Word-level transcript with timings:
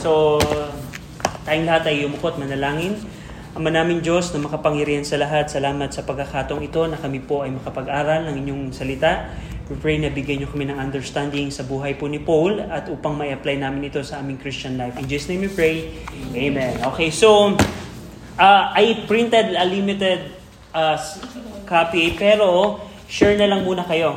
So, 0.00 0.40
tayong 1.44 1.68
lahat 1.68 1.92
ay 1.92 2.08
umukot, 2.08 2.40
manalangin. 2.40 2.96
Ama 3.52 3.68
namin 3.68 4.00
Diyos 4.00 4.32
na 4.32 4.40
makapangyarihan 4.40 5.04
sa 5.04 5.20
lahat, 5.20 5.52
salamat 5.52 5.92
sa 5.92 6.08
pagkakataong 6.08 6.64
ito 6.64 6.80
na 6.88 6.96
kami 6.96 7.20
po 7.20 7.44
ay 7.44 7.52
makapag-aral 7.52 8.24
ng 8.32 8.36
inyong 8.40 8.62
salita. 8.72 9.28
We 9.68 9.76
pray 9.76 10.00
na 10.00 10.08
bigyan 10.08 10.40
niyo 10.40 10.48
kami 10.48 10.72
ng 10.72 10.80
understanding 10.80 11.52
sa 11.52 11.68
buhay 11.68 12.00
po 12.00 12.08
ni 12.08 12.16
Paul 12.16 12.64
at 12.64 12.88
upang 12.88 13.12
may 13.20 13.36
apply 13.36 13.60
namin 13.60 13.92
ito 13.92 14.00
sa 14.00 14.24
aming 14.24 14.40
Christian 14.40 14.80
life. 14.80 14.96
In 14.96 15.04
Jesus' 15.04 15.36
name 15.36 15.44
we 15.44 15.52
pray. 15.52 15.76
Amen. 16.32 16.80
Okay, 16.96 17.12
so 17.12 17.52
uh, 18.40 18.64
I 18.72 19.04
printed 19.04 19.52
a 19.52 19.68
limited 19.68 20.32
uh, 20.72 20.96
copy 21.68 22.16
pero 22.16 22.80
share 23.04 23.36
na 23.36 23.44
lang 23.44 23.68
muna 23.68 23.84
kayo. 23.84 24.16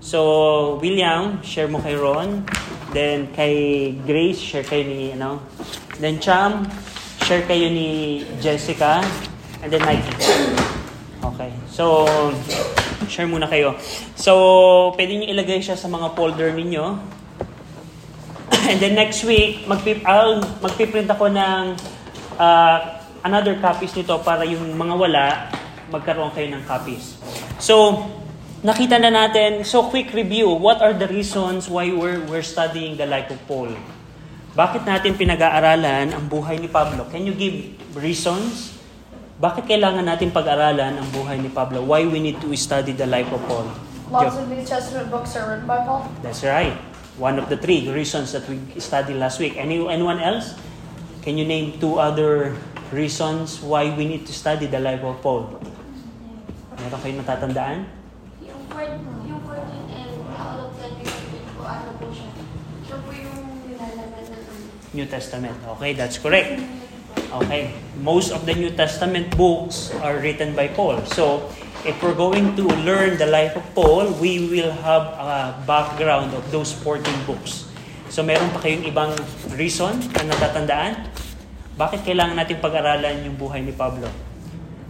So, 0.00 0.80
William, 0.80 1.44
share 1.44 1.68
mo 1.68 1.84
kay 1.84 1.98
Ron. 1.98 2.48
Then, 2.92 3.28
kay 3.36 3.92
Grace, 4.08 4.40
share 4.40 4.64
kayo 4.64 4.84
ni, 4.88 5.12
ano. 5.12 5.44
Then, 6.00 6.16
Cham, 6.18 6.64
share 7.24 7.44
kayo 7.44 7.68
ni 7.68 8.24
Jessica. 8.40 9.04
And 9.60 9.68
then, 9.68 9.84
Nike. 9.84 10.08
Okay. 11.20 11.50
So, 11.68 12.06
share 13.06 13.28
muna 13.28 13.46
kayo. 13.46 13.76
So, 14.16 14.32
pwede 14.96 15.20
nyo 15.20 15.26
ilagay 15.30 15.60
siya 15.60 15.76
sa 15.76 15.86
mga 15.86 16.16
folder 16.16 16.50
ninyo. 16.56 16.98
And 18.72 18.78
then 18.80 18.96
next 18.96 19.24
week, 19.24 19.68
magpip 19.68 20.04
I'll, 20.04 20.40
magpiprint 20.60 21.08
ako 21.08 21.32
ng 21.32 21.62
uh, 22.36 22.76
another 23.24 23.56
copies 23.60 23.92
nito 23.96 24.16
para 24.24 24.44
yung 24.44 24.76
mga 24.76 24.94
wala, 24.94 25.26
magkaroon 25.92 26.32
kayo 26.32 26.48
ng 26.52 26.62
copies. 26.68 27.16
So, 27.58 28.04
nakita 28.62 28.98
na 28.98 29.10
natin, 29.10 29.62
so 29.62 29.86
quick 29.86 30.10
review, 30.10 30.50
what 30.50 30.82
are 30.82 30.94
the 30.94 31.06
reasons 31.06 31.70
why 31.70 31.90
we're, 31.90 32.18
we're 32.26 32.46
studying 32.46 32.98
the 32.98 33.06
life 33.06 33.30
of 33.30 33.38
Paul? 33.46 33.70
Bakit 34.58 34.82
natin 34.82 35.14
pinag-aaralan 35.14 36.10
ang 36.10 36.24
buhay 36.26 36.58
ni 36.58 36.66
Pablo? 36.66 37.06
Can 37.06 37.22
you 37.22 37.34
give 37.38 37.78
reasons? 37.94 38.74
Bakit 39.38 39.70
kailangan 39.70 40.02
natin 40.02 40.34
pag-aralan 40.34 40.98
ang 40.98 41.08
buhay 41.14 41.38
ni 41.38 41.46
Pablo? 41.46 41.86
Why 41.86 42.02
we 42.02 42.18
need 42.18 42.42
to 42.42 42.50
study 42.58 42.90
the 42.90 43.06
life 43.06 43.30
of 43.30 43.38
Paul? 43.46 43.70
Lots 44.10 44.34
of 44.34 44.50
New 44.50 44.64
Testament 44.66 45.14
books 45.14 45.38
are 45.38 45.54
written 45.54 45.68
by 45.68 45.86
Paul. 45.86 46.10
That's 46.26 46.42
right. 46.42 46.74
One 47.22 47.38
of 47.38 47.46
the 47.46 47.60
three 47.60 47.86
reasons 47.86 48.34
that 48.34 48.42
we 48.50 48.58
studied 48.82 49.22
last 49.22 49.38
week. 49.38 49.54
Any, 49.54 49.78
anyone 49.86 50.18
else? 50.18 50.58
Can 51.22 51.38
you 51.38 51.46
name 51.46 51.78
two 51.78 52.02
other 52.02 52.58
reasons 52.90 53.62
why 53.62 53.94
we 53.94 54.10
need 54.10 54.26
to 54.26 54.34
study 54.34 54.66
the 54.66 54.82
life 54.82 55.06
of 55.06 55.22
Paul? 55.22 55.62
Meron 56.82 56.98
kayong 56.98 57.20
natatandaan? 57.22 57.97
14, 58.68 59.28
yung 59.28 59.40
14 59.44 59.64
and 59.96 60.12
all 60.36 60.68
of 60.68 60.72
that 60.76 60.92
is 61.00 61.12
po, 61.56 61.64
ano 61.64 61.90
po 61.96 62.06
siya. 62.12 62.30
Siya 62.84 62.96
po 63.02 63.10
yung 63.10 63.38
nilalaman 63.66 64.24
ng. 64.28 64.44
New 64.94 65.06
Testament. 65.08 65.56
Okay, 65.76 65.92
that's 65.96 66.16
correct. 66.20 66.60
Okay. 67.28 67.76
Most 68.00 68.32
of 68.32 68.48
the 68.48 68.56
New 68.56 68.72
Testament 68.72 69.36
books 69.36 69.92
are 70.00 70.16
written 70.16 70.56
by 70.56 70.68
Paul. 70.72 71.04
So, 71.12 71.52
if 71.84 71.98
we're 72.00 72.16
going 72.16 72.56
to 72.56 72.64
learn 72.84 73.20
the 73.20 73.28
life 73.28 73.52
of 73.56 73.64
Paul, 73.76 74.16
we 74.16 74.48
will 74.48 74.72
have 74.84 75.12
a 75.16 75.60
background 75.68 76.32
of 76.32 76.44
those 76.48 76.72
14 76.72 77.04
books. 77.28 77.68
So, 78.08 78.24
meron 78.24 78.48
pa 78.56 78.64
kayong 78.64 78.88
ibang 78.88 79.12
reason 79.60 80.00
na 80.16 80.32
natatandaan? 80.32 81.12
Bakit 81.76 82.08
kailangan 82.08 82.34
natin 82.40 82.56
pag-aralan 82.64 83.28
yung 83.28 83.36
buhay 83.36 83.60
ni 83.60 83.76
Pablo? 83.76 84.27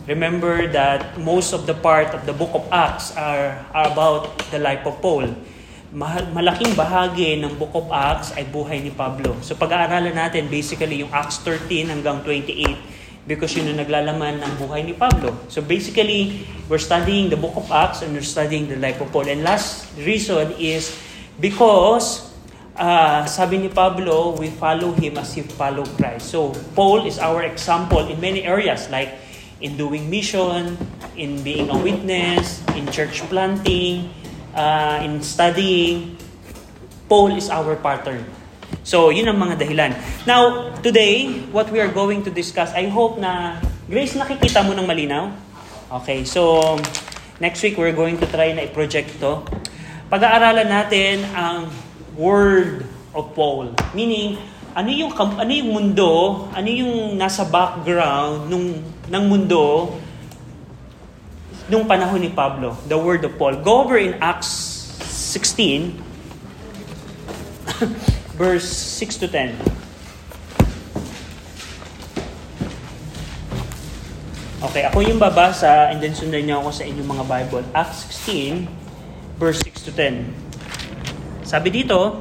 Remember 0.09 0.64
that 0.73 1.20
most 1.20 1.53
of 1.53 1.69
the 1.69 1.77
part 1.77 2.17
of 2.17 2.25
the 2.25 2.33
book 2.33 2.48
of 2.56 2.64
Acts 2.73 3.12
are, 3.12 3.61
are 3.77 3.92
about 3.92 4.41
the 4.48 4.56
life 4.56 4.81
of 4.89 4.97
Paul. 5.05 5.28
Malaking 5.92 6.73
bahagi 6.73 7.45
ng 7.45 7.61
book 7.61 7.77
of 7.77 7.92
Acts 7.92 8.33
ay 8.33 8.48
buhay 8.48 8.81
ni 8.81 8.89
Pablo. 8.89 9.37
So 9.45 9.53
pag-aaralan 9.53 10.17
natin 10.17 10.48
basically 10.48 11.05
yung 11.05 11.12
Acts 11.12 11.45
13 11.45 11.92
hanggang 11.92 12.25
28 12.25 13.28
because 13.28 13.53
yun 13.53 13.69
yung 13.69 13.84
naglalaman 13.84 14.41
ng 14.41 14.53
buhay 14.56 14.89
ni 14.89 14.97
Pablo. 14.97 15.37
So 15.53 15.61
basically, 15.61 16.48
we're 16.72 16.81
studying 16.81 17.28
the 17.28 17.37
book 17.37 17.61
of 17.61 17.69
Acts 17.69 18.00
and 18.00 18.16
we're 18.16 18.25
studying 18.25 18.65
the 18.65 18.81
life 18.81 19.04
of 19.04 19.12
Paul. 19.12 19.28
And 19.28 19.44
last 19.44 19.93
reason 20.00 20.56
is 20.56 20.88
because 21.37 22.33
uh, 22.81 23.28
sabi 23.28 23.60
ni 23.60 23.69
Pablo, 23.69 24.41
we 24.41 24.49
follow 24.56 24.97
him 24.97 25.21
as 25.21 25.37
he 25.37 25.44
follow 25.44 25.84
Christ. 26.00 26.33
So 26.33 26.56
Paul 26.72 27.04
is 27.04 27.21
our 27.21 27.44
example 27.44 28.09
in 28.09 28.16
many 28.25 28.49
areas 28.49 28.88
like 28.88 29.28
in 29.61 29.77
doing 29.77 30.07
mission, 30.11 30.79
in 31.19 31.43
being 31.43 31.71
a 31.71 31.79
witness, 31.79 32.63
in 32.79 32.87
church 32.95 33.23
planting, 33.27 34.11
uh, 34.55 35.03
in 35.03 35.23
studying. 35.23 36.17
Paul 37.09 37.35
is 37.35 37.51
our 37.51 37.75
pattern. 37.77 38.23
So, 38.85 39.09
yun 39.09 39.29
ang 39.29 39.41
mga 39.41 39.61
dahilan. 39.61 39.91
Now, 40.29 40.73
today, 40.85 41.45
what 41.53 41.73
we 41.73 41.81
are 41.81 41.91
going 41.91 42.25
to 42.25 42.31
discuss, 42.31 42.73
I 42.77 42.89
hope 42.89 43.17
na, 43.17 43.61
Grace, 43.89 44.13
nakikita 44.13 44.61
mo 44.61 44.77
ng 44.77 44.85
malinaw? 44.85 45.33
Okay, 46.05 46.25
so, 46.25 46.77
next 47.41 47.65
week, 47.65 47.81
we're 47.81 47.97
going 47.97 48.21
to 48.21 48.27
try 48.29 48.53
na 48.53 48.69
i-project 48.69 49.17
to. 49.21 49.41
Pag-aaralan 50.13 50.69
natin 50.69 51.25
ang 51.33 51.73
Word 52.17 52.85
of 53.17 53.33
Paul. 53.33 53.73
Meaning, 53.97 54.37
ano 54.77 54.91
yung 54.93 55.13
ano 55.17 55.51
yung 55.51 55.71
mundo, 55.73 56.13
ano 56.53 56.69
yung 56.69 57.17
nasa 57.17 57.43
background 57.49 58.53
nung 58.53 58.85
ng 59.09 59.25
mundo 59.29 59.97
nung 61.69 61.85
panahon 61.85 62.21
ni 62.21 62.33
Pablo, 62.33 62.77
the 62.89 62.97
word 62.97 63.25
of 63.25 63.37
Paul. 63.37 63.61
Go 63.61 63.85
over 63.85 64.01
in 64.01 64.17
Acts 64.25 64.49
16 65.29 65.93
verse 68.41 68.69
6 68.69 69.21
to 69.25 69.29
10. 69.29 69.57
Okay, 74.59 74.83
ako 74.83 75.07
yung 75.07 75.23
babasa 75.23 75.87
and 75.93 76.03
then 76.03 76.17
sundan 76.17 76.49
niyo 76.49 76.59
ako 76.65 76.71
sa 76.75 76.83
inyong 76.89 77.09
mga 77.09 77.25
Bible. 77.29 77.65
Acts 77.77 78.11
16 78.27 78.67
verse 79.39 79.61
6 79.63 79.89
to 79.89 79.93
10. 79.95 81.47
Sabi 81.47 81.69
dito, 81.71 82.21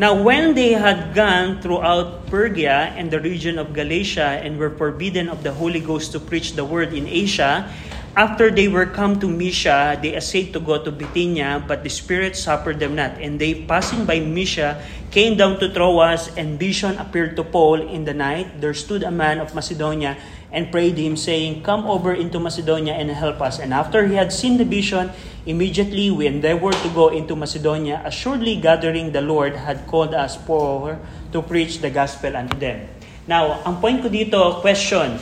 Now 0.00 0.16
when 0.16 0.56
they 0.56 0.72
had 0.72 1.12
gone 1.12 1.60
throughout 1.60 2.24
Pergia 2.32 2.88
and 2.96 3.12
the 3.12 3.20
region 3.20 3.60
of 3.60 3.76
Galatia 3.76 4.40
and 4.40 4.56
were 4.56 4.72
forbidden 4.72 5.28
of 5.28 5.44
the 5.44 5.52
Holy 5.52 5.76
Ghost 5.76 6.16
to 6.16 6.18
preach 6.24 6.56
the 6.56 6.64
word 6.64 6.96
in 6.96 7.04
Asia, 7.04 7.68
after 8.16 8.48
they 8.48 8.64
were 8.64 8.88
come 8.88 9.20
to 9.20 9.28
Mysia, 9.28 10.00
they 10.00 10.16
essayed 10.16 10.56
to 10.56 10.60
go 10.60 10.80
to 10.80 10.90
Bithynia, 10.90 11.60
but 11.68 11.84
the 11.84 11.92
Spirit 11.92 12.32
suffered 12.32 12.80
them 12.80 12.96
not. 12.96 13.20
And 13.20 13.36
they, 13.36 13.68
passing 13.68 14.08
by 14.08 14.24
Mysia, 14.24 14.80
came 15.12 15.36
down 15.36 15.60
to 15.60 15.68
Troas, 15.68 16.32
and 16.32 16.58
vision 16.58 16.96
appeared 16.96 17.36
to 17.36 17.44
Paul 17.44 17.84
in 17.84 18.08
the 18.08 18.16
night. 18.16 18.56
There 18.56 18.72
stood 18.72 19.04
a 19.04 19.12
man 19.12 19.38
of 19.38 19.54
Macedonia 19.54 20.16
and 20.50 20.72
prayed 20.72 20.96
him, 20.96 21.14
saying, 21.14 21.62
Come 21.62 21.84
over 21.84 22.16
into 22.16 22.40
Macedonia 22.40 22.96
and 22.96 23.12
help 23.12 23.40
us. 23.44 23.60
And 23.60 23.72
after 23.76 24.08
he 24.08 24.16
had 24.16 24.32
seen 24.32 24.56
the 24.56 24.64
vision, 24.64 25.12
immediately 25.46 26.10
we 26.10 26.26
endeavored 26.26 26.76
to 26.84 26.90
go 26.90 27.08
into 27.08 27.36
Macedonia, 27.36 28.02
assuredly 28.04 28.56
gathering 28.60 29.12
the 29.12 29.20
Lord 29.20 29.56
had 29.56 29.86
called 29.86 30.14
us 30.14 30.36
for 30.36 30.98
to 31.32 31.38
preach 31.42 31.80
the 31.80 31.90
gospel 31.90 32.36
unto 32.36 32.58
them. 32.58 32.88
Now, 33.28 33.62
ang 33.64 33.78
point 33.78 34.02
ko 34.02 34.08
dito, 34.10 34.60
question, 34.60 35.20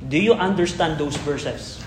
do 0.00 0.16
you 0.16 0.32
understand 0.32 0.96
those 0.96 1.16
verses? 1.20 1.82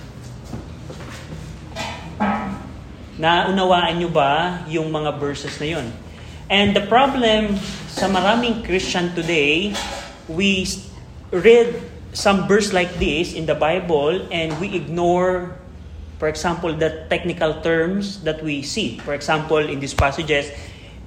Naunawaan 3.17 3.97
nyo 3.97 4.09
ba 4.09 4.61
yung 4.69 4.89
mga 4.89 5.17
verses 5.17 5.57
na 5.57 5.79
yun? 5.79 5.87
And 6.51 6.75
the 6.75 6.85
problem 6.85 7.57
sa 7.89 8.09
maraming 8.09 8.65
Christian 8.65 9.13
today, 9.15 9.73
we 10.27 10.67
read 11.33 11.77
some 12.13 12.45
verse 12.45 12.73
like 12.73 12.93
this 13.01 13.33
in 13.33 13.49
the 13.49 13.57
Bible 13.57 14.27
and 14.29 14.53
we 14.61 14.77
ignore, 14.77 15.57
for 16.19 16.27
example, 16.27 16.73
the 16.73 17.05
technical 17.09 17.61
terms 17.61 18.21
that 18.23 18.41
we 18.43 18.61
see. 18.61 18.99
For 19.03 19.13
example, 19.13 19.59
in 19.59 19.79
these 19.79 19.93
passages, 19.93 20.51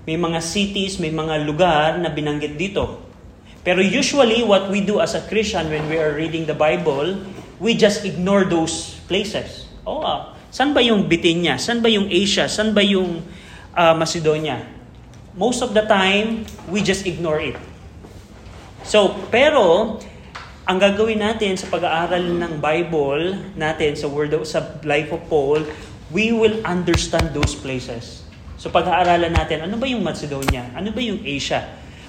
may 0.06 0.14
mga 0.14 0.42
cities, 0.42 0.98
may 1.02 1.10
mga 1.10 1.46
lugar 1.46 1.98
na 1.98 2.10
binanggit 2.12 2.54
dito. 2.54 3.02
Pero 3.66 3.82
usually, 3.82 4.46
what 4.46 4.70
we 4.70 4.78
do 4.78 5.02
as 5.02 5.18
a 5.18 5.22
Christian 5.26 5.66
when 5.66 5.90
we 5.90 5.98
are 5.98 6.14
reading 6.14 6.46
the 6.46 6.54
Bible, 6.54 7.18
we 7.58 7.74
just 7.74 8.06
ignore 8.06 8.46
those 8.46 9.02
places. 9.10 9.66
Oh, 9.82 10.06
ah, 10.06 10.38
saan 10.54 10.70
ba 10.70 10.78
yung 10.78 11.10
Bithynia? 11.10 11.58
Saan 11.58 11.82
ba 11.82 11.90
yung 11.90 12.06
Asia? 12.06 12.46
Saan 12.46 12.70
ba 12.70 12.82
yung 12.86 13.26
ah, 13.74 13.94
Macedonia? 13.98 14.62
Most 15.34 15.66
of 15.66 15.74
the 15.74 15.82
time, 15.82 16.46
we 16.70 16.80
just 16.80 17.04
ignore 17.04 17.42
it. 17.42 17.58
So, 18.86 19.18
pero, 19.34 19.98
ang 20.66 20.82
gagawin 20.82 21.22
natin 21.22 21.54
sa 21.54 21.70
pag-aaral 21.70 22.26
ng 22.26 22.58
Bible 22.58 23.38
natin 23.54 23.94
sa 23.94 24.10
word 24.10 24.34
of, 24.34 24.42
sa 24.42 24.82
life 24.82 25.14
of 25.14 25.22
Paul, 25.30 25.62
we 26.10 26.34
will 26.34 26.58
understand 26.66 27.30
those 27.30 27.54
places. 27.54 28.26
So 28.58 28.74
pag-aaralan 28.74 29.30
natin, 29.30 29.62
ano 29.62 29.78
ba 29.78 29.86
yung 29.86 30.02
Macedonia? 30.02 30.66
Ano 30.74 30.90
ba 30.90 30.98
yung 30.98 31.22
Asia? 31.22 31.62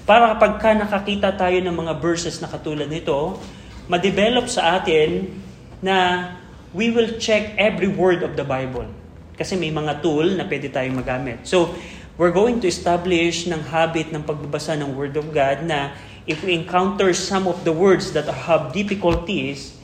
Para 0.10 0.34
kapag 0.34 0.58
ka 0.58 0.70
nakakita 0.74 1.38
tayo 1.38 1.62
ng 1.62 1.76
mga 1.76 2.02
verses 2.02 2.42
na 2.42 2.50
katulad 2.50 2.90
nito, 2.90 3.38
ma-develop 3.86 4.50
sa 4.50 4.82
atin 4.82 5.38
na 5.78 6.34
we 6.74 6.90
will 6.90 7.22
check 7.22 7.54
every 7.62 7.94
word 7.94 8.26
of 8.26 8.34
the 8.34 8.44
Bible. 8.44 8.90
Kasi 9.38 9.54
may 9.54 9.70
mga 9.70 10.02
tool 10.02 10.34
na 10.34 10.50
pwede 10.50 10.74
tayong 10.74 10.98
magamit. 10.98 11.46
So, 11.46 11.78
we're 12.18 12.34
going 12.34 12.58
to 12.66 12.68
establish 12.68 13.46
ng 13.46 13.70
habit 13.70 14.10
ng 14.10 14.26
pagbabasa 14.26 14.74
ng 14.82 14.98
Word 14.98 15.14
of 15.22 15.30
God 15.30 15.62
na 15.62 15.94
if 16.28 16.44
we 16.44 16.54
encounter 16.54 17.16
some 17.16 17.48
of 17.48 17.64
the 17.64 17.72
words 17.72 18.12
that 18.12 18.28
have 18.28 18.76
difficulties, 18.76 19.80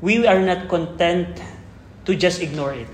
we 0.00 0.24
are 0.26 0.40
not 0.40 0.66
content 0.66 1.38
to 2.08 2.16
just 2.16 2.40
ignore 2.40 2.72
it. 2.72 2.88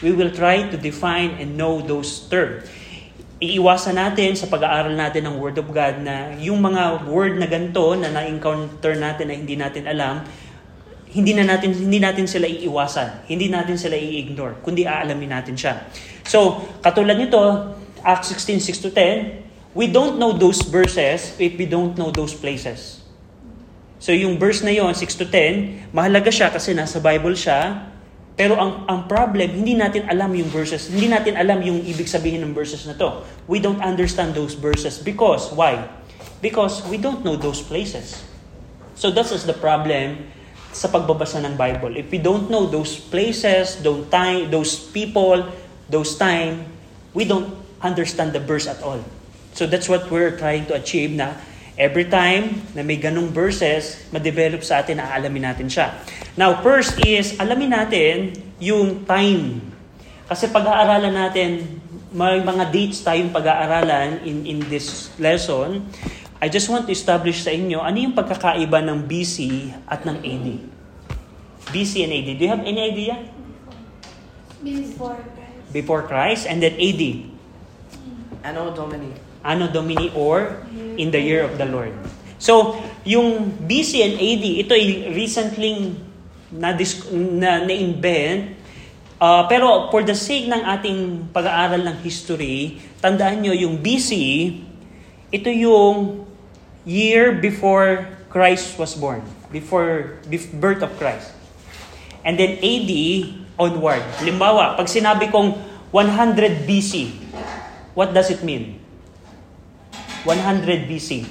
We 0.00 0.14
will 0.14 0.30
try 0.30 0.70
to 0.70 0.76
define 0.78 1.36
and 1.42 1.58
know 1.58 1.82
those 1.82 2.30
terms. 2.30 2.70
Iiwasan 3.42 3.98
natin 3.98 4.38
sa 4.38 4.46
pag-aaral 4.46 4.94
natin 4.94 5.26
ng 5.26 5.36
Word 5.42 5.58
of 5.58 5.68
God 5.74 6.00
na 6.00 6.38
yung 6.38 6.62
mga 6.62 7.04
word 7.10 7.36
na 7.36 7.50
ganito 7.50 7.98
na 7.98 8.08
na-encounter 8.14 8.94
natin 8.94 9.28
na 9.28 9.34
hindi 9.34 9.58
natin 9.58 9.84
alam, 9.90 10.22
hindi 11.14 11.34
na 11.34 11.46
natin 11.46 11.70
hindi 11.74 11.98
natin 12.02 12.26
sila 12.26 12.46
iiwasan, 12.46 13.26
hindi 13.30 13.46
natin 13.50 13.78
sila 13.78 13.94
i-ignore, 13.94 14.62
kundi 14.62 14.86
aalamin 14.86 15.30
natin 15.34 15.54
siya. 15.54 15.86
So, 16.26 16.66
katulad 16.82 17.18
nito, 17.18 17.38
Acts 18.02 18.34
16:6 18.34 18.82
to 18.82 18.90
10, 18.90 19.43
we 19.74 19.90
don't 19.90 20.16
know 20.22 20.32
those 20.32 20.62
verses 20.62 21.34
if 21.42 21.58
we 21.58 21.66
don't 21.66 21.98
know 21.98 22.14
those 22.14 22.32
places. 22.32 23.02
So, 23.98 24.14
yung 24.14 24.38
verse 24.38 24.62
na 24.62 24.70
yon 24.70 24.94
6 24.94 25.20
to 25.20 25.26
10, 25.26 25.90
mahalaga 25.90 26.30
siya 26.30 26.48
kasi 26.54 26.72
nasa 26.72 27.02
Bible 27.02 27.34
siya, 27.34 27.90
pero 28.34 28.58
ang 28.58 28.86
ang 28.90 29.00
problem, 29.06 29.62
hindi 29.62 29.78
natin 29.78 30.10
alam 30.10 30.34
yung 30.34 30.50
verses, 30.50 30.90
hindi 30.90 31.06
natin 31.06 31.38
alam 31.38 31.62
yung 31.62 31.86
ibig 31.86 32.10
sabihin 32.10 32.42
ng 32.42 32.50
verses 32.50 32.82
na 32.82 32.98
to. 32.98 33.22
We 33.46 33.62
don't 33.62 33.78
understand 33.78 34.34
those 34.34 34.58
verses 34.58 34.98
because 34.98 35.54
why? 35.54 35.86
Because 36.42 36.82
we 36.90 36.98
don't 36.98 37.22
know 37.22 37.38
those 37.38 37.62
places. 37.62 38.26
So 38.98 39.14
that 39.14 39.30
is 39.30 39.46
the 39.46 39.54
problem 39.54 40.34
sa 40.74 40.90
pagbabasa 40.90 41.38
ng 41.46 41.54
Bible. 41.54 41.94
If 41.94 42.10
we 42.10 42.18
don't 42.18 42.50
know 42.50 42.66
those 42.66 42.98
places, 42.98 43.78
those 43.86 44.10
time, 44.10 44.50
those 44.50 44.82
people, 44.82 45.46
those 45.86 46.18
time, 46.18 46.66
we 47.14 47.22
don't 47.22 47.54
understand 47.78 48.34
the 48.34 48.42
verse 48.42 48.66
at 48.66 48.82
all. 48.82 48.98
So 49.54 49.70
that's 49.70 49.86
what 49.86 50.10
we're 50.10 50.34
trying 50.34 50.66
to 50.66 50.74
achieve 50.74 51.14
na 51.14 51.38
every 51.78 52.10
time 52.10 52.66
na 52.74 52.82
may 52.82 52.98
ganong 52.98 53.30
verses, 53.30 54.02
ma-develop 54.10 54.66
sa 54.66 54.82
atin, 54.82 54.98
aalamin 54.98 55.46
natin 55.46 55.70
siya. 55.70 55.94
Now, 56.34 56.58
first 56.58 56.98
is, 57.06 57.38
alamin 57.38 57.70
natin 57.70 58.34
yung 58.58 59.06
time. 59.06 59.62
Kasi 60.26 60.50
pag-aaralan 60.50 61.14
natin, 61.14 61.80
may 62.14 62.42
mga 62.42 62.70
dates 62.70 63.02
tayong 63.02 63.30
pag-aaralan 63.34 64.22
in, 64.26 64.46
in 64.46 64.58
this 64.70 65.10
lesson. 65.18 65.86
I 66.38 66.50
just 66.50 66.70
want 66.70 66.86
to 66.86 66.92
establish 66.94 67.42
sa 67.42 67.50
inyo 67.50 67.82
ano 67.82 67.98
yung 67.98 68.14
pagkakaiba 68.14 68.82
ng 68.86 69.06
BC 69.06 69.70
at 69.86 70.06
ng 70.06 70.18
AD. 70.22 70.46
BC 71.74 72.04
and 72.06 72.12
AD. 72.12 72.28
Do 72.38 72.42
you 72.42 72.52
have 72.52 72.62
any 72.62 72.82
idea? 72.84 73.18
Before 74.62 75.16
Christ. 75.16 75.72
Before 75.74 76.02
Christ 76.06 76.42
and 76.46 76.62
then 76.62 76.76
AD. 76.78 77.02
Anno 78.44 78.70
Domini. 78.76 79.23
Anno 79.44 79.68
Domini 79.68 80.08
or 80.16 80.64
in 80.96 81.12
the 81.12 81.20
year 81.20 81.44
of 81.44 81.60
the 81.60 81.68
Lord. 81.68 81.92
So, 82.40 82.80
yung 83.04 83.52
BC 83.64 83.92
and 84.04 84.14
AD, 84.16 84.44
ito 84.44 84.72
ay 84.72 85.12
recently 85.12 85.96
na, 86.52 86.72
na, 87.12 87.50
na-invent. 87.64 88.56
Uh, 89.20 89.46
pero 89.48 89.88
for 89.88 90.02
the 90.02 90.16
sake 90.16 90.50
ng 90.50 90.60
ating 90.60 91.30
pag-aaral 91.32 91.80
ng 91.84 91.96
history, 92.04 92.80
tandaan 93.00 93.40
nyo 93.40 93.54
yung 93.54 93.80
BC, 93.80 94.12
ito 95.32 95.48
yung 95.48 96.28
year 96.84 97.32
before 97.32 98.12
Christ 98.28 98.76
was 98.76 98.92
born. 98.92 99.24
Before, 99.48 100.18
before 100.28 100.52
birth 100.58 100.82
of 100.82 100.92
Christ. 100.98 101.32
And 102.26 102.36
then 102.36 102.60
AD 102.60 102.92
onward. 103.56 104.04
Limbawa, 104.20 104.76
pag 104.76 104.90
sinabi 104.90 105.30
kong 105.30 105.54
100 105.94 106.66
BC, 106.66 107.14
what 107.94 108.10
does 108.12 108.28
it 108.28 108.42
mean? 108.42 108.83
100 110.24 110.88
BC. 110.88 111.24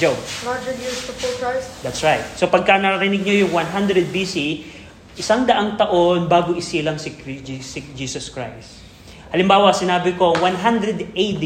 Joe. 0.00 0.16
100 0.16 0.82
years 0.82 0.98
before 1.06 1.34
Christ. 1.38 1.68
That's 1.84 2.02
right. 2.02 2.24
So 2.34 2.48
pagka 2.48 2.80
narinig 2.80 3.22
nyo 3.22 3.34
yung 3.46 3.52
100 3.54 4.08
BC, 4.10 4.66
isang 5.14 5.44
daang 5.44 5.76
taon 5.76 6.26
bago 6.26 6.56
isilang 6.56 6.96
si 6.98 7.12
Jesus 7.94 8.32
Christ. 8.32 8.82
Halimbawa, 9.30 9.70
sinabi 9.72 10.16
ko 10.16 10.32
100 10.40 11.12
AD. 11.12 11.44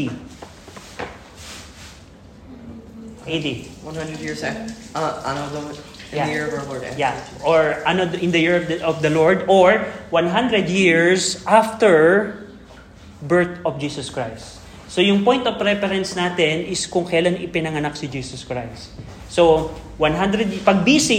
AD. 3.27 3.47
100 3.83 4.19
years 4.23 4.43
after. 4.43 4.71
Uh, 4.95 5.21
Anno 5.27 5.45
Domini. 5.51 5.79
In 6.07 6.15
Yeah. 6.15 6.23
the 6.23 6.31
year 6.31 6.45
of 6.47 6.53
our 6.55 6.65
Lord. 6.71 6.81
after 6.87 6.95
Yeah. 6.95 7.13
Jesus. 7.19 7.43
Or 7.43 7.83
ano 7.83 8.07
in 8.15 8.31
the 8.31 8.39
year 8.39 8.55
of 8.63 8.71
the, 8.71 8.79
of 8.79 9.03
the 9.03 9.11
Lord 9.11 9.43
or 9.51 9.83
100 10.15 10.71
years 10.71 11.43
after 11.43 12.31
birth 13.19 13.59
of 13.67 13.75
Jesus 13.75 14.07
Christ. 14.07 14.63
So 14.87 15.03
yung 15.03 15.27
point 15.27 15.43
of 15.43 15.59
reference 15.59 16.15
natin 16.15 16.63
is 16.63 16.87
kung 16.87 17.03
kailan 17.03 17.43
ipinanganak 17.43 17.99
si 17.99 18.07
Jesus 18.07 18.47
Christ. 18.47 18.95
So 19.27 19.75
100 19.99 20.63
pag 20.63 20.87
BC, 20.87 21.11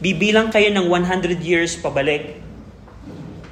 bibilang 0.00 0.48
kayo 0.48 0.72
ng 0.72 0.88
100 0.88 1.44
years 1.44 1.76
pabalik 1.76 2.40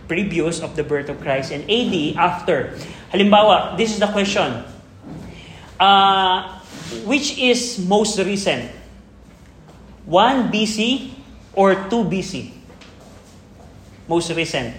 previous 0.08 0.64
of 0.64 0.72
the 0.74 0.82
birth 0.82 1.12
of 1.12 1.20
Christ 1.20 1.52
and 1.52 1.68
AD 1.68 2.16
after. 2.16 2.72
Halimbawa, 3.12 3.76
this 3.76 3.92
is 3.92 4.00
the 4.00 4.08
question. 4.08 4.64
Uh, 5.76 6.58
which 7.04 7.36
is 7.36 7.76
most 7.84 8.16
recent? 8.18 8.72
1 10.08 10.48
BC 10.48 11.12
or 11.52 11.76
2 11.92 12.08
BC? 12.08 12.56
Most 14.08 14.32
recent. 14.32 14.72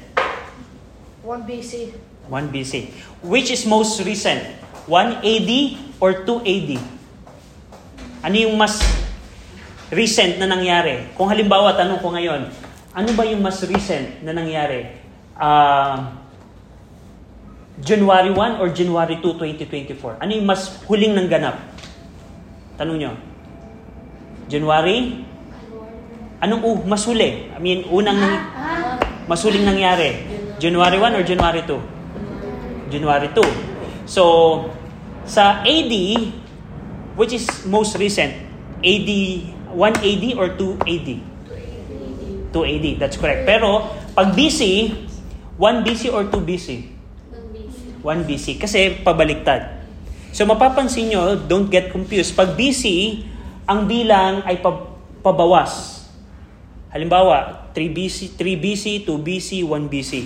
1 1.21 1.45
BC. 1.45 1.93
1 2.25 2.49
BC. 2.49 2.73
Which 3.21 3.53
is 3.53 3.69
most 3.69 4.01
recent? 4.01 4.58
1 4.89 5.21
AD 5.21 5.51
or 6.01 6.25
2 6.25 6.41
AD? 6.41 6.71
Ano 8.25 8.35
yung 8.35 8.57
mas 8.57 8.81
recent 9.93 10.41
na 10.41 10.49
nangyari? 10.49 11.13
Kung 11.13 11.29
halimbawa, 11.29 11.77
tanong 11.77 12.01
ko 12.01 12.09
ngayon, 12.09 12.49
ano 12.97 13.09
ba 13.13 13.23
yung 13.29 13.45
mas 13.45 13.61
recent 13.69 14.25
na 14.25 14.33
nangyari? 14.33 14.97
Ah, 15.37 16.19
January 17.79 18.33
1 18.33 18.59
or 18.59 18.73
January 18.73 19.21
2, 19.21 19.39
2024? 19.63 20.19
Ano 20.19 20.31
yung 20.33 20.47
mas 20.49 20.81
huling 20.89 21.15
ng 21.15 21.29
ganap? 21.29 21.55
Tanong 22.75 22.97
nyo. 22.97 23.11
January? 24.49 25.23
Anong 26.41 26.61
uh, 26.65 26.79
mas 26.89 27.05
huli? 27.05 27.53
I 27.53 27.59
mean, 27.61 27.85
unang 27.87 28.17
nang, 28.17 28.35
mas 29.29 29.39
huling 29.45 29.63
nangyari? 29.63 30.25
January 30.57 30.97
1 30.97 31.13
or 31.13 31.23
January 31.23 31.61
2? 31.63 32.91
January 32.91 33.29
2. 33.31 34.09
So, 34.09 34.23
sa 35.29 35.61
AD, 35.61 35.93
which 37.13 37.37
is 37.37 37.45
most 37.69 37.93
recent, 38.01 38.33
AD, 38.81 39.09
1 39.69 39.77
AD 40.01 40.25
or 40.33 40.57
2 40.57 40.81
AD? 40.81 41.09
2 42.49 42.65
AD, 42.65 42.85
that's 42.97 43.13
correct. 43.21 43.45
Pero, 43.45 43.93
pag 44.17 44.33
BC, 44.33 44.89
1 45.61 45.85
BC 45.85 46.09
or 46.09 46.25
2 46.25 46.41
BC? 46.41 46.67
1 48.01 48.25
BC. 48.25 48.57
Kasi 48.57 49.05
pabaliktad. 49.05 49.85
So, 50.33 50.49
mapapansin 50.49 51.13
nyo, 51.13 51.37
don't 51.37 51.69
get 51.69 51.93
confused. 51.93 52.33
Pag 52.33 52.57
BC, 52.57 53.21
ang 53.69 53.85
bilang 53.85 54.41
ay 54.49 54.57
pa- 54.57 54.89
pabawas. 55.21 56.01
Halimbawa, 56.89 57.69
3 57.77 57.85
BC, 57.93 58.33
3 58.33 58.57
BC, 58.57 59.05
2 59.05 59.13
BC, 59.21 59.61
1 59.61 59.85
BC. 59.85 60.25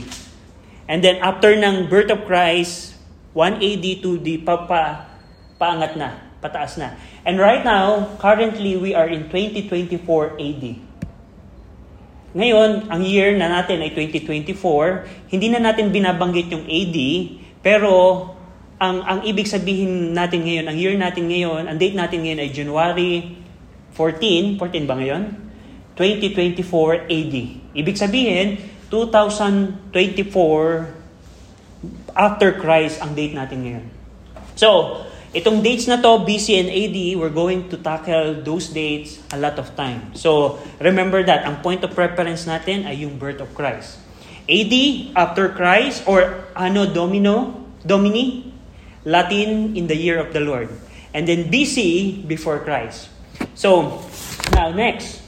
And 0.88 1.03
then 1.03 1.19
after 1.19 1.51
ng 1.51 1.91
birth 1.91 2.07
of 2.07 2.24
Christ, 2.24 2.92
1 3.33 3.61
AD 3.61 3.85
to 4.05 4.21
the 4.21 4.37
pa, 4.45 4.69
pa, 4.69 5.09
paangat 5.57 5.97
na, 5.97 6.37
pataas 6.37 6.77
na. 6.77 6.93
And 7.25 7.41
right 7.41 7.65
now, 7.65 8.13
currently 8.21 8.77
we 8.77 8.93
are 8.93 9.09
in 9.09 9.25
2024 9.29 10.37
AD. 10.37 10.63
Ngayon, 12.33 12.89
ang 12.89 13.01
year 13.05 13.37
na 13.37 13.45
natin 13.49 13.81
ay 13.81 13.93
2024, 13.93 15.29
hindi 15.29 15.47
na 15.53 15.61
natin 15.61 15.93
binabanggit 15.93 16.49
yung 16.49 16.65
AD, 16.65 16.97
pero 17.61 18.25
ang 18.81 19.05
ang 19.05 19.21
ibig 19.21 19.45
sabihin 19.45 20.17
natin 20.17 20.41
ngayon, 20.41 20.65
ang 20.65 20.77
year 20.77 20.97
natin 20.97 21.29
ngayon, 21.29 21.69
ang 21.69 21.77
date 21.77 21.93
natin 21.93 22.25
ngayon 22.25 22.41
ay 22.41 22.49
January 22.49 23.37
14, 23.93 24.57
14 24.57 24.89
ba 24.89 24.97
ngayon? 24.97 25.23
2024 25.93 27.05
AD. 27.05 27.35
Ibig 27.77 27.97
sabihin, 27.97 28.57
2024 28.89 31.02
after 32.15 32.55
Christ 32.55 33.01
ang 33.03 33.15
date 33.15 33.35
natin 33.35 33.63
ngayon. 33.65 33.85
So, 34.53 35.01
itong 35.33 35.65
dates 35.65 35.89
na 35.89 35.97
to, 35.99 36.21
BC 36.23 36.61
and 36.61 36.69
AD, 36.69 36.97
we're 37.17 37.33
going 37.33 37.67
to 37.73 37.77
tackle 37.77 38.39
those 38.45 38.69
dates 38.69 39.19
a 39.33 39.37
lot 39.37 39.57
of 39.57 39.73
time. 39.75 40.13
So, 40.13 40.61
remember 40.79 41.25
that, 41.25 41.43
ang 41.43 41.59
point 41.65 41.83
of 41.83 41.91
reference 41.97 42.45
natin 42.45 42.85
ay 42.85 43.03
yung 43.03 43.17
birth 43.17 43.41
of 43.41 43.51
Christ. 43.57 43.97
AD, 44.45 44.73
after 45.15 45.49
Christ, 45.49 46.05
or 46.05 46.45
Anno 46.55 46.85
Domino, 46.85 47.65
Domini, 47.81 48.53
Latin, 49.03 49.75
in 49.75 49.87
the 49.87 49.97
year 49.97 50.19
of 50.19 50.31
the 50.31 50.39
Lord. 50.39 50.69
And 51.13 51.27
then 51.27 51.49
BC, 51.49 52.23
before 52.27 52.59
Christ. 52.61 53.09
So, 53.55 54.01
now 54.53 54.71
next. 54.71 55.21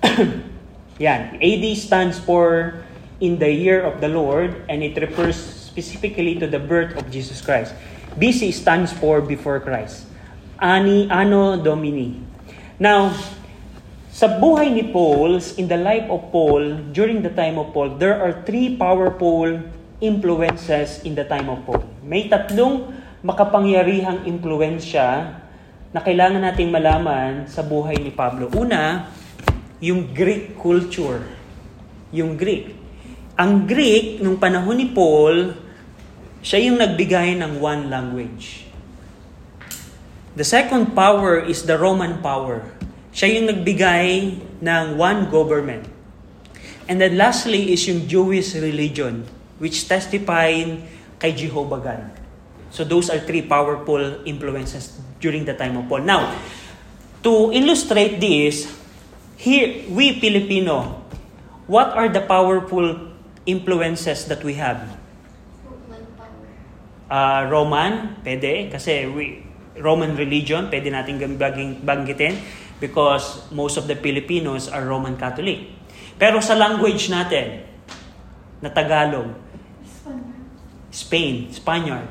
Yan. 1.00 1.40
AD 1.40 1.64
stands 1.76 2.18
for 2.18 2.84
in 3.20 3.38
the 3.38 3.52
year 3.52 3.84
of 3.84 4.00
the 4.00 4.08
Lord 4.08 4.64
and 4.68 4.82
it 4.82 4.96
refers 4.96 5.36
specifically 5.36 6.40
to 6.40 6.48
the 6.48 6.58
birth 6.58 6.96
of 6.96 7.12
Jesus 7.12 7.40
Christ. 7.40 7.76
BC 8.18 8.52
stands 8.52 8.90
for 8.90 9.20
before 9.20 9.60
Christ. 9.60 10.08
Ani, 10.58 11.08
Anno 11.08 11.56
Domini. 11.60 12.18
Now, 12.80 13.14
sa 14.10 14.26
buhay 14.26 14.72
ni 14.72 14.88
Paul, 14.90 15.38
in 15.60 15.70
the 15.70 15.78
life 15.78 16.08
of 16.10 16.32
Paul, 16.34 16.90
during 16.90 17.22
the 17.22 17.30
time 17.30 17.56
of 17.56 17.70
Paul, 17.70 17.96
there 17.96 18.18
are 18.18 18.42
three 18.42 18.74
powerful 18.74 19.46
influences 20.00 21.04
in 21.06 21.14
the 21.14 21.24
time 21.24 21.48
of 21.52 21.62
Paul. 21.68 21.84
May 22.02 22.26
tatlong 22.26 22.90
makapangyarihang 23.20 24.24
impluensya 24.24 25.38
na 25.92 26.00
kailangan 26.00 26.40
nating 26.40 26.72
malaman 26.72 27.44
sa 27.46 27.60
buhay 27.60 28.00
ni 28.00 28.10
Pablo. 28.10 28.48
Una, 28.56 29.12
yung 29.78 30.08
Greek 30.12 30.56
culture. 30.56 31.20
Yung 32.10 32.34
Greek. 32.34 32.79
Ang 33.40 33.64
Greek, 33.64 34.20
nung 34.20 34.36
panahon 34.36 34.76
ni 34.76 34.92
Paul, 34.92 35.56
siya 36.44 36.60
yung 36.60 36.76
nagbigay 36.76 37.40
ng 37.40 37.56
one 37.56 37.88
language. 37.88 38.68
The 40.36 40.44
second 40.44 40.92
power 40.92 41.40
is 41.40 41.64
the 41.64 41.80
Roman 41.80 42.20
power. 42.20 42.68
Siya 43.16 43.40
yung 43.40 43.48
nagbigay 43.48 44.36
ng 44.60 44.84
one 45.00 45.32
government. 45.32 45.88
And 46.84 47.00
then 47.00 47.16
lastly 47.16 47.72
is 47.72 47.80
yung 47.88 48.04
Jewish 48.04 48.52
religion, 48.60 49.24
which 49.56 49.88
testified 49.88 50.84
kay 51.16 51.32
Jehovah 51.32 51.80
God. 51.80 52.12
So 52.68 52.84
those 52.84 53.08
are 53.08 53.24
three 53.24 53.40
powerful 53.40 54.20
influences 54.28 55.00
during 55.16 55.48
the 55.48 55.56
time 55.56 55.80
of 55.80 55.88
Paul. 55.88 56.04
Now, 56.04 56.28
to 57.24 57.56
illustrate 57.56 58.20
this, 58.20 58.68
here, 59.40 59.88
we 59.88 60.20
Filipino, 60.20 61.08
what 61.64 61.96
are 61.96 62.12
the 62.12 62.20
powerful 62.20 63.09
influences 63.50 64.30
that 64.30 64.46
we 64.46 64.54
have? 64.56 64.86
Uh, 67.10 67.50
Roman, 67.50 68.22
pwede, 68.22 68.70
kasi 68.70 69.10
we, 69.10 69.42
Roman 69.82 70.14
religion, 70.14 70.70
pwede 70.70 70.94
natin 70.94 71.18
banggitin 71.82 72.38
because 72.78 73.50
most 73.50 73.74
of 73.74 73.90
the 73.90 73.98
Filipinos 73.98 74.70
are 74.70 74.86
Roman 74.86 75.18
Catholic. 75.18 75.74
Pero 76.14 76.38
sa 76.38 76.54
language 76.54 77.10
natin, 77.10 77.66
na 78.60 78.68
Tagalog, 78.68 79.32
Spain, 80.92 81.48
Spaniard. 81.48 82.06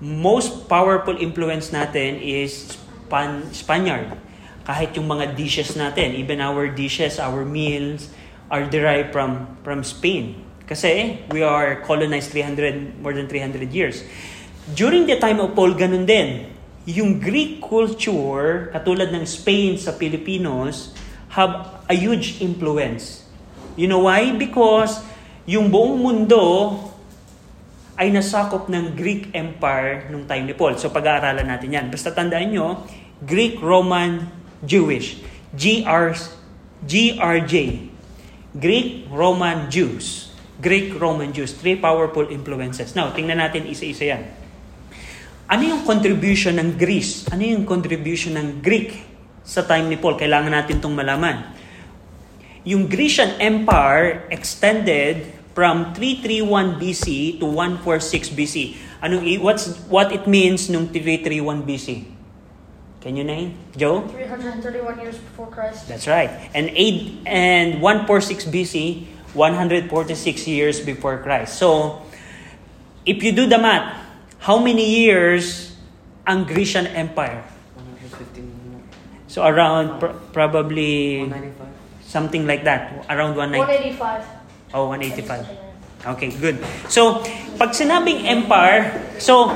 Most 0.00 0.66
powerful 0.66 1.14
influence 1.20 1.70
natin 1.70 2.18
is 2.18 2.74
Span- 3.06 3.52
Spaniard. 3.52 4.16
Kahit 4.64 4.96
yung 4.96 5.06
mga 5.06 5.36
dishes 5.36 5.76
natin, 5.76 6.16
even 6.16 6.40
our 6.40 6.66
dishes, 6.72 7.20
our 7.20 7.44
meals, 7.44 8.08
are 8.48 8.64
derived 8.64 9.12
from 9.12 9.58
from 9.62 9.84
Spain. 9.84 10.38
Kasi 10.66 11.22
we 11.30 11.42
are 11.42 11.82
colonized 11.82 12.30
300, 12.30 13.02
more 13.02 13.12
than 13.12 13.26
300 13.28 13.68
years. 13.70 14.06
During 14.72 15.10
the 15.10 15.18
time 15.18 15.42
of 15.42 15.58
Paul, 15.58 15.74
ganun 15.74 16.06
din. 16.06 16.48
Yung 16.86 17.18
Greek 17.18 17.62
culture, 17.62 18.70
katulad 18.74 19.10
ng 19.10 19.26
Spain 19.26 19.78
sa 19.78 19.94
Pilipinos, 19.94 20.94
have 21.34 21.82
a 21.86 21.94
huge 21.94 22.42
influence. 22.42 23.26
You 23.74 23.88
know 23.88 24.06
why? 24.06 24.34
Because 24.34 25.02
yung 25.48 25.72
buong 25.72 25.98
mundo 25.98 26.78
ay 27.96 28.10
nasakop 28.10 28.66
ng 28.72 28.96
Greek 28.96 29.30
Empire 29.36 30.08
nung 30.08 30.24
time 30.26 30.48
ni 30.48 30.54
Paul. 30.56 30.74
So 30.80 30.88
pag-aaralan 30.88 31.46
natin 31.46 31.70
yan. 31.70 31.86
Basta 31.92 32.10
tandaan 32.10 32.50
nyo, 32.50 32.82
Greek, 33.22 33.60
Roman, 33.62 34.26
Jewish. 34.64 35.22
GR, 35.52 36.16
GRJ. 36.82 37.54
Greek, 38.56 39.06
Roman, 39.12 39.68
Jews. 39.68 40.31
Greek, 40.62 40.94
Roman, 40.94 41.34
Jews. 41.34 41.58
Three 41.58 41.74
powerful 41.74 42.30
influences. 42.30 42.94
Now, 42.94 43.10
tingnan 43.10 43.42
natin 43.42 43.66
isa-isa 43.66 44.14
yan. 44.14 44.22
Ano 45.50 45.62
yung 45.66 45.82
contribution 45.82 46.56
ng 46.56 46.78
Greece? 46.78 47.26
Ano 47.34 47.42
yung 47.42 47.66
contribution 47.66 48.38
ng 48.38 48.62
Greek 48.62 49.02
sa 49.42 49.66
time 49.66 49.90
ni 49.90 49.98
Paul? 49.98 50.14
Kailangan 50.14 50.54
natin 50.54 50.78
itong 50.78 50.94
malaman. 50.94 51.50
Yung 52.62 52.86
Grecian 52.86 53.42
Empire 53.42 54.30
extended 54.30 55.26
from 55.52 55.92
331 55.98 56.78
BC 56.78 57.36
to 57.42 57.50
146 57.50 58.32
BC. 58.32 58.56
Anong 59.02 59.26
what's 59.42 59.66
what 59.90 60.14
it 60.14 60.30
means 60.30 60.70
nung 60.70 60.88
331 60.88 61.66
BC? 61.66 62.06
Can 63.02 63.18
you 63.18 63.26
name? 63.26 63.58
Joe? 63.74 64.06
331 64.06 65.02
years 65.02 65.18
before 65.18 65.50
Christ. 65.50 65.90
That's 65.90 66.06
right. 66.06 66.30
And 66.54 66.70
8 66.70 67.26
and 67.26 67.68
146 67.82 68.46
BC, 68.46 68.74
146 69.34 69.92
years 70.46 70.80
before 70.80 71.18
Christ. 71.22 71.56
So, 71.56 72.02
if 73.06 73.22
you 73.22 73.32
do 73.32 73.46
the 73.46 73.58
math, 73.58 73.96
how 74.42 74.58
many 74.58 74.84
years 74.84 75.72
ang 76.26 76.44
Grecian 76.44 76.86
Empire? 76.86 77.42
115. 77.78 78.52
So 79.32 79.40
around 79.40 79.96
pr- 79.96 80.12
probably 80.36 81.24
195. 81.24 82.04
something 82.04 82.44
like 82.44 82.68
that, 82.68 82.92
around 83.08 83.32
190. 83.32 83.96
185. 83.96 84.76
Oh, 84.76 84.92
185. 84.92 85.48
Okay, 86.02 86.30
good. 86.36 86.60
So, 86.92 87.24
pag 87.56 87.72
sinabing 87.72 88.28
empire, 88.28 88.92
so, 89.16 89.48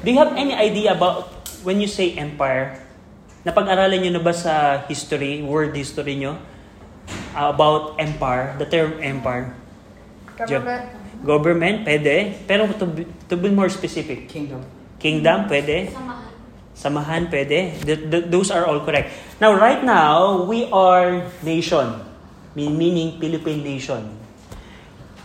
do 0.00 0.08
you 0.08 0.16
have 0.16 0.32
any 0.40 0.54
idea 0.56 0.96
about 0.96 1.28
when 1.60 1.82
you 1.84 1.90
say 1.90 2.16
empire? 2.16 2.80
Napag-aralan 3.44 4.08
nyo 4.08 4.12
na 4.16 4.22
ba 4.24 4.32
sa 4.32 4.86
history, 4.88 5.44
world 5.44 5.76
history 5.76 6.16
nyo? 6.16 6.40
Uh, 7.34 7.50
about 7.50 7.96
empire, 7.98 8.54
the 8.58 8.66
term 8.66 8.96
empire? 9.00 9.54
Government. 10.38 10.84
Government, 11.18 11.76
pwede. 11.82 12.38
Pero 12.46 12.70
to, 12.70 12.86
be- 12.86 13.08
to 13.26 13.34
be 13.34 13.50
more 13.50 13.66
specific, 13.68 14.30
Kingdom. 14.30 14.62
kingdom, 15.02 15.50
pwede. 15.50 15.90
Samahan. 15.90 16.26
Samahan, 16.78 17.22
pwede. 17.26 17.74
Th- 17.82 18.02
th- 18.06 18.26
those 18.30 18.54
are 18.54 18.62
all 18.62 18.78
correct. 18.86 19.10
Now, 19.42 19.50
right 19.58 19.82
now, 19.82 20.46
we 20.46 20.70
are 20.70 21.26
nation. 21.42 22.06
Mean- 22.54 22.78
Meaning, 22.78 23.18
Philippine 23.18 23.66
nation. 23.66 24.14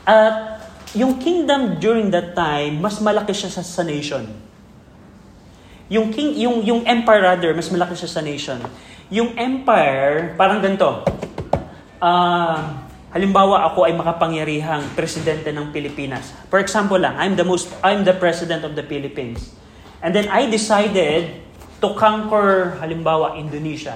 At 0.04 0.66
yung 0.98 1.22
kingdom 1.22 1.78
during 1.78 2.10
that 2.10 2.34
time, 2.34 2.82
mas 2.82 2.98
malaki 2.98 3.34
siya 3.34 3.54
sa, 3.54 3.62
sa 3.62 3.86
nation. 3.86 4.26
Yung, 5.94 6.10
king, 6.10 6.34
yung, 6.42 6.66
yung 6.66 6.82
empire 6.90 7.22
rather, 7.22 7.54
mas 7.54 7.70
malaki 7.70 7.94
siya 7.94 8.10
sa 8.10 8.22
nation. 8.26 8.58
Yung 9.14 9.38
empire, 9.38 10.34
parang 10.34 10.58
ganito. 10.58 11.06
Ah, 12.04 12.84
halimbawa 13.16 13.64
ako 13.72 13.88
ay 13.88 13.96
makapangyarihang 13.96 14.92
presidente 14.92 15.56
ng 15.56 15.72
Pilipinas. 15.72 16.36
For 16.52 16.60
example 16.60 17.00
lang, 17.00 17.16
I'm 17.16 17.40
the 17.40 17.48
most 17.48 17.72
I'm 17.80 18.04
the 18.04 18.12
president 18.12 18.68
of 18.68 18.76
the 18.76 18.84
Philippines. 18.84 19.56
And 20.04 20.12
then 20.12 20.28
I 20.28 20.52
decided 20.52 21.40
to 21.80 21.96
conquer 21.96 22.76
halimbawa 22.84 23.40
Indonesia, 23.40 23.96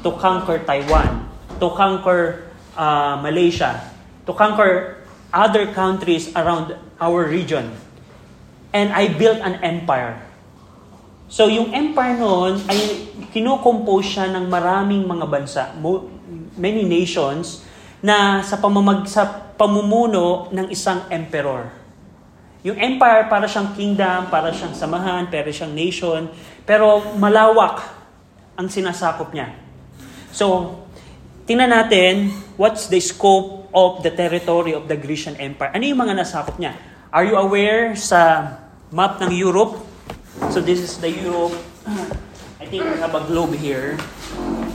to 0.00 0.16
conquer 0.16 0.64
Taiwan, 0.64 1.28
to 1.60 1.68
conquer 1.76 2.48
ah, 2.72 3.20
Malaysia, 3.20 3.84
to 4.24 4.32
conquer 4.32 5.04
other 5.28 5.68
countries 5.76 6.32
around 6.32 6.72
our 6.96 7.28
region. 7.28 7.68
And 8.72 8.96
I 8.96 9.12
built 9.12 9.44
an 9.44 9.60
empire. 9.60 10.24
So 11.28 11.52
yung 11.52 11.76
empire 11.76 12.16
noon 12.16 12.64
ay 12.64 13.12
kinocompose 13.28 14.08
siya 14.08 14.32
ng 14.32 14.48
maraming 14.48 15.04
mga 15.04 15.26
bansa, 15.28 15.76
many 16.56 16.82
nations 16.82 17.62
na 18.00 18.40
sa 18.44 18.60
pamamag 18.60 19.08
sa 19.08 19.24
pamumuno 19.56 20.52
ng 20.52 20.68
isang 20.68 21.08
emperor. 21.08 21.72
Yung 22.66 22.76
empire 22.76 23.30
para 23.30 23.46
siyang 23.46 23.72
kingdom, 23.78 24.26
para 24.28 24.50
siyang 24.50 24.74
samahan, 24.74 25.30
para 25.30 25.48
siyang 25.48 25.72
nation, 25.72 26.28
pero 26.66 27.14
malawak 27.14 27.84
ang 28.58 28.66
sinasakop 28.66 29.30
niya. 29.30 29.54
So, 30.34 30.76
tingnan 31.46 31.70
natin 31.70 32.34
what's 32.58 32.90
the 32.90 32.98
scope 32.98 33.68
of 33.76 34.00
the 34.00 34.10
territory 34.10 34.72
of 34.72 34.88
the 34.88 34.96
Grecian 34.96 35.36
Empire. 35.36 35.68
Ano 35.76 35.84
yung 35.84 36.00
mga 36.00 36.16
nasakop 36.16 36.56
niya? 36.56 36.72
Are 37.12 37.28
you 37.28 37.36
aware 37.36 37.92
sa 37.92 38.50
map 38.88 39.20
ng 39.20 39.32
Europe? 39.36 39.76
So 40.48 40.64
this 40.64 40.80
is 40.80 40.96
the 40.96 41.12
Europe. 41.12 41.52
I 42.60 42.64
think 42.64 42.82
we 42.88 42.96
have 42.96 43.12
a 43.12 43.22
globe 43.28 43.52
here. 43.56 44.00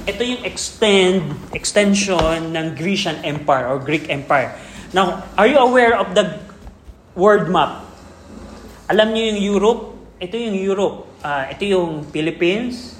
Ito 0.01 0.25
yung 0.25 0.41
extend 0.41 1.29
extension 1.53 2.49
ng 2.49 2.73
Grecian 2.73 3.21
Empire 3.21 3.69
or 3.69 3.77
Greek 3.77 4.09
Empire. 4.09 4.49
Now, 4.97 5.29
are 5.37 5.45
you 5.45 5.61
aware 5.61 5.93
of 5.93 6.17
the 6.17 6.41
world 7.13 7.45
map? 7.53 7.85
Alam 8.89 9.13
niyo 9.13 9.23
yung 9.29 9.41
Europe? 9.55 9.81
Ito 10.17 10.35
yung 10.41 10.57
Europe. 10.57 11.05
Ah, 11.21 11.45
ito 11.53 11.69
yung 11.69 12.09
Philippines. 12.09 12.97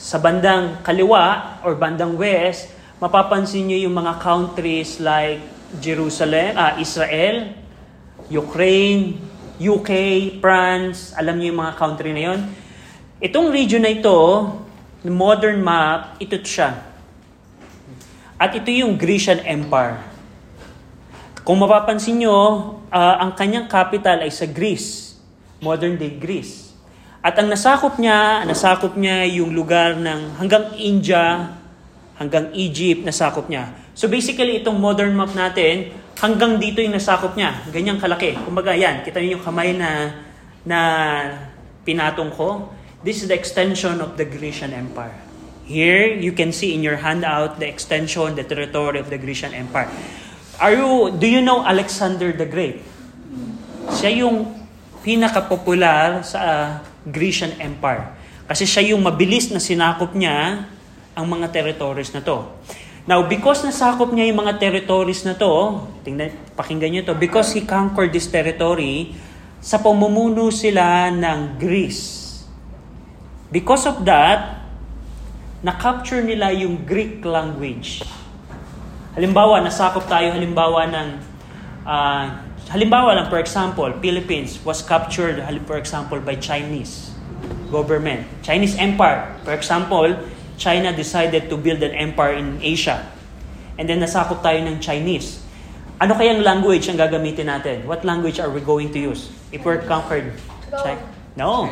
Sa 0.00 0.16
bandang 0.16 0.80
kaliwa 0.80 1.60
or 1.60 1.76
bandang 1.76 2.16
west, 2.16 2.72
mapapansin 3.04 3.68
niyo 3.68 3.84
yung 3.84 3.96
mga 4.00 4.16
countries 4.16 4.96
like 5.04 5.44
Jerusalem, 5.76 6.56
ah, 6.56 6.80
Israel, 6.80 7.52
Ukraine, 8.32 9.20
UK, 9.60 9.90
France, 10.40 11.12
alam 11.12 11.36
niyo 11.36 11.52
yung 11.52 11.60
mga 11.68 11.74
country 11.76 12.16
na 12.16 12.32
yon. 12.32 12.40
Itong 13.20 13.52
region 13.52 13.84
na 13.84 13.92
ito, 13.92 14.16
modern 15.06 15.62
map, 15.62 16.18
ito 16.18 16.34
siya. 16.42 16.74
At 18.38 18.54
ito 18.54 18.70
yung 18.70 18.98
Grecian 18.98 19.38
Empire. 19.46 20.02
Kung 21.46 21.62
mapapansin 21.62 22.22
nyo, 22.22 22.38
ah, 22.90 23.22
ang 23.22 23.38
kanyang 23.38 23.70
capital 23.70 24.22
ay 24.22 24.30
sa 24.34 24.46
Greece. 24.46 25.18
Modern 25.62 25.98
day 25.98 26.18
Greece. 26.18 26.70
At 27.18 27.34
ang 27.34 27.50
nasakop 27.50 27.98
niya, 27.98 28.46
nasakop 28.46 28.94
niya 28.94 29.26
yung 29.26 29.50
lugar 29.50 29.98
ng 29.98 30.38
hanggang 30.38 30.70
India, 30.78 31.50
hanggang 32.14 32.54
Egypt, 32.54 33.02
nasakop 33.02 33.50
niya. 33.50 33.74
So 33.98 34.06
basically, 34.06 34.62
itong 34.62 34.78
modern 34.78 35.18
map 35.18 35.34
natin, 35.34 35.90
hanggang 36.18 36.62
dito 36.62 36.78
yung 36.78 36.94
nasakop 36.94 37.34
niya. 37.34 37.58
Ganyang 37.74 37.98
kalaki. 37.98 38.38
Kumbaga 38.38 38.70
yan, 38.74 39.02
kita 39.02 39.18
niyo 39.18 39.38
yung 39.38 39.44
kamay 39.46 39.74
na, 39.74 40.14
na 40.62 40.80
pinatong 41.82 42.30
ko. 42.30 42.70
This 42.98 43.22
is 43.22 43.30
the 43.30 43.38
extension 43.38 44.02
of 44.02 44.18
the 44.18 44.26
Grecian 44.26 44.74
Empire. 44.74 45.14
Here, 45.62 46.10
you 46.10 46.34
can 46.34 46.50
see 46.50 46.74
in 46.74 46.82
your 46.82 46.98
handout 46.98 47.62
the 47.62 47.70
extension, 47.70 48.34
the 48.34 48.42
territory 48.42 48.98
of 48.98 49.06
the 49.06 49.14
Grecian 49.14 49.54
Empire. 49.54 49.86
Are 50.58 50.74
you, 50.74 51.14
do 51.14 51.30
you 51.30 51.38
know 51.38 51.62
Alexander 51.62 52.34
the 52.34 52.42
Great? 52.42 52.82
Siya 53.94 54.26
yung 54.26 54.50
pinaka-popular 55.06 56.26
sa 56.26 56.38
uh, 56.42 56.68
Grecian 57.06 57.54
Empire. 57.62 58.18
Kasi 58.50 58.66
siya 58.66 58.90
yung 58.90 59.06
mabilis 59.06 59.54
na 59.54 59.62
sinakop 59.62 60.18
niya 60.18 60.66
ang 61.14 61.26
mga 61.30 61.54
territories 61.54 62.10
na 62.10 62.18
to. 62.18 62.50
Now, 63.06 63.22
because 63.30 63.62
nasakop 63.62 64.10
niya 64.10 64.26
yung 64.26 64.42
mga 64.42 64.58
territories 64.58 65.22
na 65.22 65.38
to, 65.38 65.86
tingnan, 66.02 66.34
pakinggan 66.58 66.90
niyo 66.90 67.02
to, 67.06 67.14
because 67.14 67.54
he 67.54 67.62
conquered 67.62 68.10
this 68.10 68.26
territory, 68.26 69.14
sa 69.62 69.78
pamumuno 69.78 70.50
sila 70.50 71.14
ng 71.14 71.62
Greece. 71.62 72.27
Because 73.48 73.88
of 73.88 74.04
that, 74.04 74.60
na-capture 75.64 76.20
nila 76.20 76.52
yung 76.52 76.84
Greek 76.84 77.24
language. 77.24 78.04
Halimbawa, 79.16 79.64
nasakop 79.64 80.04
tayo 80.04 80.36
halimbawa 80.36 80.84
ng 80.86 81.08
uh, 81.88 82.24
halimbawa 82.68 83.16
lang 83.16 83.26
for 83.32 83.40
example, 83.40 83.88
Philippines 84.04 84.60
was 84.62 84.84
captured 84.84 85.40
for 85.64 85.80
example 85.80 86.20
by 86.20 86.36
Chinese 86.36 87.10
government. 87.72 88.28
Chinese 88.44 88.76
Empire, 88.76 89.32
for 89.42 89.56
example, 89.56 90.12
China 90.60 90.92
decided 90.92 91.48
to 91.48 91.56
build 91.56 91.80
an 91.80 91.96
empire 91.96 92.36
in 92.36 92.60
Asia. 92.60 93.00
And 93.80 93.88
then 93.88 94.04
nasakop 94.04 94.44
tayo 94.44 94.60
ng 94.60 94.78
Chinese. 94.78 95.40
Ano 95.98 96.14
kayang 96.14 96.44
language 96.44 96.86
ang 96.86 97.00
gagamitin 97.00 97.50
natin? 97.50 97.88
What 97.88 98.04
language 98.04 98.38
are 98.38 98.52
we 98.52 98.60
going 98.60 98.94
to 98.94 99.00
use? 99.00 99.32
If 99.50 99.64
we're 99.64 99.82
conquered 99.82 100.36
China? 100.70 101.17
No. 101.38 101.70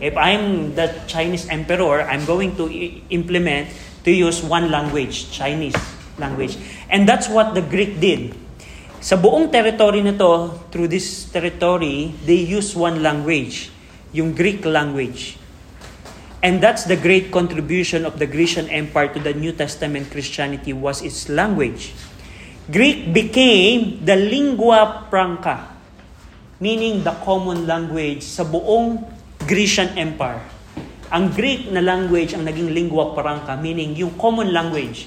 If 0.00 0.16
I'm 0.16 0.72
the 0.72 0.88
Chinese 1.04 1.44
emperor, 1.52 2.08
I'm 2.08 2.24
going 2.24 2.56
to 2.56 2.72
implement 3.12 3.68
to 4.04 4.10
use 4.10 4.40
one 4.40 4.72
language, 4.72 5.28
Chinese 5.28 5.76
language. 6.16 6.56
And 6.88 7.04
that's 7.04 7.28
what 7.28 7.52
the 7.52 7.60
Greek 7.60 8.00
did. 8.00 8.32
Sa 9.04 9.20
buong 9.20 9.52
territory 9.52 10.00
na 10.00 10.16
to, 10.16 10.56
through 10.72 10.88
this 10.88 11.28
territory, 11.28 12.16
they 12.24 12.40
use 12.48 12.72
one 12.72 13.04
language, 13.04 13.68
yung 14.16 14.32
Greek 14.32 14.64
language. 14.64 15.36
And 16.40 16.64
that's 16.64 16.88
the 16.88 16.96
great 16.96 17.28
contribution 17.28 18.08
of 18.08 18.16
the 18.16 18.24
Grecian 18.24 18.72
Empire 18.72 19.12
to 19.12 19.20
the 19.20 19.36
New 19.36 19.52
Testament 19.52 20.08
Christianity 20.08 20.72
was 20.72 21.04
its 21.04 21.28
language. 21.28 21.92
Greek 22.72 23.12
became 23.12 24.00
the 24.00 24.16
lingua 24.16 25.04
franca, 25.12 25.73
meaning 26.64 27.04
the 27.04 27.12
common 27.20 27.68
language 27.68 28.24
sa 28.24 28.40
buong 28.40 29.04
Grecian 29.44 29.92
Empire. 30.00 30.40
Ang 31.12 31.28
Greek 31.36 31.68
na 31.68 31.84
language 31.84 32.32
ang 32.32 32.48
naging 32.48 32.72
lingua 32.72 33.12
franca, 33.12 33.52
meaning 33.60 33.92
yung 33.92 34.16
common 34.16 34.48
language. 34.48 35.04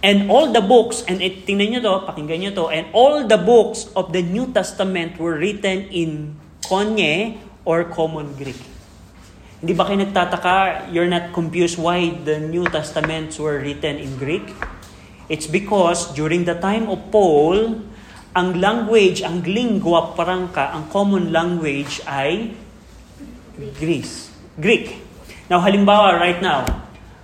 And 0.00 0.32
all 0.32 0.48
the 0.48 0.64
books, 0.64 1.04
and 1.04 1.20
it, 1.20 1.44
tingnan 1.44 1.76
nyo 1.76 1.80
to, 1.84 1.94
pakinggan 2.08 2.40
nyo 2.40 2.52
to, 2.56 2.64
and 2.72 2.88
all 2.96 3.28
the 3.28 3.36
books 3.36 3.92
of 3.92 4.16
the 4.16 4.24
New 4.24 4.48
Testament 4.48 5.20
were 5.20 5.36
written 5.36 5.92
in 5.92 6.32
Koine 6.64 7.36
or 7.68 7.84
Common 7.92 8.32
Greek. 8.40 8.58
Hindi 9.62 9.78
ba 9.78 9.86
kayo 9.86 10.02
nagtataka, 10.02 10.90
you're 10.90 11.06
not 11.06 11.30
confused 11.36 11.78
why 11.78 12.16
the 12.26 12.40
New 12.40 12.64
Testaments 12.66 13.38
were 13.38 13.60
written 13.60 14.00
in 14.00 14.16
Greek? 14.18 14.48
It's 15.30 15.46
because 15.46 16.10
during 16.18 16.48
the 16.48 16.58
time 16.58 16.90
of 16.90 16.98
Paul, 17.14 17.78
ang 18.32 18.56
language, 18.56 19.20
ang 19.20 19.44
lingua 19.44 20.16
franca, 20.16 20.72
ang 20.72 20.88
common 20.88 21.28
language 21.28 22.00
ay 22.08 22.56
Greece. 23.76 24.32
Greek. 24.56 24.96
Now, 25.52 25.60
halimbawa, 25.60 26.16
right 26.16 26.40
now, 26.40 26.64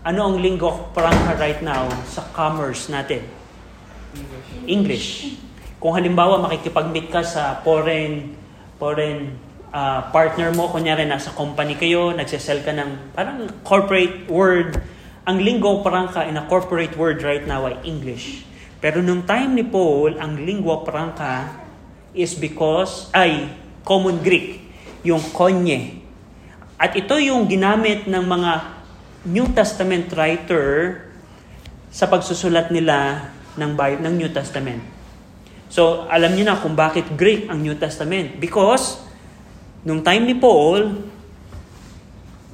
ano 0.04 0.20
ang 0.28 0.36
lingua 0.36 0.92
franca 0.92 1.32
right 1.40 1.60
now 1.64 1.88
sa 2.04 2.28
commerce 2.36 2.92
natin? 2.92 3.24
English. 4.68 5.36
Kung 5.80 5.96
halimbawa 5.96 6.44
makikipag-meet 6.44 7.08
ka 7.08 7.24
sa 7.24 7.64
foreign 7.64 8.36
foreign 8.76 9.34
uh, 9.72 10.12
partner 10.12 10.52
mo, 10.52 10.68
kunyari 10.68 11.08
nasa 11.08 11.32
company 11.32 11.74
kayo, 11.74 12.12
nagsisell 12.12 12.60
ka 12.62 12.70
ng 12.76 13.16
parang 13.16 13.48
corporate 13.64 14.28
word, 14.28 14.76
ang 15.24 15.40
lingua 15.40 15.80
franca 15.80 16.28
in 16.28 16.36
a 16.36 16.44
corporate 16.46 16.94
word 17.00 17.24
right 17.24 17.48
now 17.48 17.64
ay 17.64 17.76
English. 17.84 18.44
Pero 18.78 19.02
nung 19.02 19.26
time 19.26 19.58
ni 19.58 19.64
Paul, 19.66 20.22
ang 20.22 20.38
lingua 20.38 20.86
franca 20.86 21.66
is 22.14 22.38
because, 22.38 23.10
ay, 23.10 23.50
common 23.82 24.22
Greek, 24.22 24.62
yung 25.02 25.22
konye. 25.34 25.98
At 26.78 26.94
ito 26.94 27.18
yung 27.18 27.50
ginamit 27.50 28.06
ng 28.06 28.22
mga 28.22 28.52
New 29.26 29.50
Testament 29.50 30.14
writer 30.14 31.02
sa 31.90 32.06
pagsusulat 32.06 32.70
nila 32.70 33.28
ng, 33.58 33.74
Bible, 33.74 34.02
ng 34.06 34.14
New 34.14 34.30
Testament. 34.30 34.80
So, 35.68 36.06
alam 36.06 36.38
niyo 36.38 36.46
na 36.46 36.56
kung 36.56 36.78
bakit 36.78 37.18
Greek 37.18 37.50
ang 37.50 37.60
New 37.60 37.74
Testament. 37.74 38.38
Because, 38.38 39.02
nung 39.82 40.06
time 40.06 40.22
ni 40.22 40.38
Paul, 40.38 41.02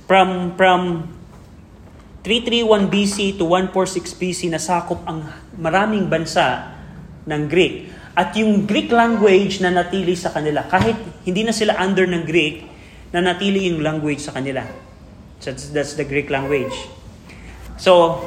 from, 0.08 0.56
from 0.56 1.13
331 2.24 2.88
BC 2.88 3.36
to 3.36 3.44
146 3.44 4.16
BC, 4.16 4.40
nasakop 4.48 5.04
ang 5.04 5.28
maraming 5.60 6.08
bansa 6.08 6.72
ng 7.28 7.52
Greek. 7.52 7.92
At 8.16 8.32
yung 8.32 8.64
Greek 8.64 8.88
language 8.88 9.60
na 9.60 9.68
natili 9.68 10.16
sa 10.16 10.32
kanila, 10.32 10.64
kahit 10.64 10.96
hindi 11.28 11.44
na 11.44 11.52
sila 11.52 11.76
under 11.76 12.08
ng 12.08 12.24
Greek, 12.24 12.64
na 13.12 13.20
natili 13.20 13.68
yung 13.68 13.84
language 13.84 14.24
sa 14.24 14.32
kanila. 14.32 14.64
So 15.36 15.52
that's, 15.52 16.00
the 16.00 16.08
Greek 16.08 16.32
language. 16.32 16.72
So, 17.76 18.24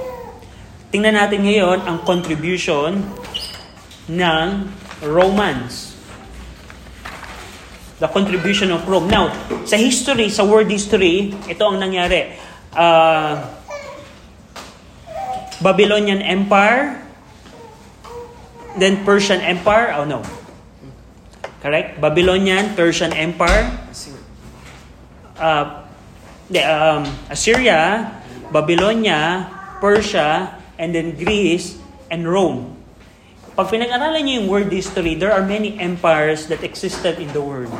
tingnan 0.93 1.17
natin 1.17 1.49
ngayon 1.49 1.81
ang 1.89 2.05
contribution 2.05 3.01
ng 4.05 4.47
Romans. 5.01 5.97
The 7.97 8.13
contribution 8.13 8.69
of 8.69 8.85
Rome. 8.85 9.09
Now, 9.09 9.33
sa 9.65 9.73
history, 9.73 10.29
sa 10.29 10.45
world 10.45 10.69
history, 10.69 11.33
ito 11.49 11.63
ang 11.65 11.81
nangyari. 11.81 12.37
Uh, 12.77 13.56
Babylonian 15.61 16.21
Empire, 16.21 17.01
then 18.77 19.01
Persian 19.03 19.41
Empire, 19.41 19.93
oh 19.97 20.05
no. 20.05 20.21
Correct? 21.61 21.97
Babylonian, 21.99 22.77
Persian 22.77 23.11
Empire, 23.13 23.65
uh, 25.41 25.83
the, 26.49 26.61
um, 26.61 27.03
Assyria, 27.29 28.13
Babylonia, 28.53 29.49
Persia, 29.81 30.61
and 30.77 30.93
then 30.93 31.17
Greece, 31.17 31.81
and 32.13 32.29
Rome. 32.29 32.77
Pag 33.57 33.73
pinag-aralan 33.73 34.21
niyo 34.21 34.45
yung 34.45 34.47
world 34.47 34.69
history, 34.69 35.17
there 35.17 35.33
are 35.33 35.41
many 35.41 35.73
empires 35.81 36.45
that 36.45 36.61
existed 36.61 37.17
in 37.17 37.33
the 37.33 37.41
world. 37.41 37.73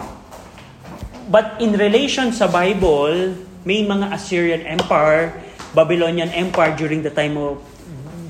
But 1.29 1.61
in 1.61 1.77
relation 1.77 2.33
sa 2.33 2.49
Bible, 2.49 3.37
may 3.61 3.85
mga 3.85 4.09
Assyrian 4.09 4.65
Empire, 4.65 5.37
Babylonian 5.77 6.33
Empire 6.33 6.73
during 6.73 7.05
the 7.05 7.13
time 7.13 7.37
of 7.37 7.61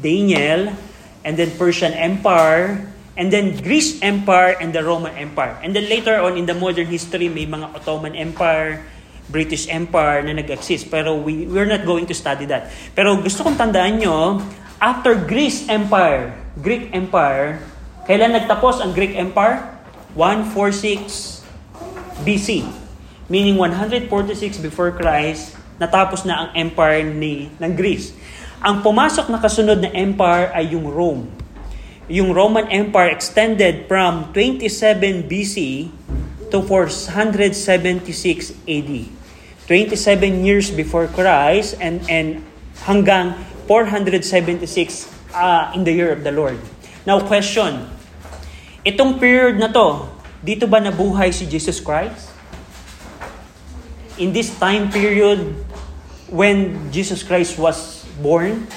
Daniel, 0.03 0.75
and 1.23 1.39
then 1.39 1.55
Persian 1.55 1.95
Empire, 1.95 2.83
and 3.15 3.31
then 3.31 3.55
Greece 3.63 4.03
Empire, 4.03 4.59
and 4.59 4.75
the 4.75 4.83
Roman 4.83 5.15
Empire. 5.15 5.55
And 5.63 5.71
then 5.71 5.87
later 5.87 6.19
on 6.19 6.35
in 6.35 6.43
the 6.43 6.53
modern 6.53 6.91
history, 6.91 7.31
may 7.31 7.47
mga 7.47 7.71
Ottoman 7.71 8.19
Empire, 8.19 8.83
British 9.31 9.67
Empire 9.67 10.23
na 10.23 10.35
nag-exist. 10.35 10.91
Pero 10.91 11.15
we, 11.15 11.47
we're 11.47 11.67
not 11.67 11.87
going 11.87 12.07
to 12.07 12.15
study 12.15 12.43
that. 12.51 12.71
Pero 12.95 13.19
gusto 13.19 13.43
kong 13.43 13.55
tandaan 13.55 13.99
nyo, 13.99 14.43
after 14.79 15.15
Greece 15.15 15.67
Empire, 15.67 16.35
Greek 16.59 16.91
Empire, 16.95 17.59
kailan 18.07 18.35
nagtapos 18.35 18.79
ang 18.83 18.95
Greek 18.95 19.15
Empire? 19.15 19.63
146 20.15 21.43
BC. 22.23 22.63
Meaning 23.27 23.59
146 23.59 24.63
before 24.63 24.95
Christ, 24.95 25.56
natapos 25.77 26.25
na 26.25 26.45
ang 26.45 26.49
empire 26.57 27.05
ni, 27.05 27.49
ng 27.57 27.73
Greece. 27.73 28.13
Ang 28.61 28.81
pumasok 28.81 29.29
na 29.29 29.37
kasunod 29.37 29.81
na 29.81 29.93
empire 29.93 30.49
ay 30.53 30.73
yung 30.73 30.89
Rome. 30.89 31.29
Yung 32.09 32.33
Roman 32.33 32.65
Empire 32.73 33.13
extended 33.13 33.85
from 33.85 34.33
27 34.33 35.29
BC 35.29 35.89
to 36.49 36.63
476 36.65 38.55
AD. 38.65 38.91
27 39.67 40.47
years 40.47 40.71
before 40.71 41.11
Christ 41.11 41.75
and 41.83 41.99
and 42.07 42.39
hanggang 42.87 43.35
476 43.67 44.63
uh, 45.35 45.75
in 45.75 45.83
the 45.83 45.91
year 45.91 46.15
of 46.15 46.23
the 46.23 46.31
Lord. 46.31 46.55
Now 47.03 47.19
question, 47.19 47.83
itong 48.87 49.19
period 49.19 49.59
na 49.59 49.67
to, 49.67 50.07
dito 50.39 50.63
ba 50.71 50.79
nabuhay 50.79 51.35
si 51.35 51.43
Jesus 51.43 51.83
Christ? 51.83 52.36
In 54.17 54.33
this 54.33 54.53
time 54.59 54.91
period 54.91 55.55
when 56.29 56.91
Jesus 56.91 57.23
Christ 57.23 57.57
was 57.57 58.05
born? 58.21 58.67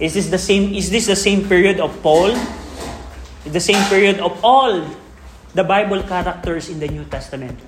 Is 0.00 0.14
this 0.14 0.32
the 0.32 0.40
same 0.40 0.72
is 0.72 0.88
this 0.88 1.06
the 1.06 1.18
same 1.18 1.44
period 1.44 1.78
of 1.78 1.92
Paul? 2.00 2.32
The 3.44 3.60
same 3.60 3.80
period 3.92 4.20
of 4.20 4.38
all 4.44 4.86
the 5.52 5.64
Bible 5.64 6.02
characters 6.06 6.68
in 6.70 6.80
the 6.80 6.88
New 6.88 7.04
Testament. 7.04 7.58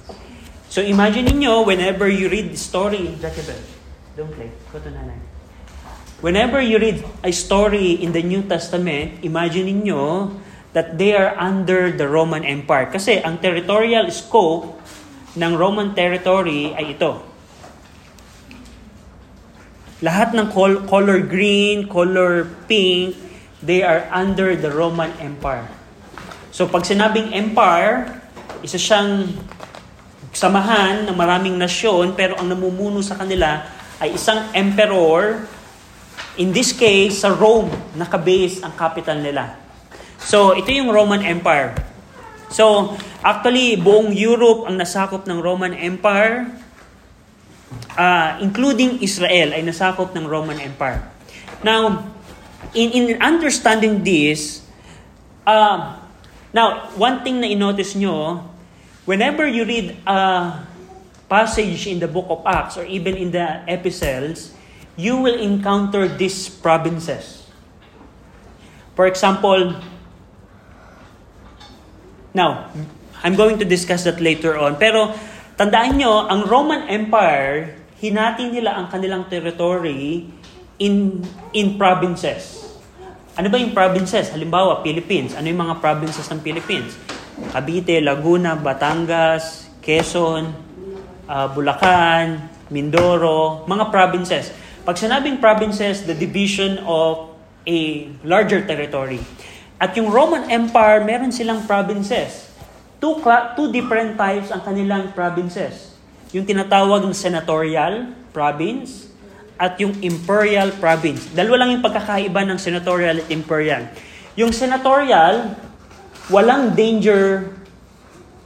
So 0.73 0.81
imagine 0.81 1.29
niyo 1.29 1.67
whenever 1.69 2.09
you 2.09 2.33
read 2.33 2.49
the 2.49 2.61
story, 2.61 3.13
Jacobel, 3.21 3.61
don't 4.17 4.33
play, 4.33 4.49
go 4.73 4.81
to 4.81 4.89
nanay. 4.89 5.21
Whenever 6.25 6.63
you 6.63 6.79
read 6.79 7.03
a 7.27 7.33
story 7.35 7.99
in 7.99 8.15
the 8.15 8.23
New 8.23 8.47
Testament, 8.47 9.21
imagine 9.27 9.85
niyo 9.85 10.33
that 10.73 10.97
they 10.97 11.13
are 11.13 11.37
under 11.37 11.93
the 11.93 12.09
Roman 12.09 12.47
Empire. 12.47 12.89
Kasi 12.89 13.21
ang 13.21 13.43
territorial 13.43 14.09
scope 14.09 14.81
ng 15.33 15.53
Roman 15.57 15.97
territory 15.97 16.77
ay 16.77 16.97
ito. 16.97 17.21
Lahat 20.03 20.35
ng 20.35 20.51
col- 20.51 20.83
color 20.85 21.23
green, 21.23 21.87
color 21.87 22.45
pink, 22.67 23.15
they 23.63 23.87
are 23.87 24.11
under 24.11 24.59
the 24.59 24.69
Roman 24.69 25.15
Empire. 25.23 25.71
So 26.51 26.67
pag 26.69 26.85
sinabing 26.85 27.33
empire, 27.33 28.11
isa 28.61 28.77
siyang 28.77 29.31
samahan 30.35 31.07
ng 31.07 31.17
maraming 31.17 31.57
nasyon 31.57 32.19
pero 32.19 32.37
ang 32.37 32.51
namumuno 32.51 33.01
sa 33.01 33.17
kanila 33.17 33.63
ay 34.03 34.19
isang 34.19 34.51
emperor 34.57 35.45
in 36.41 36.51
this 36.51 36.73
case 36.73 37.23
sa 37.23 37.31
Rome 37.31 37.71
nakabase 37.95 38.65
ang 38.65 38.75
capital 38.75 39.21
nila. 39.23 39.55
So 40.19 40.59
ito 40.59 40.73
yung 40.73 40.91
Roman 40.91 41.23
Empire. 41.23 41.92
So 42.53 42.95
actually 43.25 43.81
buong 43.81 44.13
Europe 44.13 44.69
ang 44.69 44.77
nasakop 44.77 45.25
ng 45.25 45.41
Roman 45.41 45.73
Empire 45.73 46.53
uh, 47.97 48.39
including 48.41 49.01
Israel 49.01 49.57
ay 49.57 49.65
nasakop 49.65 50.13
ng 50.13 50.25
Roman 50.29 50.61
Empire. 50.61 51.03
Now 51.65 52.13
in 52.77 52.93
in 52.93 53.05
understanding 53.21 54.05
this 54.05 54.65
uh, 55.49 55.99
now 56.53 56.93
one 56.97 57.25
thing 57.25 57.41
na 57.41 57.49
inotice 57.49 57.97
nyo 57.97 58.45
whenever 59.05 59.49
you 59.49 59.65
read 59.67 59.97
a 60.07 60.19
passage 61.27 61.89
in 61.89 61.99
the 61.99 62.09
book 62.09 62.29
of 62.29 62.45
Acts 62.45 62.77
or 62.77 62.85
even 62.85 63.17
in 63.17 63.33
the 63.33 63.65
epistles, 63.65 64.53
you 65.01 65.17
will 65.17 65.41
encounter 65.41 66.05
these 66.05 66.53
provinces. 66.53 67.49
For 68.93 69.09
example, 69.09 69.81
now, 72.33 72.73
I'm 73.23 73.39
going 73.39 73.61
to 73.63 73.67
discuss 73.69 74.05
that 74.05 74.19
later 74.19 74.59
on. 74.59 74.77
Pero 74.77 75.15
tandaan 75.55 76.01
nyo, 76.01 76.27
ang 76.27 76.49
Roman 76.49 76.91
Empire, 76.91 77.79
hinati 78.03 78.51
nila 78.51 78.75
ang 78.75 78.91
kanilang 78.91 79.31
territory 79.31 80.27
in, 80.83 81.23
in 81.55 81.79
provinces. 81.79 82.59
Ano 83.39 83.49
ba 83.49 83.57
yung 83.57 83.73
provinces? 83.73 84.35
Halimbawa, 84.35 84.83
Philippines. 84.83 85.39
Ano 85.39 85.49
yung 85.49 85.63
mga 85.63 85.79
provinces 85.79 86.27
ng 86.29 86.43
Philippines? 86.43 86.99
Cavite, 87.55 88.03
Laguna, 88.03 88.59
Batangas, 88.59 89.71
Quezon, 89.81 90.53
uh, 91.31 91.47
Bulacan, 91.49 92.51
Mindoro, 92.69 93.65
mga 93.69 93.89
provinces. 93.89 94.53
Pag 94.83 94.99
sinabing 94.99 95.39
provinces, 95.39 96.03
the 96.05 96.17
division 96.17 96.83
of 96.85 97.39
a 97.69 98.11
larger 98.27 98.67
territory. 98.67 99.23
At 99.83 99.99
yung 99.99 100.15
Roman 100.15 100.47
Empire, 100.47 101.03
meron 101.03 101.35
silang 101.35 101.67
provinces. 101.67 102.47
Two, 103.03 103.19
two 103.59 103.75
different 103.75 104.15
types 104.15 104.55
ang 104.55 104.63
kanilang 104.63 105.11
provinces. 105.11 105.99
Yung 106.31 106.47
tinatawag 106.47 107.03
na 107.03 107.11
senatorial 107.11 108.15
province 108.31 109.11
at 109.59 109.75
yung 109.83 109.99
imperial 109.99 110.71
province. 110.79 111.27
Dalawa 111.35 111.67
lang 111.67 111.69
yung 111.75 111.83
pagkakaiba 111.83 112.47
ng 112.47 112.59
senatorial 112.63 113.27
at 113.27 113.29
imperial. 113.35 113.91
Yung 114.39 114.55
senatorial, 114.55 115.51
walang 116.31 116.79
danger 116.79 117.51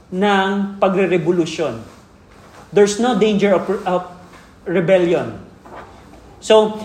ng 0.09 0.81
pagre-revolution. 0.81 1.85
There's 2.73 2.97
no 2.97 3.13
danger 3.13 3.53
of, 3.53 3.63
of 3.85 4.01
rebellion. 4.65 5.37
So, 6.41 6.81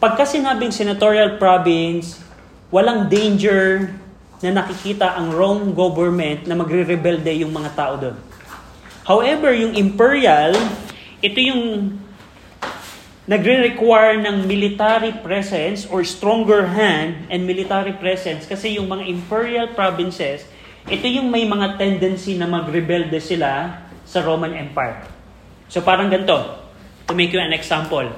pagka 0.00 0.24
sinabing 0.24 0.72
senatorial 0.72 1.36
province, 1.36 2.22
walang 2.72 3.12
danger 3.12 3.92
na 4.40 4.64
nakikita 4.64 5.14
ang 5.14 5.30
Rome 5.30 5.76
government 5.76 6.48
na 6.48 6.56
magre-rebelde 6.56 7.44
yung 7.44 7.52
mga 7.52 7.70
tao 7.76 7.94
doon. 8.00 8.16
However, 9.04 9.52
yung 9.52 9.76
imperial, 9.76 10.56
ito 11.20 11.38
yung 11.38 11.94
nagre-require 13.28 14.18
ng 14.24 14.48
military 14.48 15.14
presence 15.22 15.86
or 15.86 16.02
stronger 16.02 16.66
hand 16.66 17.30
and 17.30 17.46
military 17.46 17.94
presence 17.94 18.48
kasi 18.50 18.80
yung 18.80 18.90
mga 18.90 19.06
imperial 19.06 19.68
provinces, 19.78 20.42
ito 20.90 21.06
yung 21.06 21.30
may 21.30 21.46
mga 21.46 21.78
tendency 21.78 22.34
na 22.34 22.50
magrebelde 22.50 23.22
sila 23.22 23.78
sa 24.02 24.18
Roman 24.26 24.50
Empire. 24.58 25.06
So 25.70 25.84
parang 25.84 26.10
ganito, 26.10 26.58
to 27.06 27.14
make 27.14 27.30
you 27.30 27.38
an 27.38 27.54
example. 27.54 28.10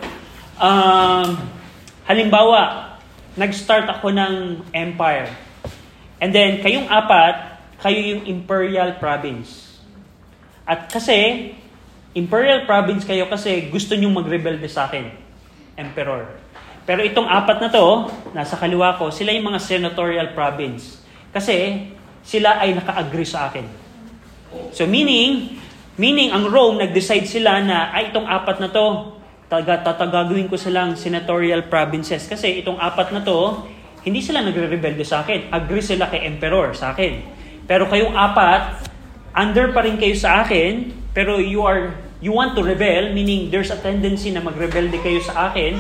Um, 0.56 1.36
halimbawa, 2.08 2.93
nag-start 3.34 3.90
ako 3.90 4.14
ng 4.14 4.64
empire. 4.70 5.30
And 6.22 6.30
then, 6.30 6.62
kayong 6.62 6.86
apat, 6.86 7.58
kayo 7.82 7.98
yung 7.98 8.22
imperial 8.24 8.96
province. 8.96 9.78
At 10.64 10.88
kasi, 10.88 11.52
Imperial 12.14 12.62
province 12.62 13.02
kayo 13.02 13.26
kasi 13.26 13.66
gusto 13.74 13.98
nyong 13.98 14.22
magrebelde 14.22 14.70
sa 14.70 14.86
akin, 14.86 15.10
emperor. 15.74 16.30
Pero 16.86 17.02
itong 17.02 17.26
apat 17.26 17.58
na 17.58 17.68
to, 17.74 18.06
nasa 18.30 18.54
kaliwa 18.54 18.94
ko, 18.94 19.10
sila 19.10 19.34
yung 19.34 19.50
mga 19.50 19.58
senatorial 19.58 20.30
province. 20.30 21.02
Kasi 21.34 21.90
sila 22.22 22.62
ay 22.62 22.78
naka-agree 22.78 23.26
sa 23.26 23.50
akin. 23.50 23.66
So 24.70 24.86
meaning, 24.86 25.58
meaning 25.98 26.30
ang 26.30 26.46
Rome, 26.46 26.86
nag-decide 26.86 27.26
sila 27.26 27.58
na, 27.66 27.90
ay 27.90 28.14
itong 28.14 28.30
apat 28.30 28.62
na 28.62 28.70
to, 28.70 29.18
taga, 29.48 29.80
tatagagawin 29.84 30.48
ko 30.48 30.56
silang 30.56 30.96
senatorial 30.96 31.68
provinces. 31.68 32.24
Kasi 32.28 32.64
itong 32.64 32.80
apat 32.80 33.12
na 33.12 33.20
to, 33.20 33.64
hindi 34.04 34.20
sila 34.20 34.44
nagre-rebelde 34.44 35.04
sa 35.04 35.24
akin. 35.24 35.48
Agree 35.52 35.84
sila 35.84 36.12
kay 36.12 36.28
emperor 36.28 36.76
sa 36.76 36.92
akin. 36.92 37.24
Pero 37.64 37.88
kayong 37.88 38.12
apat, 38.12 38.84
under 39.32 39.72
pa 39.72 39.80
rin 39.82 39.96
kayo 39.96 40.12
sa 40.14 40.44
akin, 40.44 40.92
pero 41.16 41.40
you 41.40 41.64
are 41.64 41.96
you 42.24 42.32
want 42.32 42.56
to 42.56 42.64
rebel, 42.64 43.12
meaning 43.12 43.52
there's 43.52 43.68
a 43.68 43.76
tendency 43.76 44.32
na 44.32 44.40
magrebelde 44.40 44.96
kayo 45.04 45.20
sa 45.20 45.52
akin, 45.52 45.76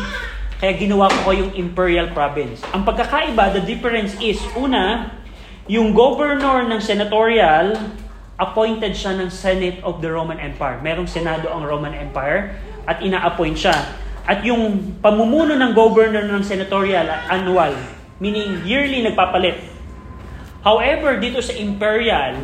kaya 0.60 0.76
ginawa 0.76 1.08
ko 1.08 1.32
kayong 1.32 1.52
imperial 1.56 2.12
province. 2.12 2.60
Ang 2.76 2.84
pagkakaiba, 2.84 3.56
the 3.56 3.64
difference 3.64 4.12
is, 4.20 4.36
una, 4.52 5.08
yung 5.64 5.96
governor 5.96 6.68
ng 6.68 6.80
senatorial, 6.84 7.80
appointed 8.36 8.92
siya 8.92 9.16
ng 9.16 9.32
Senate 9.32 9.80
of 9.80 10.04
the 10.04 10.10
Roman 10.10 10.36
Empire. 10.36 10.76
Merong 10.84 11.08
Senado 11.08 11.48
ang 11.48 11.64
Roman 11.64 11.96
Empire 11.96 12.60
at 12.84 13.00
ina-appoint 13.04 13.56
siya. 13.56 13.74
At 14.24 14.40
yung 14.40 14.96
pamumuno 15.04 15.52
ng 15.52 15.72
governor 15.76 16.24
ng 16.24 16.40
senatorial, 16.40 17.04
annual, 17.28 17.76
meaning 18.20 18.64
yearly 18.64 19.04
nagpapalit. 19.04 19.60
However, 20.64 21.20
dito 21.20 21.44
sa 21.44 21.52
imperial, 21.52 22.40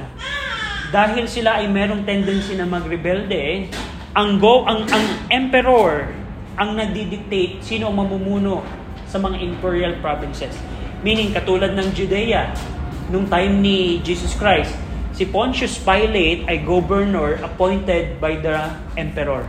dahil 0.92 1.24
sila 1.24 1.62
ay 1.62 1.70
merong 1.72 2.04
tendency 2.04 2.52
na 2.58 2.68
magrebelde, 2.68 3.72
ang 4.12 4.42
go 4.42 4.66
ang 4.66 4.84
ang 4.90 5.06
emperor 5.30 6.10
ang 6.58 6.74
nagdi-dictate 6.74 7.62
sino 7.62 7.88
ang 7.88 7.96
mamumuno 8.02 8.60
sa 9.06 9.16
mga 9.22 9.38
imperial 9.38 9.94
provinces. 10.02 10.52
Meaning 11.00 11.32
katulad 11.32 11.72
ng 11.78 11.88
Judea 11.94 12.52
nung 13.08 13.24
time 13.30 13.64
ni 13.64 14.02
Jesus 14.04 14.36
Christ, 14.36 14.76
si 15.16 15.24
Pontius 15.24 15.80
Pilate 15.80 16.44
ay 16.46 16.60
governor 16.62 17.40
appointed 17.40 18.20
by 18.20 18.36
the 18.38 18.70
emperor. 19.00 19.46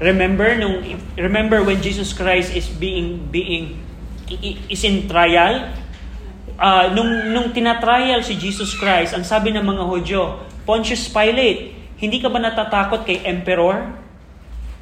Remember 0.00 0.56
nung 0.56 0.80
remember 1.20 1.60
when 1.60 1.84
Jesus 1.84 2.16
Christ 2.16 2.56
is 2.56 2.72
being 2.72 3.28
being 3.28 3.76
is 4.72 4.80
in 4.80 5.04
trial 5.04 5.68
uh, 6.60 6.92
nung 6.92 7.32
nung 7.32 7.48
tinatrial 7.50 8.20
si 8.20 8.36
Jesus 8.36 8.76
Christ, 8.76 9.16
ang 9.16 9.24
sabi 9.24 9.50
ng 9.56 9.64
mga 9.64 9.82
Hudyo, 9.88 10.22
Pontius 10.68 11.08
Pilate, 11.08 11.72
hindi 11.96 12.20
ka 12.20 12.28
ba 12.28 12.38
natatakot 12.38 13.08
kay 13.08 13.24
emperor? 13.24 13.96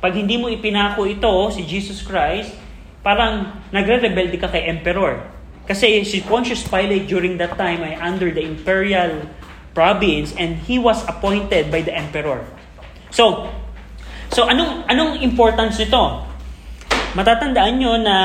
Pag 0.02 0.12
hindi 0.18 0.34
mo 0.38 0.50
ipinako 0.50 1.06
ito, 1.06 1.30
si 1.54 1.62
Jesus 1.66 2.02
Christ, 2.02 2.54
parang 3.02 3.62
nagre-rebelde 3.70 4.36
ka 4.38 4.50
kay 4.50 4.66
emperor. 4.66 5.22
Kasi 5.66 6.02
si 6.02 6.22
Pontius 6.26 6.66
Pilate 6.66 7.06
during 7.06 7.38
that 7.38 7.54
time 7.54 7.82
ay 7.82 7.94
under 7.98 8.30
the 8.34 8.42
imperial 8.42 9.26
province 9.74 10.34
and 10.34 10.58
he 10.66 10.78
was 10.78 11.02
appointed 11.06 11.70
by 11.70 11.82
the 11.82 11.94
emperor. 11.94 12.42
So, 13.10 13.50
so 14.32 14.48
anong 14.48 14.84
anong 14.88 15.20
importance 15.20 15.80
nito? 15.80 16.24
Matatandaan 17.16 17.74
nyo 17.80 17.92
na 17.96 18.16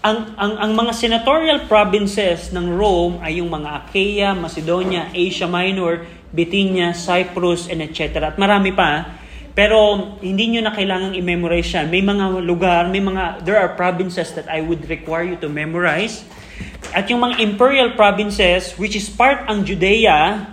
ang, 0.00 0.32
ang, 0.40 0.52
ang 0.56 0.72
mga 0.72 0.92
senatorial 0.96 1.68
provinces 1.68 2.48
ng 2.56 2.72
Rome 2.72 3.20
ay 3.20 3.44
yung 3.44 3.52
mga 3.52 3.84
Achaia, 3.84 4.32
Macedonia, 4.32 5.12
Asia 5.12 5.44
Minor, 5.44 6.08
Bithynia, 6.32 6.96
Cyprus, 6.96 7.68
and 7.68 7.84
etc. 7.84 8.32
At 8.32 8.36
marami 8.40 8.72
pa. 8.72 9.20
Pero 9.52 10.16
hindi 10.24 10.56
nyo 10.56 10.64
na 10.64 10.72
kailangang 10.72 11.12
i-memorize 11.20 11.68
yan. 11.76 11.92
May 11.92 12.00
mga 12.00 12.40
lugar, 12.40 12.88
may 12.88 13.02
mga, 13.04 13.44
there 13.44 13.60
are 13.60 13.76
provinces 13.76 14.32
that 14.32 14.48
I 14.48 14.64
would 14.64 14.88
require 14.88 15.26
you 15.26 15.36
to 15.42 15.52
memorize. 15.52 16.24
At 16.96 17.12
yung 17.12 17.20
mga 17.20 17.36
imperial 17.44 17.92
provinces, 17.92 18.72
which 18.80 18.96
is 18.96 19.10
part 19.12 19.44
ang 19.52 19.68
Judea, 19.68 20.48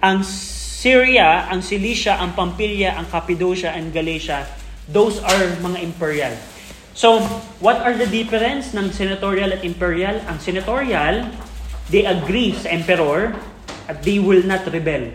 ang 0.00 0.24
Syria, 0.82 1.46
ang 1.46 1.62
Cilicia, 1.62 2.18
ang 2.18 2.34
Pamphylia, 2.34 2.98
ang 2.98 3.06
Cappadocia, 3.06 3.70
and 3.70 3.94
Galatia, 3.94 4.42
those 4.90 5.22
are 5.22 5.54
mga 5.62 5.78
imperial. 5.78 6.34
So, 6.90 7.22
what 7.62 7.78
are 7.86 7.94
the 7.94 8.10
difference 8.10 8.74
ng 8.74 8.90
senatorial 8.90 9.54
at 9.54 9.62
imperial? 9.62 10.18
Ang 10.26 10.42
senatorial, 10.42 11.30
they 11.86 12.02
agree 12.02 12.58
sa 12.58 12.74
emperor 12.74 13.30
at 13.86 14.02
they 14.02 14.18
will 14.18 14.42
not 14.42 14.66
rebel. 14.74 15.06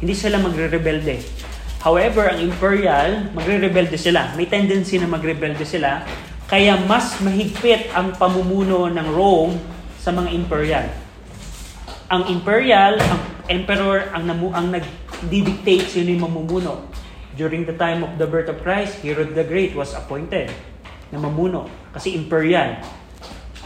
Hindi 0.00 0.14
sila 0.16 0.40
magre-rebelde. 0.40 1.20
However, 1.84 2.32
ang 2.32 2.40
imperial, 2.40 3.28
magre-rebelde 3.36 4.00
sila. 4.00 4.32
May 4.40 4.48
tendency 4.48 4.96
na 4.96 5.04
magrebelde 5.04 5.68
sila. 5.68 6.00
Kaya 6.48 6.80
mas 6.88 7.20
mahigpit 7.20 7.92
ang 7.92 8.16
pamumuno 8.16 8.88
ng 8.88 9.08
Rome 9.12 9.60
sa 10.00 10.16
mga 10.16 10.32
imperial. 10.32 10.88
Ang 12.08 12.32
imperial, 12.32 12.96
ang 13.04 13.33
emperor, 13.48 14.10
ang, 14.12 14.24
namu, 14.28 14.50
ang 14.52 14.72
nag-dictate 14.72 15.86
sino 15.88 16.08
yung 16.10 16.24
mamumuno. 16.28 16.88
During 17.34 17.66
the 17.66 17.74
time 17.74 18.06
of 18.06 18.14
the 18.14 18.30
birth 18.30 18.46
of 18.46 18.62
Christ, 18.62 19.02
Herod 19.02 19.34
the 19.34 19.42
Great 19.42 19.74
was 19.74 19.90
appointed 19.92 20.54
na 21.10 21.18
mamuno 21.18 21.66
kasi 21.90 22.14
imperial. 22.14 22.78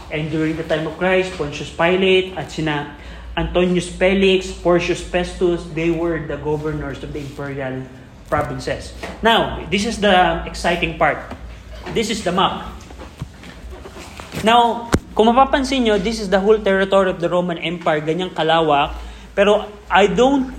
And 0.09 0.33
during 0.33 0.57
the 0.57 0.65
time 0.65 0.89
of 0.89 0.97
Christ, 0.97 1.37
Pontius 1.37 1.69
Pilate 1.69 2.33
at 2.33 2.49
sina 2.49 2.97
Antonius 3.37 3.87
Felix, 3.87 4.49
Porcius 4.49 4.99
Festus, 5.05 5.61
they 5.77 5.93
were 5.93 6.17
the 6.25 6.35
governors 6.41 6.99
of 7.05 7.13
the 7.13 7.21
imperial 7.21 7.85
provinces. 8.27 8.91
Now, 9.21 9.61
this 9.69 9.85
is 9.85 10.01
the 10.01 10.43
exciting 10.49 10.97
part. 10.97 11.21
This 11.93 12.09
is 12.09 12.25
the 12.25 12.33
map. 12.33 12.73
Now, 14.41 14.89
kung 15.13 15.29
mapapansin 15.29 15.85
nyo, 15.85 15.97
this 15.97 16.21
is 16.21 16.29
the 16.29 16.39
whole 16.39 16.57
territory 16.57 17.09
of 17.09 17.19
the 17.21 17.29
Roman 17.29 17.57
Empire, 17.57 18.01
ganyang 18.01 18.33
kalawak. 18.33 18.93
Pero 19.33 19.65
I 19.89 20.07
don't 20.07 20.53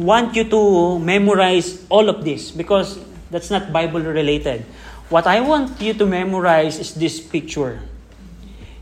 want 0.00 0.34
you 0.34 0.44
to 0.48 0.60
memorize 0.98 1.84
all 1.88 2.08
of 2.08 2.24
this 2.26 2.50
because 2.50 2.98
that's 3.30 3.50
not 3.50 3.70
Bible 3.70 4.02
related. 4.02 4.64
What 5.10 5.26
I 5.26 5.42
want 5.42 5.78
you 5.82 5.94
to 5.94 6.06
memorize 6.06 6.78
is 6.78 6.94
this 6.94 7.18
picture. 7.18 7.82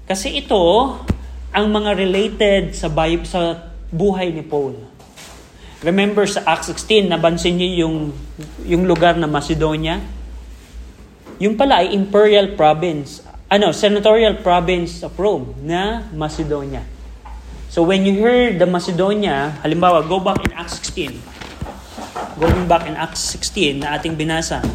Kasi 0.08 0.40
ito, 0.40 0.60
ang 1.52 1.66
mga 1.72 1.96
related 1.96 2.76
sa, 2.76 2.92
sa 3.24 3.40
buhay 3.88 4.32
ni 4.32 4.44
Paul. 4.44 4.76
Remember 5.80 6.26
sa 6.26 6.44
Acts 6.44 6.68
16, 6.74 7.08
nabansin 7.08 7.56
niyo 7.56 7.86
yung, 7.86 7.96
yung 8.66 8.82
lugar 8.84 9.16
na 9.16 9.30
Macedonia? 9.30 10.02
Yung 11.38 11.54
pala 11.54 11.86
ay 11.86 11.94
imperial 11.94 12.58
province, 12.58 13.22
ano, 13.46 13.70
senatorial 13.70 14.42
province 14.42 15.06
of 15.06 15.14
Rome 15.14 15.54
na 15.62 16.10
Macedonia. 16.12 16.82
So 17.78 17.86
when 17.86 18.02
you 18.02 18.10
hear 18.10 18.58
the 18.58 18.66
Macedonia, 18.66 19.54
halimbawa, 19.62 20.02
go 20.02 20.18
back 20.18 20.42
in 20.42 20.50
Acts 20.50 20.82
16. 20.82 21.14
Going 22.42 22.66
back 22.66 22.90
in 22.90 22.98
Acts 22.98 23.22
16 23.38 23.78
na 23.78 23.94
ating 23.94 24.18
binasa. 24.18 24.66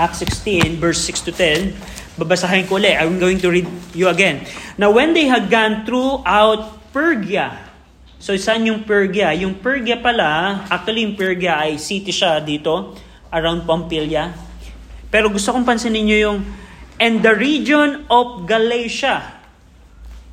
Acts 0.00 0.24
16, 0.24 0.80
verse 0.80 1.04
6 1.04 1.28
to 1.28 1.32
10. 1.36 1.76
Babasahin 2.16 2.64
ko 2.64 2.80
ulit. 2.80 2.96
I'm 2.96 3.20
going 3.20 3.44
to 3.44 3.52
read 3.52 3.68
you 3.92 4.08
again. 4.08 4.48
Now, 4.80 4.88
when 4.88 5.12
they 5.12 5.28
had 5.28 5.52
gone 5.52 5.84
throughout 5.84 6.80
Pergia, 6.96 7.68
So, 8.16 8.32
saan 8.40 8.64
yung 8.64 8.88
Pergia? 8.88 9.36
Yung 9.36 9.60
Pergia 9.60 10.00
pala, 10.00 10.64
actually 10.72 11.04
yung 11.04 11.12
Pergia 11.12 11.60
ay 11.68 11.76
city 11.76 12.08
siya 12.08 12.40
dito, 12.40 12.96
around 13.28 13.68
Pamphylia. 13.68 14.32
Pero 15.12 15.28
gusto 15.28 15.52
kong 15.52 15.68
pansinin 15.68 16.08
nyo 16.08 16.18
yung, 16.24 16.38
and 16.96 17.20
the 17.20 17.36
region 17.36 18.08
of 18.08 18.48
Galatia. 18.48 19.39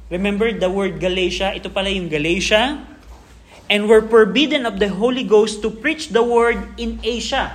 Remember 0.08 0.52
the 0.56 0.72
word 0.72 1.00
Galatia? 1.04 1.52
Ito 1.52 1.68
pala 1.68 1.92
yung 1.92 2.08
Galatia. 2.08 2.80
And 3.68 3.92
were 3.92 4.00
forbidden 4.00 4.64
of 4.64 4.80
the 4.80 4.88
Holy 4.88 5.28
Ghost 5.28 5.60
to 5.62 5.70
preach 5.70 6.16
the 6.16 6.24
word 6.24 6.80
in 6.80 7.04
Asia. 7.04 7.52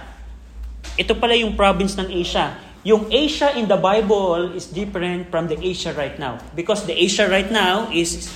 Ito 1.01 1.17
pala 1.17 1.33
yung 1.33 1.57
province 1.57 1.97
ng 1.97 2.13
Asia. 2.13 2.53
Yung 2.85 3.09
Asia 3.09 3.57
in 3.57 3.65
the 3.65 3.81
Bible 3.81 4.53
is 4.53 4.69
different 4.69 5.33
from 5.33 5.49
the 5.49 5.57
Asia 5.57 5.97
right 5.97 6.19
now. 6.21 6.37
Because 6.53 6.85
the 6.85 6.93
Asia 6.93 7.25
right 7.25 7.49
now 7.49 7.89
is 7.89 8.29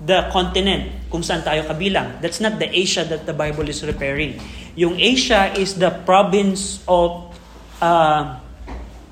the 0.00 0.30
continent 0.32 0.88
kung 1.12 1.20
saan 1.20 1.44
tayo 1.44 1.66
kabilang. 1.68 2.22
That's 2.24 2.40
not 2.40 2.56
the 2.56 2.70
Asia 2.70 3.04
that 3.04 3.28
the 3.28 3.36
Bible 3.36 3.68
is 3.68 3.84
referring. 3.84 4.40
Yung 4.78 4.96
Asia 4.96 5.52
is 5.52 5.76
the 5.76 5.90
province 6.08 6.80
of 6.88 7.34
uh, 7.82 8.40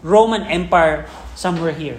Roman 0.00 0.48
Empire 0.48 1.04
somewhere 1.34 1.74
here. 1.74 1.98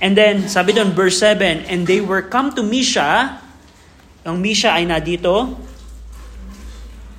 And 0.00 0.16
then, 0.16 0.48
sabi 0.48 0.72
doon, 0.72 0.96
verse 0.96 1.20
7, 1.20 1.68
And 1.68 1.84
they 1.84 2.00
were 2.00 2.24
come 2.24 2.56
to 2.56 2.64
Misha. 2.64 3.36
Ang 4.24 4.40
Misha 4.40 4.72
ay 4.72 4.88
na 4.88 4.96
dito. 4.96 5.54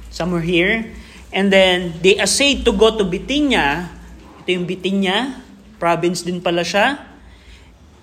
Somewhere 0.10 0.41
here. 0.41 0.89
And 1.30 1.54
then, 1.54 1.96
they 2.02 2.17
essayed 2.17 2.65
to 2.65 2.74
go 2.74 2.98
to 2.98 3.06
Bithynia. 3.06 3.94
Ito 4.41 4.50
yung 4.50 4.65
Bithynia. 4.65 5.38
Province 5.78 6.26
din 6.26 6.41
pala 6.41 6.65
siya. 6.65 6.98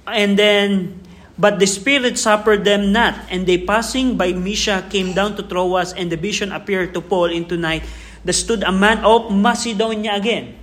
And 0.07 0.38
then, 0.38 0.99
But 1.38 1.62
the 1.62 1.71
Spirit 1.71 2.19
suffered 2.19 2.67
them 2.67 2.91
not, 2.91 3.14
and 3.31 3.47
they 3.47 3.62
passing 3.62 4.19
by 4.19 4.35
Misha 4.35 4.83
came 4.91 5.14
down 5.14 5.38
to 5.38 5.47
Troas, 5.47 5.95
and 5.95 6.11
the 6.11 6.19
vision 6.19 6.51
appeared 6.51 6.91
to 6.99 7.01
Paul 7.01 7.31
into 7.31 7.55
night. 7.55 7.87
There 8.27 8.35
stood 8.35 8.67
a 8.67 8.75
man 8.75 9.07
of 9.07 9.31
Macedonia 9.31 10.19
again. 10.19 10.59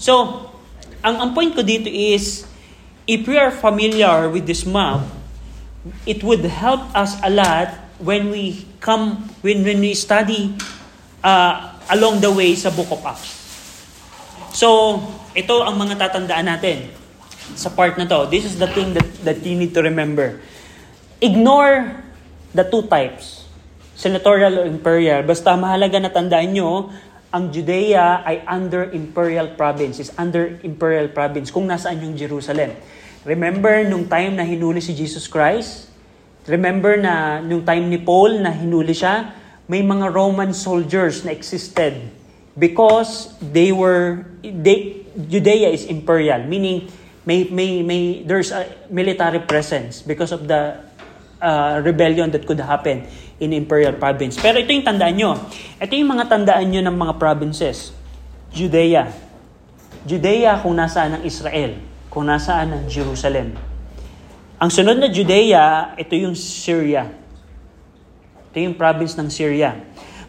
So, 0.00 0.48
ang, 1.04 1.20
ang 1.20 1.30
point 1.36 1.52
ko 1.52 1.60
dito 1.60 1.92
is, 1.92 2.48
if 3.08 3.24
we 3.24 3.40
are 3.40 3.48
familiar 3.48 4.28
with 4.28 4.44
this 4.44 4.68
map, 4.68 5.00
it 6.04 6.20
would 6.20 6.44
help 6.44 6.84
us 6.92 7.16
a 7.24 7.32
lot 7.32 7.72
when 7.96 8.28
we 8.28 8.68
come, 8.84 9.24
when, 9.40 9.64
when 9.64 9.80
we 9.80 9.96
study 9.96 10.52
uh, 11.24 11.72
along 11.88 12.20
the 12.20 12.28
way 12.28 12.52
sa 12.52 12.68
Book 12.68 12.92
of 12.92 13.00
Acts. 13.08 13.32
So, 14.52 15.00
ito 15.32 15.64
ang 15.64 15.80
mga 15.80 15.96
tatandaan 15.96 16.44
natin 16.44 16.92
sa 17.56 17.72
part 17.72 17.96
na 17.96 18.04
to. 18.04 18.28
This 18.28 18.44
is 18.44 18.60
the 18.60 18.68
thing 18.68 18.92
that, 18.92 19.08
that 19.24 19.40
you 19.40 19.56
need 19.56 19.72
to 19.72 19.80
remember. 19.80 20.44
Ignore 21.24 22.04
the 22.52 22.68
two 22.68 22.84
types. 22.92 23.48
Senatorial 23.96 24.62
or 24.62 24.66
imperial. 24.68 25.24
Basta 25.24 25.56
mahalaga 25.56 25.96
na 25.96 26.12
tandaan 26.12 26.52
nyo, 26.52 26.92
ang 27.28 27.52
Judea 27.52 28.24
ay 28.24 28.44
under 28.44 28.88
imperial 28.92 29.52
province, 29.56 30.00
is 30.00 30.12
under 30.16 30.60
imperial 30.64 31.08
province, 31.08 31.52
kung 31.52 31.68
nasaan 31.68 32.00
yung 32.04 32.14
Jerusalem. 32.14 32.72
Remember 33.28 33.84
nung 33.84 34.08
time 34.08 34.40
na 34.40 34.44
hinuli 34.48 34.80
si 34.80 34.96
Jesus 34.96 35.28
Christ? 35.28 35.92
Remember 36.48 36.96
na 36.96 37.44
nung 37.44 37.60
time 37.60 37.84
ni 37.84 38.00
Paul 38.00 38.40
na 38.40 38.48
hinuli 38.48 38.96
siya? 38.96 39.36
May 39.68 39.84
mga 39.84 40.08
Roman 40.08 40.56
soldiers 40.56 41.28
na 41.28 41.36
existed 41.36 42.08
because 42.56 43.36
they 43.44 43.68
were, 43.68 44.24
they, 44.40 45.04
Judea 45.12 45.68
is 45.68 45.84
imperial, 45.84 46.40
meaning 46.48 46.88
may 47.28 47.44
may 47.52 47.84
may 47.84 48.24
there's 48.24 48.48
a 48.48 48.64
military 48.88 49.44
presence 49.44 50.00
because 50.00 50.32
of 50.32 50.48
the 50.48 50.80
uh, 51.36 51.84
rebellion 51.84 52.32
that 52.32 52.48
could 52.48 52.64
happen 52.64 53.04
in 53.36 53.52
imperial 53.52 53.92
province. 54.00 54.40
Pero 54.40 54.56
ito 54.56 54.72
yung 54.72 54.88
tandaan 54.88 55.20
nyo. 55.20 55.36
Ito 55.76 55.92
yung 55.92 56.16
mga 56.16 56.32
tandaan 56.32 56.64
nyo 56.72 56.80
ng 56.80 56.96
mga 56.96 57.14
provinces. 57.20 57.92
Judea. 58.56 59.12
Judea 60.08 60.64
kung 60.64 60.80
nasaan 60.80 61.20
ng 61.20 61.22
Israel. 61.28 61.97
Kung 62.18 62.26
nasaan 62.26 62.74
ng 62.74 62.84
Jerusalem. 62.90 63.54
Ang 64.58 64.70
sunod 64.74 64.98
na 64.98 65.06
Judea, 65.06 65.94
ito 65.94 66.18
yung 66.18 66.34
Syria. 66.34 67.06
Ito 68.50 68.58
yung 68.58 68.74
province 68.74 69.14
ng 69.14 69.30
Syria. 69.30 69.78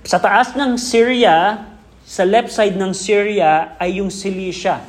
Sa 0.06 0.22
taas 0.22 0.54
ng 0.54 0.78
Syria, 0.78 1.66
sa 2.06 2.30
left 2.30 2.54
side 2.54 2.78
ng 2.78 2.94
Syria 2.94 3.74
ay 3.82 4.06
yung 4.06 4.14
Cilicia. 4.14 4.86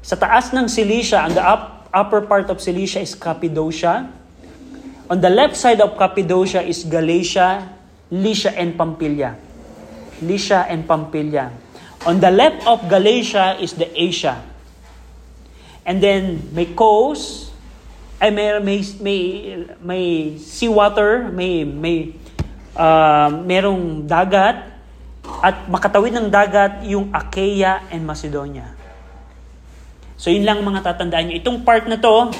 Sa 0.00 0.16
taas 0.16 0.56
ng 0.56 0.72
Cilicia, 0.72 1.28
ang 1.28 1.36
the 1.36 1.44
up, 1.44 1.84
upper 1.92 2.24
part 2.24 2.48
of 2.48 2.56
Cilicia 2.64 3.04
is 3.04 3.12
Cappadocia. 3.12 4.08
On 5.12 5.20
the 5.20 5.28
left 5.28 5.60
side 5.60 5.84
of 5.84 6.00
Cappadocia 6.00 6.64
is 6.64 6.80
Galatia, 6.88 7.76
Lycia, 8.08 8.56
and 8.56 8.72
Pamphylia. 8.72 9.36
Lycia 10.24 10.64
and 10.72 10.88
Pamphylia. 10.88 11.52
On 12.08 12.24
the 12.24 12.32
left 12.32 12.64
of 12.64 12.88
Galatia 12.88 13.60
is 13.60 13.76
the 13.76 13.92
Asia. 13.92 14.55
And 15.86 16.02
then 16.02 16.50
may 16.50 16.74
coast, 16.74 17.54
ay 18.18 18.34
may 18.34 18.58
may 18.58 18.78
may, 18.98 19.20
may 19.78 20.04
seawater, 20.42 21.30
may 21.30 21.62
may 21.62 22.18
uh, 22.74 23.30
merong 23.30 24.02
dagat 24.02 24.74
at 25.46 25.70
makatawid 25.70 26.10
ng 26.18 26.26
dagat 26.26 26.82
yung 26.90 27.14
Achaia 27.14 27.86
and 27.94 28.02
Macedonia. 28.02 28.74
So 30.18 30.34
yun 30.34 30.42
lang 30.42 30.66
mga 30.66 30.82
tatandaan 30.82 31.30
nyo. 31.30 31.34
Itong 31.38 31.62
part 31.62 31.86
na 31.86 32.02
to, 32.02 32.34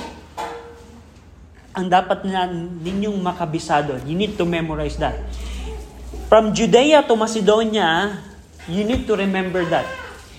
ang 1.76 1.86
dapat 1.86 2.24
na 2.26 2.50
ninyong 2.50 3.20
makabisado. 3.20 4.00
You 4.02 4.18
need 4.18 4.34
to 4.34 4.48
memorize 4.48 4.98
that. 4.98 5.22
from 6.26 6.54
Judea 6.54 7.06
to 7.06 7.14
Macedonia, 7.14 8.18
you 8.66 8.82
need 8.82 9.06
to 9.06 9.14
remember 9.14 9.62
that. 9.70 9.86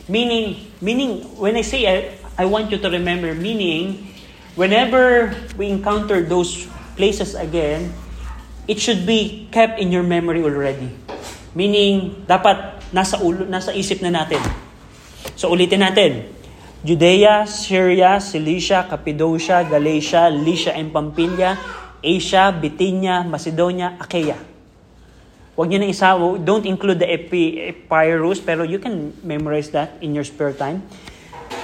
Meaning, 0.07 0.71
meaning 0.79 1.23
when 1.35 1.55
I 1.55 1.63
say 1.63 1.87
I, 1.87 2.15
I 2.38 2.45
want 2.45 2.69
you 2.69 2.78
to 2.78 2.89
remember, 2.93 3.34
meaning 3.34 4.13
whenever 4.54 5.34
we 5.58 5.73
encounter 5.73 6.21
those 6.21 6.69
places 6.93 7.34
again, 7.34 7.89
it 8.69 8.78
should 8.78 9.10
be 9.10 9.50
kept 9.50 9.82
in 9.82 9.89
your 9.89 10.06
memory 10.06 10.45
already. 10.45 10.93
Meaning, 11.58 12.26
dapat 12.30 12.78
nasa 12.93 13.17
ulo, 13.17 13.50
nasa 13.50 13.73
isip 13.73 14.06
na 14.06 14.13
natin. 14.13 14.38
So 15.34 15.50
ulitin 15.50 15.82
natin. 15.82 16.30
Judea, 16.86 17.50
Syria, 17.50 18.21
Cilicia, 18.21 18.86
Cappadocia, 18.86 19.65
Galatia, 19.65 20.30
Lycia 20.30 20.78
and 20.78 20.93
Pamphylia, 20.93 21.58
Asia, 22.06 22.54
Bithynia, 22.54 23.26
Macedonia, 23.26 23.97
Achaia. 23.97 24.38
Huwag 25.58 25.73
nyo 25.73 25.82
na 25.82 25.89
isa, 25.89 26.13
don't 26.45 26.69
include 26.69 27.02
the 27.02 27.10
epi, 27.10 27.73
Epirus, 27.73 28.38
pero 28.38 28.62
you 28.62 28.78
can 28.78 29.10
memorize 29.26 29.73
that 29.73 29.97
in 30.06 30.13
your 30.13 30.21
spare 30.21 30.54
time. 30.54 30.86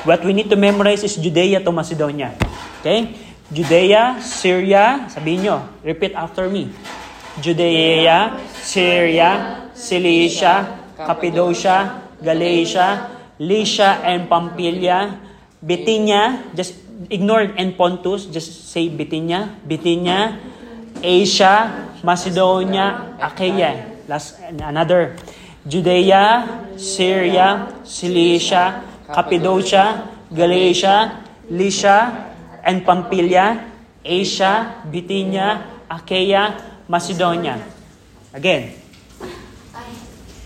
What 0.04 0.24
we 0.24 0.36
need 0.36 0.52
to 0.52 0.60
memorize 0.60 1.04
is 1.04 1.16
Judea 1.16 1.64
to 1.64 1.72
Macedonia. 1.72 2.36
Okay? 2.80 3.16
Judea, 3.54 4.20
Syria, 4.20 5.06
sabihin 5.08 5.46
nyo, 5.46 5.58
repeat 5.86 6.18
after 6.18 6.50
me. 6.50 6.74
Judea, 7.40 8.36
Syria, 8.62 9.64
Cilicia, 9.74 10.80
Cappadocia, 10.98 12.04
Galatia, 12.22 13.10
Lycia 13.40 14.00
and 14.06 14.30
Pamphylia, 14.30 15.18
Bithynia, 15.60 16.52
just 16.56 16.78
ignore 17.10 17.52
and 17.58 17.76
Pontus, 17.76 18.28
just 18.30 18.70
say 18.70 18.88
Bithynia, 18.90 19.50
Bithynia, 19.66 20.40
Asia, 21.02 21.90
Macedonia, 22.04 23.18
Achaia. 23.20 24.04
Last 24.08 24.40
another. 24.60 25.16
Judea, 25.64 26.44
Syria, 26.76 27.72
Cilicia, 27.88 28.84
Cappadocia, 29.14 30.10
Galatia, 30.34 31.22
Lycia, 31.54 32.34
and 32.66 32.82
Pamphylia, 32.82 33.70
Asia, 34.04 34.82
Bithynia, 34.90 35.86
Achaia, 35.90 36.58
Macedonia. 36.90 37.62
Again. 38.34 38.74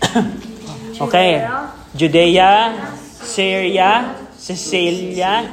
okay. 1.00 1.48
Judea, 1.96 2.76
Syria, 3.24 4.14
Sicilia, 4.36 5.48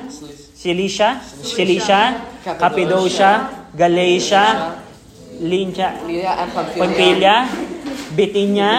Cilicia, 0.54 1.22
Cilicia, 1.24 2.02
Cappadocia, 2.44 3.66
Galatia, 3.74 4.76
Pamphylia. 5.40 5.90
Pamphylia, 6.76 7.36
Bithynia, 8.16 8.72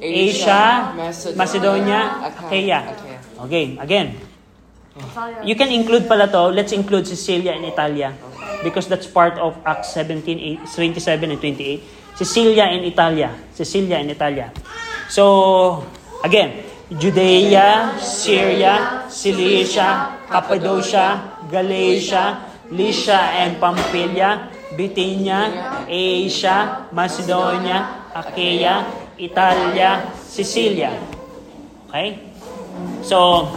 Asia, 0.00 0.92
Macedonia, 1.36 2.00
Achaia. 2.28 3.13
Okay, 3.44 3.76
again. 3.80 4.16
You 5.42 5.58
can 5.58 5.74
include 5.74 6.06
pala 6.06 6.30
to, 6.30 6.54
let's 6.54 6.70
include 6.70 7.06
Sicilia 7.06 7.52
and 7.52 7.66
Italia 7.66 8.14
because 8.62 8.86
that's 8.86 9.06
part 9.10 9.34
of 9.42 9.58
Acts 9.66 9.92
17, 9.92 10.62
8, 10.62 10.70
27 10.70 11.30
and 11.34 11.40
28. 11.40 11.82
Sicilia 12.14 12.64
and 12.70 12.86
Italia. 12.86 13.34
Sicilia 13.52 13.98
and 13.98 14.10
Italia. 14.10 14.54
So, 15.10 15.84
again, 16.22 16.62
Judea, 16.94 17.98
Syria, 17.98 19.04
Cilicia, 19.10 20.14
Cappadocia, 20.30 21.42
Galatia, 21.50 22.54
Lycia 22.70 23.18
and 23.44 23.58
Pamphylia, 23.58 24.48
Bithynia, 24.78 25.84
Asia, 25.88 26.86
Macedonia, 26.92 28.08
Achaia, 28.14 28.86
Italia, 29.18 30.06
Sicilia. 30.22 30.94
Okay? 31.90 32.33
So, 33.02 33.52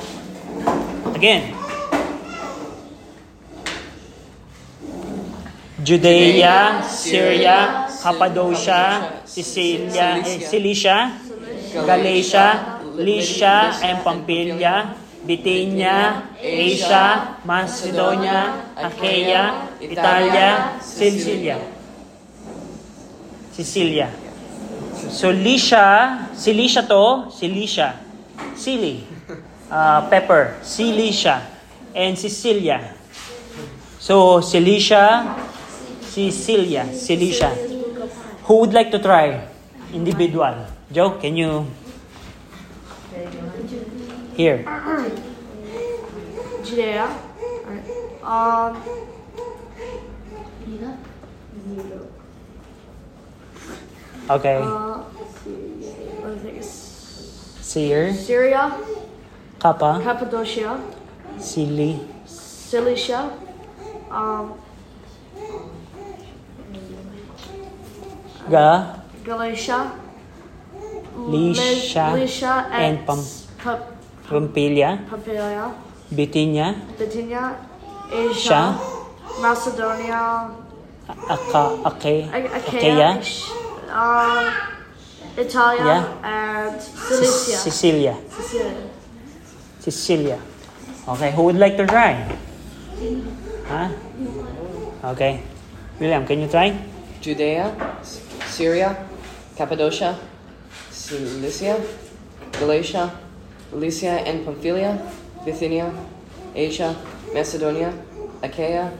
again, 1.16 1.56
Judea, 5.88 6.84
Syria, 6.84 7.88
Cappadocia, 8.04 9.24
Sicilia, 9.24 10.20
eh, 10.20 10.44
Cilicia, 10.44 11.16
Galatia, 11.74 12.82
Lycia 12.98 13.80
and 13.84 14.04
Pamphylia, 14.04 14.98
Bithynia, 15.24 16.28
Asia, 16.42 17.40
Macedonia, 17.46 18.68
Achaia, 18.76 19.72
Italia, 19.80 20.76
Sicilia. 20.82 21.58
Sicilia. 23.54 24.10
So 25.10 25.32
Lycia, 25.32 26.28
Cilicia 26.36 26.84
to, 26.84 27.32
Cilicia. 27.32 28.07
Sili. 28.58 29.06
Uh, 29.70 30.10
pepper. 30.10 30.56
Cilicia. 30.64 31.42
And 31.96 32.18
Sicilia. 32.18 32.98
So 34.00 34.40
Cilicia, 34.40 35.36
Sicilia, 36.00 36.88
Cilicia. 36.94 37.50
Who 38.48 38.60
would 38.62 38.74
like 38.74 38.90
to 38.92 39.00
try? 39.00 39.48
Individual. 39.92 40.56
Joe, 40.92 41.12
can 41.20 41.36
you? 41.36 41.68
Here. 44.38 44.64
Judea. 46.64 47.10
Um, 48.24 48.78
Okay. 54.30 54.60
uh, 54.60 55.04
what 57.76 57.84
is 57.84 57.90
it? 57.90 57.90
Seer, 57.90 58.14
Syria, 58.14 58.72
Kappa, 59.60 60.00
Cappadocia, 60.04 60.80
Sili, 61.38 62.00
Cilicia, 62.26 63.30
um, 64.12 64.54
Ga, 68.50 69.02
Galatia, 69.26 69.92
Lycia, 71.18 72.14
Lycia, 72.16 72.68
and 72.72 73.06
Pam- 73.06 73.26
Pam- 73.58 73.84
Pamphylia, 74.30 75.00
Pamphylia, 75.10 75.74
Bithynia, 76.16 76.76
Bithynia, 76.98 77.56
Sha, 78.34 78.72
Asia, 78.72 78.80
Macedonia, 79.42 80.50
Aka, 81.10 81.64
Ake, 81.92 82.30
A- 82.32 82.48
Achaia, 82.56 83.20
Achaia, 83.20 83.52
um, 83.92 84.77
Italia, 85.38 85.86
Yeah. 85.86 86.04
and 86.26 86.82
Sis- 86.82 87.46
Cilicia. 87.46 87.58
Sicilia. 87.58 88.16
Sicilia. 88.30 88.74
Sicilia. 89.80 90.40
Okay, 91.08 91.32
who 91.32 91.44
would 91.44 91.56
like 91.58 91.78
to 91.78 91.86
try? 91.88 92.26
Huh? 93.70 93.90
Okay. 95.14 95.42
William, 96.00 96.26
can 96.26 96.42
you 96.42 96.48
try? 96.48 96.74
Judea, 97.22 97.72
Syria, 98.50 98.96
Cappadocia, 99.56 100.18
Cilicia, 100.92 101.78
Galatia, 102.60 103.12
Lycia 103.72 104.22
and 104.26 104.46
Pamphylia, 104.46 104.98
Bithynia, 105.46 105.94
Asia, 106.56 106.96
Macedonia, 107.34 107.94
Achaia, 108.42 108.92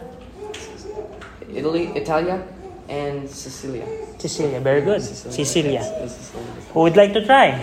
Italy, 1.54 1.92
Italia, 1.96 2.42
and 2.90 3.30
Cecilia. 3.30 3.86
Cecilia, 4.18 4.60
very 4.60 4.82
good. 4.82 5.02
Cecilia. 5.02 5.82
Yes, 5.82 6.18
Sicilia. 6.18 6.48
Who 6.74 6.82
would 6.82 6.96
like 6.96 7.14
to 7.14 7.26
try? 7.26 7.60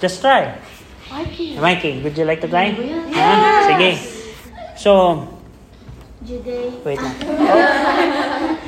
Just 0.00 0.20
try. 0.20 0.58
Mikey. 1.10 1.58
Mikey, 1.58 2.02
would 2.02 2.16
you 2.16 2.24
like 2.24 2.40
to 2.40 2.48
try? 2.48 2.66
Yes. 2.72 2.80
Uh-huh. 2.80 3.12
Ha? 3.20 3.68
Sige. 3.68 3.90
So, 4.76 5.28
Judea. 6.24 6.70
wait 6.84 6.98
lang. 6.98 7.14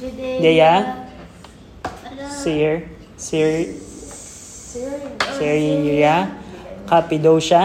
Judea. 0.00 0.38
Judea. 0.38 0.72
Ano? 1.82 2.28
Seer, 2.30 2.88
Seer, 3.16 3.74
Syria. 3.74 5.10
Syria, 5.36 6.14
Cappadocia, 6.86 7.62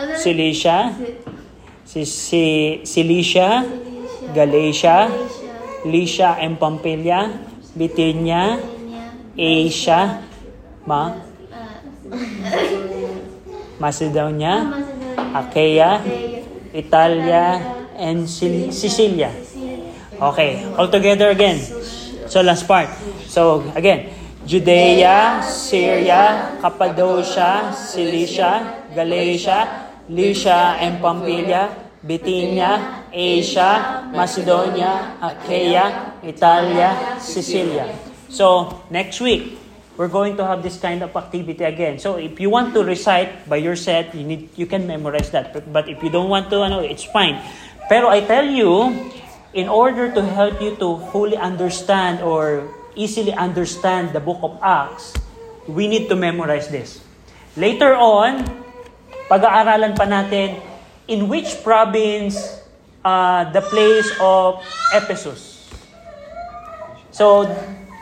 Ano? 0.00 0.16
Cilicia, 0.16 0.96
si, 1.84 2.04
si, 2.04 2.80
Cilicia, 2.84 3.64
Galatia, 4.34 5.10
Lycia 5.84 6.36
and 6.40 6.58
Pamphylia, 6.58 7.40
Bithynia, 7.76 8.58
Asia, 9.36 10.22
Ma, 10.86 11.14
Macedonia, 13.78 14.84
Achaia, 15.34 16.04
Italia, 16.74 17.60
and 17.96 18.28
Sicilia. 18.28 19.32
Okay, 20.20 20.64
all 20.76 20.88
together 20.88 21.30
again. 21.32 21.56
So 22.28 22.42
last 22.44 22.68
part. 22.68 22.88
So 23.24 23.64
again, 23.74 24.12
Judea, 24.44 25.40
Syria, 25.44 26.56
Cappadocia, 26.60 27.72
Cilicia, 27.72 28.84
Galatia, 28.94 29.88
Lycia 30.08 30.76
and 30.80 31.00
Pamphylia, 31.00 31.89
Bithynia, 32.00 33.04
Asia, 33.12 34.08
Macedonia, 34.08 35.20
Achaia, 35.20 36.16
Italia, 36.24 37.20
Sicilia. 37.20 37.92
So, 38.32 38.80
next 38.88 39.20
week, 39.20 39.58
we're 40.00 40.08
going 40.08 40.36
to 40.40 40.44
have 40.46 40.62
this 40.62 40.80
kind 40.80 41.02
of 41.02 41.12
activity 41.12 41.64
again. 41.64 41.98
So, 41.98 42.16
if 42.16 42.40
you 42.40 42.48
want 42.48 42.72
to 42.72 42.84
recite 42.84 43.48
by 43.48 43.60
your 43.60 43.76
set, 43.76 44.14
you 44.14 44.24
need 44.24 44.48
you 44.56 44.64
can 44.64 44.86
memorize 44.86 45.28
that. 45.36 45.52
But, 45.52 45.68
but 45.72 45.88
if 45.92 46.00
you 46.02 46.08
don't 46.08 46.32
want 46.32 46.48
to, 46.50 46.64
ano, 46.64 46.80
it's 46.80 47.04
fine. 47.04 47.36
Pero 47.90 48.08
I 48.08 48.24
tell 48.24 48.48
you, 48.48 48.96
in 49.52 49.68
order 49.68 50.08
to 50.14 50.22
help 50.22 50.62
you 50.62 50.76
to 50.80 51.04
fully 51.12 51.36
understand 51.36 52.22
or 52.24 52.70
easily 52.96 53.34
understand 53.34 54.16
the 54.16 54.20
book 54.20 54.40
of 54.40 54.56
Acts, 54.62 55.12
we 55.68 55.84
need 55.84 56.08
to 56.08 56.16
memorize 56.16 56.72
this. 56.72 57.02
Later 57.58 57.92
on, 57.92 58.46
pag-aaralan 59.28 59.98
pa 59.98 60.06
natin 60.06 60.69
in 61.10 61.26
which 61.26 61.58
province 61.66 62.38
uh, 63.02 63.50
the 63.50 63.60
place 63.66 64.06
of 64.22 64.62
Ephesus. 64.94 65.66
So, 67.10 67.50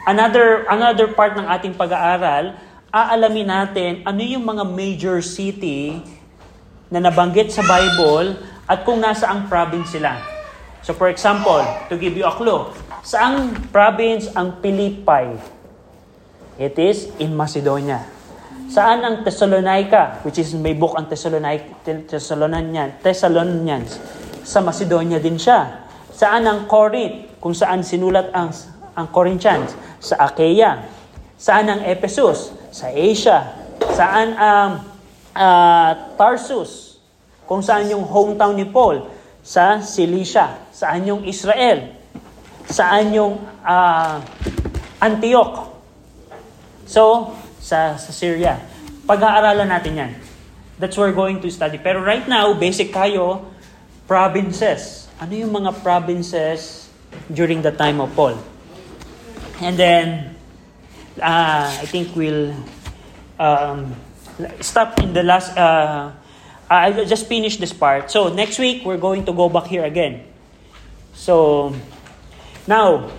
another 0.05 0.69
another 0.69 1.09
part 1.17 1.35
ng 1.41 1.49
ating 1.49 1.75
pag-aaral, 1.81 2.53
aalamin 2.93 3.49
natin 3.49 3.93
ano 4.05 4.21
yung 4.21 4.45
mga 4.45 4.65
major 4.69 5.19
city 5.25 6.05
na 6.93 7.01
nabanggit 7.01 7.49
sa 7.53 7.65
Bible 7.65 8.37
at 8.69 8.85
kung 8.85 9.01
nasa 9.01 9.29
ang 9.29 9.49
province 9.49 9.97
sila. 9.97 10.21
So 10.85 10.97
for 10.97 11.13
example, 11.13 11.61
to 11.93 12.01
give 12.01 12.17
you 12.17 12.25
a 12.25 12.33
clue, 12.33 12.73
saang 13.05 13.53
province 13.69 14.33
ang 14.33 14.61
Philippi? 14.65 15.37
It 16.57 16.81
is 16.81 17.13
in 17.21 17.37
Macedonia. 17.37 18.18
Saan 18.69 19.01
ang 19.01 19.25
Thessalonica, 19.25 20.21
which 20.29 20.37
is 20.37 20.53
may 20.53 20.77
book 20.77 20.93
ang 20.93 21.09
Thessalonic, 21.09 21.81
Thessalonian, 22.05 23.01
Thessalonians? 23.01 23.97
Sa 24.45 24.61
Macedonia 24.61 25.17
din 25.17 25.41
siya. 25.41 25.89
Saan 26.13 26.45
ang 26.45 26.69
Corinth, 26.69 27.41
kung 27.41 27.57
saan 27.57 27.81
sinulat 27.81 28.29
ang, 28.37 28.53
ang 28.93 29.09
Corinthians? 29.09 29.73
Sa 30.05 30.21
Achaia. 30.21 30.85
Saan 31.41 31.65
ang 31.73 31.81
Ephesus? 31.81 32.53
Sa 32.69 32.93
Asia. 32.93 33.57
Saan 33.97 34.37
ang 34.37 34.85
ah, 35.33 36.13
Tarsus? 36.21 37.01
Kung 37.49 37.65
saan 37.65 37.89
yung 37.89 38.05
hometown 38.05 38.53
ni 38.53 38.69
Paul? 38.69 39.09
Sa 39.41 39.81
Cilicia. 39.81 40.61
Saan 40.77 41.09
yung 41.09 41.25
Israel? 41.25 41.97
Saan 42.69 43.17
yung 43.17 43.41
ah, 43.65 44.21
Antioch? 45.01 45.73
So, 46.85 47.33
sa, 47.61 47.99
sa 47.99 48.11
Syria. 48.11 48.59
Pag-aaralan 49.07 49.69
natin 49.69 49.93
yan. 49.95 50.13
That's 50.79 50.97
where 50.97 51.11
we're 51.11 51.19
going 51.19 51.43
to 51.43 51.51
study. 51.51 51.79
Pero 51.79 52.03
right 52.03 52.27
now, 52.27 52.55
basic 52.55 52.95
tayo, 52.95 53.51
provinces. 54.07 55.11
Ano 55.19 55.35
yung 55.35 55.51
mga 55.51 55.83
provinces 55.83 56.89
during 57.27 57.63
the 57.63 57.75
time 57.75 58.01
of 58.01 58.15
Paul? 58.15 58.39
And 59.61 59.75
then, 59.75 60.37
uh, 61.19 61.67
I 61.83 61.87
think 61.91 62.15
we'll 62.15 62.55
um, 63.39 63.97
stop 64.61 65.01
in 65.03 65.13
the 65.13 65.23
last, 65.23 65.57
uh, 65.57 66.13
I'll 66.71 67.05
just 67.07 67.27
finish 67.27 67.57
this 67.57 67.73
part. 67.73 68.11
So, 68.11 68.33
next 68.33 68.59
week, 68.59 68.85
we're 68.85 69.03
going 69.03 69.25
to 69.27 69.33
go 69.33 69.49
back 69.49 69.67
here 69.67 69.85
again. 69.85 70.23
So, 71.15 71.75
now, 72.69 73.11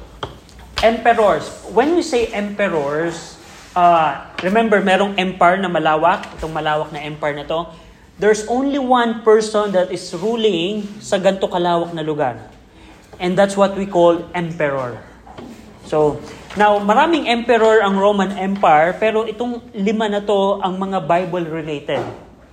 emperors. 0.84 1.50
When 1.74 1.96
we 1.96 2.04
say 2.04 2.28
emperors, 2.28 3.39
uh, 3.80 4.36
remember, 4.44 4.84
merong 4.84 5.16
empire 5.16 5.56
na 5.56 5.72
malawak, 5.72 6.28
itong 6.36 6.52
malawak 6.52 6.92
na 6.92 7.00
empire 7.00 7.36
na 7.40 7.46
to. 7.48 7.72
There's 8.20 8.44
only 8.52 8.80
one 8.80 9.24
person 9.24 9.72
that 9.72 9.96
is 9.96 10.12
ruling 10.12 10.84
sa 11.00 11.16
ganto 11.16 11.48
kalawak 11.48 11.96
na 11.96 12.04
lugar. 12.04 12.36
And 13.16 13.40
that's 13.40 13.56
what 13.56 13.80
we 13.80 13.88
call 13.88 14.28
emperor. 14.36 15.00
So, 15.88 16.20
now, 16.60 16.84
maraming 16.84 17.32
emperor 17.32 17.80
ang 17.80 17.96
Roman 17.96 18.36
Empire, 18.36 19.00
pero 19.00 19.24
itong 19.24 19.72
lima 19.72 20.12
na 20.12 20.20
to 20.20 20.60
ang 20.60 20.76
mga 20.76 21.08
Bible-related 21.08 22.04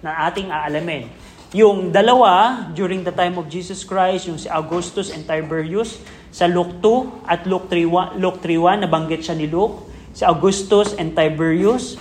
na 0.01 0.31
ating 0.31 0.49
aalamin. 0.49 1.11
Yung 1.55 1.91
dalawa, 1.91 2.67
during 2.75 3.03
the 3.03 3.15
time 3.15 3.39
of 3.39 3.51
Jesus 3.51 3.83
Christ, 3.83 4.31
yung 4.31 4.39
si 4.39 4.47
Augustus 4.51 5.11
and 5.11 5.27
Tiberius, 5.27 5.99
sa 6.31 6.47
Luke 6.47 6.79
2 6.83 7.27
at 7.27 7.47
Luke 7.47 7.67
3.1, 7.71 8.19
Luke 8.19 8.39
3.1, 8.43 8.87
nabanggit 8.87 9.21
siya 9.27 9.35
ni 9.39 9.47
Luke, 9.51 9.96
si 10.17 10.25
Augustus 10.25 10.97
and 10.97 11.13
Tiberius. 11.13 12.01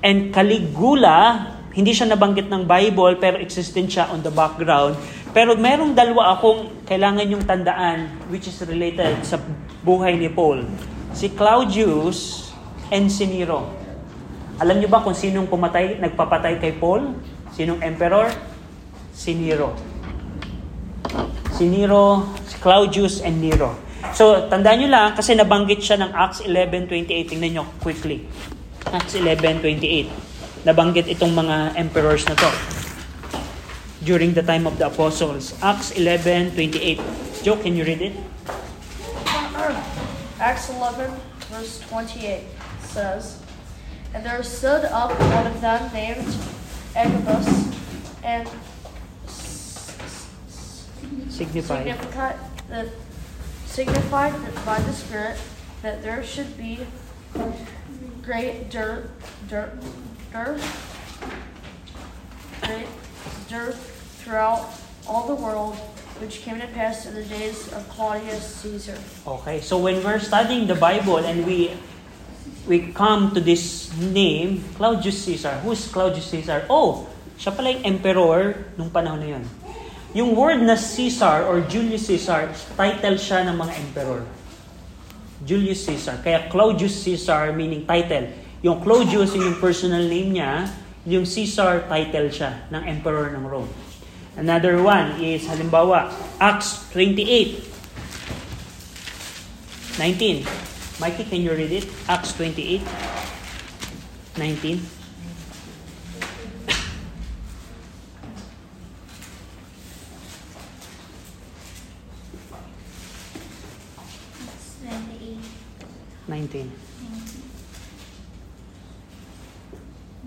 And 0.00 0.32
Caligula, 0.32 1.52
hindi 1.76 1.92
siya 1.92 2.08
nabanggit 2.08 2.48
ng 2.48 2.64
Bible, 2.64 3.20
pero 3.20 3.36
existent 3.36 3.92
siya 3.92 4.08
on 4.08 4.24
the 4.24 4.32
background. 4.32 4.96
Pero 5.36 5.52
merong 5.52 5.92
dalawa 5.92 6.40
akong 6.40 6.88
kailangan 6.88 7.28
yung 7.28 7.44
tandaan, 7.44 8.08
which 8.32 8.48
is 8.48 8.56
related 8.64 9.20
sa 9.20 9.36
buhay 9.84 10.16
ni 10.16 10.32
Paul. 10.32 10.64
Si 11.12 11.28
Claudius 11.36 12.48
and 12.88 13.12
si 13.12 13.28
Nero. 13.28 13.68
Alam 14.56 14.80
niyo 14.80 14.88
ba 14.88 15.04
kung 15.04 15.12
sinong 15.12 15.50
pumatay, 15.50 16.00
nagpapatay 16.00 16.62
kay 16.62 16.72
Paul? 16.80 17.12
Sinong 17.52 17.82
emperor? 17.84 18.32
Si 19.12 19.34
Nero. 19.34 19.74
Si 21.52 21.68
Nero, 21.68 22.30
si 22.48 22.56
Claudius 22.62 23.20
and 23.20 23.42
Nero. 23.42 23.83
So, 24.12 24.46
tandaan 24.46 24.84
nyo 24.84 24.88
lang, 24.92 25.08
kasi 25.16 25.32
nabanggit 25.32 25.80
siya 25.80 25.96
ng 25.96 26.12
Acts 26.12 26.44
11.28. 26.44 27.32
Tingnan 27.32 27.50
nyo 27.56 27.64
quickly. 27.80 28.28
Acts 28.92 29.16
11.28. 29.16 30.10
Nabanggit 30.64 31.08
itong 31.08 31.32
mga 31.32 31.72
emperors 31.74 32.28
na 32.28 32.36
to 32.36 32.50
during 34.04 34.36
the 34.36 34.44
time 34.44 34.68
of 34.68 34.76
the 34.76 34.84
apostles. 34.84 35.56
Acts 35.64 35.96
11.28. 35.96 37.00
Joe, 37.40 37.56
can 37.56 37.72
you 37.72 37.84
read 37.84 38.02
it? 38.02 38.14
Acts 40.36 40.68
11, 40.68 41.08
verse 41.48 41.80
28 41.88 42.44
says, 42.82 43.40
And 44.12 44.22
there 44.22 44.42
stood 44.42 44.84
up 44.86 45.10
one 45.10 45.46
of 45.46 45.56
them 45.60 45.90
named 45.92 46.28
Agabus, 46.94 47.48
and 48.22 48.46
s- 49.26 49.90
s- 50.46 50.86
Signify. 51.28 51.82
signified 51.82 52.38
that, 52.70 52.88
signified 53.74 54.30
by 54.62 54.78
the 54.86 54.94
Spirit 54.94 55.34
that 55.82 55.98
there 55.98 56.22
should 56.22 56.54
be 56.54 56.78
great 58.22 58.70
dirt, 58.70 59.10
dirt, 59.50 59.74
dirt, 60.30 60.62
great 62.62 62.86
dirt 63.50 63.74
throughout 64.22 64.70
all 65.10 65.26
the 65.26 65.34
world, 65.34 65.74
which 66.22 66.46
came 66.46 66.62
to 66.62 66.70
pass 66.70 67.02
in 67.10 67.18
the 67.18 67.26
days 67.26 67.66
of 67.74 67.82
Claudius 67.90 68.62
Caesar. 68.62 68.94
Okay, 69.26 69.58
so 69.58 69.82
when 69.82 69.98
we're 70.06 70.22
studying 70.22 70.70
the 70.70 70.78
Bible 70.78 71.18
and 71.18 71.42
we 71.42 71.74
we 72.70 72.94
come 72.94 73.34
to 73.34 73.42
this 73.42 73.90
name, 73.98 74.62
Claudius 74.78 75.18
Caesar. 75.26 75.58
Who's 75.66 75.90
Claudius 75.90 76.30
Caesar? 76.30 76.62
Oh, 76.70 77.10
siya 77.34 77.50
pala 77.50 77.74
yung 77.74 77.82
emperor 77.98 78.70
nung 78.78 78.94
panahon 78.94 79.18
na 79.18 79.28
yun. 79.34 79.44
Yung 80.14 80.38
word 80.38 80.62
na 80.62 80.78
Caesar 80.78 81.42
or 81.50 81.66
Julius 81.66 82.06
Caesar, 82.06 82.48
title 82.78 83.18
siya 83.18 83.50
ng 83.50 83.56
mga 83.58 83.72
emperor. 83.82 84.22
Julius 85.42 85.84
Caesar. 85.84 86.22
Kaya 86.22 86.46
Claudius 86.48 86.94
Caesar 87.02 87.50
meaning 87.50 87.82
title. 87.84 88.30
Yung 88.62 88.80
Claudius 88.80 89.34
yung 89.34 89.58
personal 89.60 90.06
name 90.06 90.38
niya, 90.38 90.70
yung 91.04 91.28
Caesar 91.28 91.84
title 91.90 92.32
siya 92.32 92.64
ng 92.72 92.82
emperor 92.86 93.34
ng 93.34 93.44
Rome. 93.44 93.68
Another 94.34 94.82
one 94.82 95.22
is 95.22 95.46
halimbawa 95.46 96.10
Acts 96.42 96.90
28 96.90 97.70
19. 99.98 100.42
Mikey, 100.98 101.24
can 101.30 101.42
you 101.42 101.54
read 101.54 101.70
it? 101.70 101.86
Acts 102.08 102.34
28 102.34 102.82
19. 104.38 104.80
Acts 114.42 114.82
28. 114.82 115.38
19. 116.28 116.72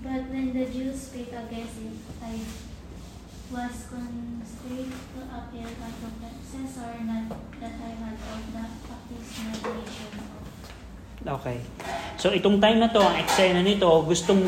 But 0.04 0.30
when 0.32 0.54
the 0.54 0.66
Jews 0.72 1.10
spake 1.10 1.34
against 1.34 1.82
it, 1.84 1.98
I 2.24 2.40
was 3.52 3.76
constrained 3.92 4.94
to 4.94 5.22
appeal 5.26 5.68
unto 5.68 6.08
Caesar 6.52 6.92
not 7.08 7.28
that 7.60 7.76
I 7.80 7.92
had 7.96 8.16
of 8.16 8.44
the 8.54 8.66
of 9.52 10.38
Okay. 11.28 11.60
So 12.16 12.32
itong 12.32 12.64
time 12.64 12.80
na 12.80 12.88
to, 12.88 13.04
ang 13.04 13.20
eksena 13.20 13.60
nito, 13.60 13.88
gustong 14.08 14.48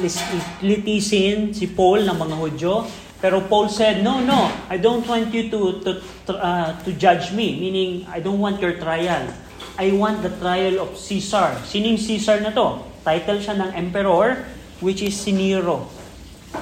litisin 0.64 1.52
si 1.52 1.68
Paul 1.76 2.08
ng 2.08 2.18
mga 2.18 2.36
Hudyo. 2.39 2.88
Pero 3.20 3.43
Paul 3.52 3.68
said, 3.68 4.00
no, 4.00 4.24
no, 4.24 4.47
I 4.72 4.80
don't 4.80 5.04
want 5.04 5.28
you 5.36 5.52
to, 5.52 5.84
to, 5.84 5.91
to, 6.24 6.32
uh, 6.39 6.72
to 6.88 6.95
judge 6.95 7.36
me. 7.36 7.60
Meaning, 7.60 8.08
I 8.08 8.24
don't 8.24 8.39
want 8.39 8.64
your 8.64 8.80
trial. 8.80 9.28
I 9.80 9.96
want 9.96 10.20
the 10.20 10.34
trial 10.44 10.84
of 10.84 11.00
Caesar. 11.00 11.56
Sino 11.64 11.96
yung 11.96 12.04
Caesar 12.04 12.44
na 12.44 12.52
to? 12.52 12.84
Title 13.08 13.40
siya 13.40 13.56
ng 13.56 13.72
emperor, 13.80 14.44
which 14.84 15.00
is 15.00 15.16
si 15.16 15.32
Nero. 15.32 15.88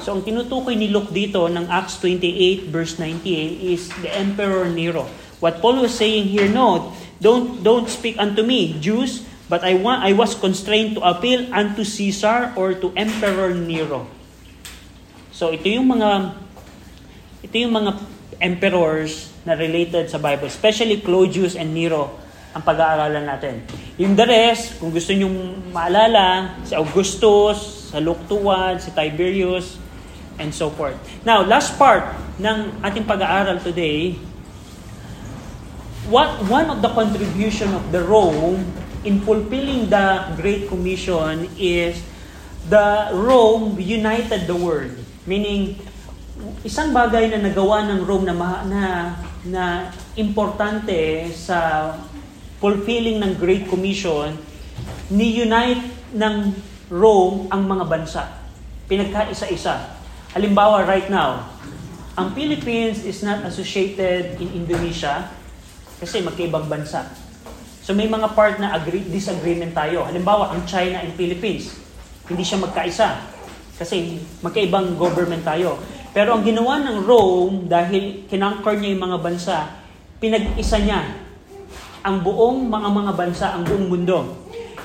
So 0.06 0.14
ang 0.14 0.22
tinutukoy 0.22 0.78
ni 0.78 0.94
Luke 0.94 1.10
dito 1.10 1.50
ng 1.50 1.66
Acts 1.66 1.98
28 2.06 2.70
verse 2.70 3.02
98 3.02 3.74
is 3.74 3.90
the 4.06 4.14
Emperor 4.14 4.70
Nero. 4.70 5.10
What 5.42 5.66
Paul 5.66 5.82
was 5.82 5.98
saying 5.98 6.30
here, 6.30 6.46
no, 6.46 6.94
don't 7.18 7.66
don't 7.66 7.90
speak 7.90 8.22
unto 8.22 8.46
me, 8.46 8.78
Jews, 8.78 9.26
but 9.50 9.66
I 9.66 9.82
want 9.82 10.06
I 10.06 10.14
was 10.14 10.38
constrained 10.38 11.02
to 11.02 11.02
appeal 11.02 11.50
unto 11.50 11.82
Caesar 11.82 12.54
or 12.54 12.78
to 12.78 12.94
Emperor 12.94 13.58
Nero. 13.58 14.06
So 15.34 15.50
ito 15.50 15.66
yung 15.66 15.90
mga 15.90 16.38
ito 17.42 17.56
yung 17.58 17.74
mga 17.74 17.98
emperors 18.38 19.34
na 19.42 19.58
related 19.58 20.06
sa 20.14 20.22
Bible, 20.22 20.54
especially 20.54 21.02
Claudius 21.02 21.58
and 21.58 21.74
Nero 21.74 22.27
ang 22.58 22.66
pag-aaralan 22.66 23.30
natin. 23.30 23.62
Yung 24.02 24.18
the 24.18 24.26
rest, 24.26 24.82
kung 24.82 24.90
gusto 24.90 25.14
nyong 25.14 25.70
maalala, 25.70 26.58
si 26.66 26.74
Augustus, 26.74 27.94
sa 27.94 28.02
2.1, 28.02 28.82
si 28.82 28.90
Tiberius, 28.98 29.78
and 30.42 30.50
so 30.50 30.74
forth. 30.74 30.98
Now, 31.22 31.46
last 31.46 31.78
part 31.78 32.18
ng 32.42 32.82
ating 32.82 33.06
pag-aaral 33.06 33.62
today, 33.62 34.18
what 36.10 36.42
one 36.50 36.74
of 36.74 36.82
the 36.82 36.90
contribution 36.98 37.70
of 37.78 37.94
the 37.94 38.02
Rome 38.02 38.66
in 39.06 39.22
fulfilling 39.22 39.94
the 39.94 40.34
Great 40.34 40.66
Commission 40.66 41.46
is 41.62 42.02
the 42.74 43.14
Rome 43.14 43.78
united 43.78 44.50
the 44.50 44.58
world. 44.58 44.98
Meaning, 45.30 45.78
isang 46.66 46.90
bagay 46.90 47.30
na 47.30 47.38
nagawa 47.38 47.86
ng 47.86 48.02
Rome 48.02 48.26
na, 48.26 48.36
na, 48.66 48.84
na 49.46 49.64
importante 50.18 51.30
sa 51.38 51.94
fulfilling 52.58 53.22
ng 53.22 53.38
Great 53.38 53.70
Commission, 53.70 54.34
ni-unite 55.14 56.14
ng 56.14 56.36
Rome 56.90 57.52
ang 57.52 57.68
mga 57.68 57.84
bansa. 57.86 58.24
Pinagkaisa-isa. 58.88 60.00
Halimbawa, 60.34 60.88
right 60.88 61.08
now, 61.12 61.46
ang 62.18 62.34
Philippines 62.34 63.06
is 63.06 63.22
not 63.22 63.46
associated 63.46 64.42
in 64.42 64.66
Indonesia 64.66 65.30
kasi 66.02 66.26
magkaibang 66.26 66.66
bansa. 66.66 67.06
So 67.86 67.96
may 67.96 68.10
mga 68.10 68.34
part 68.34 68.58
na 68.58 68.74
agree, 68.74 69.06
disagreement 69.06 69.72
tayo. 69.78 70.04
Halimbawa, 70.08 70.52
ang 70.52 70.66
China 70.66 71.00
and 71.04 71.14
Philippines, 71.14 71.72
hindi 72.26 72.44
siya 72.44 72.60
magkaisa 72.60 73.22
kasi 73.78 74.18
magkaibang 74.42 74.98
government 74.98 75.46
tayo. 75.46 75.78
Pero 76.12 76.34
ang 76.34 76.42
ginawa 76.42 76.82
ng 76.82 77.06
Rome, 77.06 77.70
dahil 77.70 78.26
kinanker 78.26 78.82
niya 78.82 78.98
yung 78.98 79.04
mga 79.14 79.18
bansa, 79.22 79.56
pinag-isa 80.18 80.82
niya 80.82 81.27
ang 82.08 82.24
buong 82.24 82.72
mga 82.72 82.88
mga 82.88 83.12
bansa, 83.20 83.52
ang 83.52 83.68
buong 83.68 83.92
mundo. 83.92 84.32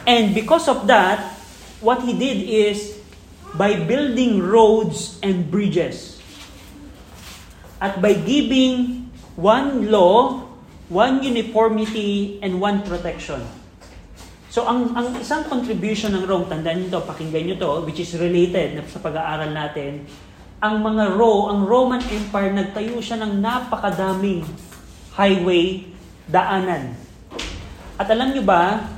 And 0.02 0.34
because 0.34 0.66
of 0.66 0.90
that, 0.90 1.38
what 1.78 2.02
he 2.02 2.18
did 2.18 2.42
is, 2.42 2.98
by 3.54 3.78
building 3.78 4.42
roads 4.42 5.22
and 5.22 5.46
bridges, 5.46 6.18
at 7.78 8.02
by 8.02 8.18
giving 8.18 9.06
one 9.38 9.86
law, 9.86 10.50
one 10.90 11.22
uniformity, 11.22 12.42
and 12.42 12.58
one 12.58 12.82
protection. 12.82 13.38
So 14.50 14.66
ang 14.66 14.92
ang 14.98 15.14
isang 15.16 15.46
contribution 15.46 16.18
ng 16.18 16.26
Rome, 16.26 16.50
tandaan 16.50 16.84
niyo 16.84 16.98
to, 16.98 17.06
pakinggan 17.06 17.42
niyo 17.46 17.56
to, 17.62 17.70
which 17.86 18.02
is 18.02 18.18
related 18.18 18.82
sa 18.90 18.98
pag-aaral 18.98 19.54
natin, 19.54 20.04
ang 20.62 20.78
mga 20.78 21.18
Ro, 21.18 21.50
ang 21.50 21.66
Roman 21.66 22.02
Empire 22.02 22.54
nagtayo 22.54 22.98
siya 23.02 23.18
ng 23.22 23.42
napakadaming 23.42 24.46
highway, 25.14 25.90
daanan. 26.30 27.01
At 28.01 28.09
alam 28.09 28.32
niyo 28.32 28.45
ba, 28.45 28.88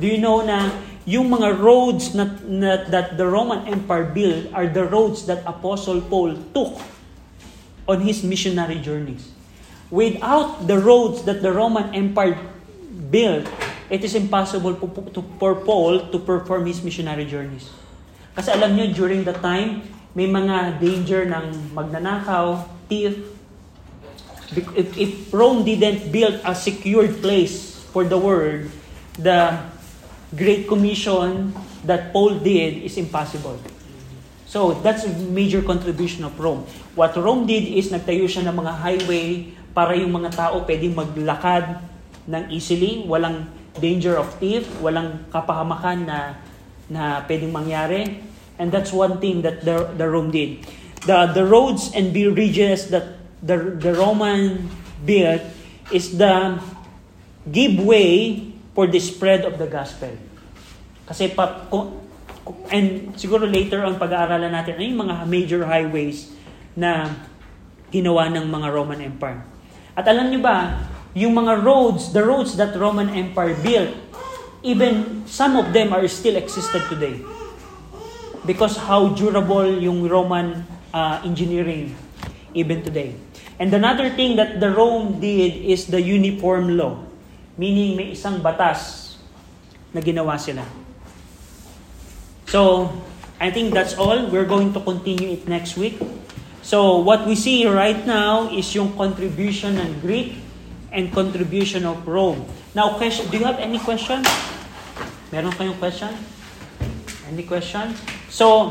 do 0.00 0.04
you 0.04 0.16
know 0.16 0.40
na 0.40 0.72
yung 1.04 1.28
mga 1.28 1.60
roads 1.60 2.16
na, 2.16 2.32
na, 2.48 2.80
that 2.88 3.20
the 3.20 3.26
Roman 3.28 3.68
Empire 3.68 4.08
built 4.08 4.48
are 4.56 4.64
the 4.64 4.88
roads 4.88 5.28
that 5.28 5.44
Apostle 5.44 6.00
Paul 6.00 6.32
took 6.56 6.80
on 7.84 8.00
his 8.00 8.24
missionary 8.24 8.80
journeys. 8.80 9.28
Without 9.92 10.64
the 10.64 10.80
roads 10.80 11.22
that 11.28 11.44
the 11.44 11.52
Roman 11.52 11.92
Empire 11.92 12.40
built, 13.12 13.44
it 13.92 14.00
is 14.00 14.16
impossible 14.16 14.72
for 15.38 15.54
Paul 15.60 16.08
to 16.08 16.18
perform 16.18 16.64
his 16.64 16.80
missionary 16.80 17.28
journeys. 17.28 17.68
Kasi 18.32 18.50
alam 18.50 18.72
niyo, 18.72 18.96
during 18.96 19.28
the 19.28 19.36
time, 19.44 19.84
may 20.16 20.24
mga 20.24 20.80
danger 20.80 21.28
ng 21.28 21.76
magnanakaw, 21.76 22.64
thief. 22.88 23.12
If, 24.56 24.88
if 24.96 25.10
Rome 25.28 25.68
didn't 25.68 26.08
build 26.08 26.40
a 26.48 26.56
secured 26.56 27.20
place 27.20 27.73
for 27.94 28.02
the 28.02 28.18
word, 28.18 28.66
the 29.14 29.54
Great 30.34 30.66
Commission 30.66 31.54
that 31.86 32.10
Paul 32.10 32.42
did 32.42 32.82
is 32.82 32.98
impossible. 32.98 33.54
So, 34.50 34.74
that's 34.82 35.06
a 35.06 35.12
major 35.30 35.62
contribution 35.62 36.26
of 36.26 36.34
Rome. 36.34 36.66
What 36.98 37.14
Rome 37.14 37.46
did 37.46 37.70
is 37.70 37.94
nagtayo 37.94 38.26
siya 38.26 38.50
ng 38.50 38.54
mga 38.58 38.72
highway 38.82 39.54
para 39.70 39.94
yung 39.94 40.10
mga 40.10 40.34
tao 40.34 40.66
pwedeng 40.66 40.98
maglakad 40.98 41.78
ng 42.26 42.50
easily, 42.50 43.06
walang 43.06 43.46
danger 43.78 44.18
of 44.18 44.26
thief, 44.42 44.66
walang 44.82 45.22
kapahamakan 45.30 46.06
na 46.06 46.18
na 46.90 47.22
pwedeng 47.30 47.54
mangyari. 47.54 48.22
And 48.58 48.70
that's 48.70 48.94
one 48.94 49.18
thing 49.18 49.42
that 49.42 49.62
the, 49.62 49.90
the 49.98 50.06
Rome 50.06 50.30
did. 50.30 50.62
The, 51.06 51.30
the 51.34 51.42
roads 51.42 51.90
and 51.94 52.14
bridges 52.14 52.90
that 52.90 53.18
the, 53.42 53.74
the 53.74 53.94
Roman 53.94 54.70
built 55.02 55.42
is 55.90 56.14
the 56.16 56.58
give 57.48 57.76
way 57.80 58.40
for 58.72 58.88
the 58.88 59.00
spread 59.00 59.44
of 59.44 59.60
the 59.60 59.68
gospel. 59.68 60.10
Kasi 61.04 61.30
pa, 61.32 61.68
and 62.72 63.12
siguro 63.16 63.44
later 63.44 63.84
on 63.84 64.00
pag-aaralan 64.00 64.52
natin, 64.52 64.80
ano 64.80 64.84
yung 64.84 65.00
mga 65.04 65.14
major 65.28 65.62
highways 65.68 66.32
na 66.74 67.12
ginawa 67.92 68.26
ng 68.32 68.48
mga 68.48 68.68
Roman 68.72 69.00
Empire. 69.04 69.40
At 69.94 70.08
alam 70.10 70.32
niyo 70.32 70.42
ba, 70.42 70.88
yung 71.14 71.38
mga 71.38 71.62
roads, 71.62 72.10
the 72.10 72.24
roads 72.24 72.58
that 72.58 72.74
Roman 72.74 73.12
Empire 73.14 73.54
built, 73.62 73.94
even 74.66 75.22
some 75.30 75.54
of 75.54 75.70
them 75.70 75.94
are 75.94 76.02
still 76.10 76.34
existed 76.34 76.82
today. 76.90 77.22
Because 78.42 78.76
how 78.76 79.14
durable 79.14 79.78
yung 79.78 80.04
Roman 80.10 80.66
uh, 80.90 81.22
engineering 81.22 81.94
even 82.52 82.82
today. 82.82 83.14
And 83.58 83.70
another 83.72 84.10
thing 84.10 84.36
that 84.36 84.58
the 84.58 84.74
Rome 84.74 85.22
did 85.22 85.62
is 85.62 85.86
the 85.86 86.02
uniform 86.02 86.74
law. 86.76 86.98
Meaning 87.54 87.94
may 87.94 88.08
isang 88.14 88.42
batas 88.42 89.14
na 89.94 90.02
ginawa 90.02 90.34
sila. 90.34 90.66
So, 92.50 92.90
I 93.38 93.50
think 93.50 93.74
that's 93.74 93.98
all. 93.98 94.30
We're 94.30 94.46
going 94.46 94.74
to 94.74 94.80
continue 94.82 95.34
it 95.34 95.46
next 95.46 95.74
week. 95.78 95.98
So, 96.62 97.02
what 97.02 97.26
we 97.26 97.34
see 97.34 97.66
right 97.66 97.98
now 98.06 98.50
is 98.50 98.70
yung 98.74 98.94
contribution 98.94 99.78
ng 99.78 100.02
Greek 100.02 100.38
and 100.94 101.10
contribution 101.10 101.82
of 101.82 102.02
Rome. 102.06 102.46
Now, 102.78 102.94
question, 102.94 103.26
do 103.30 103.42
you 103.42 103.46
have 103.46 103.58
any 103.58 103.82
question? 103.82 104.22
Meron 105.34 105.50
kayong 105.58 105.78
question? 105.82 106.14
Any 107.26 107.42
question? 107.42 107.94
So, 108.30 108.70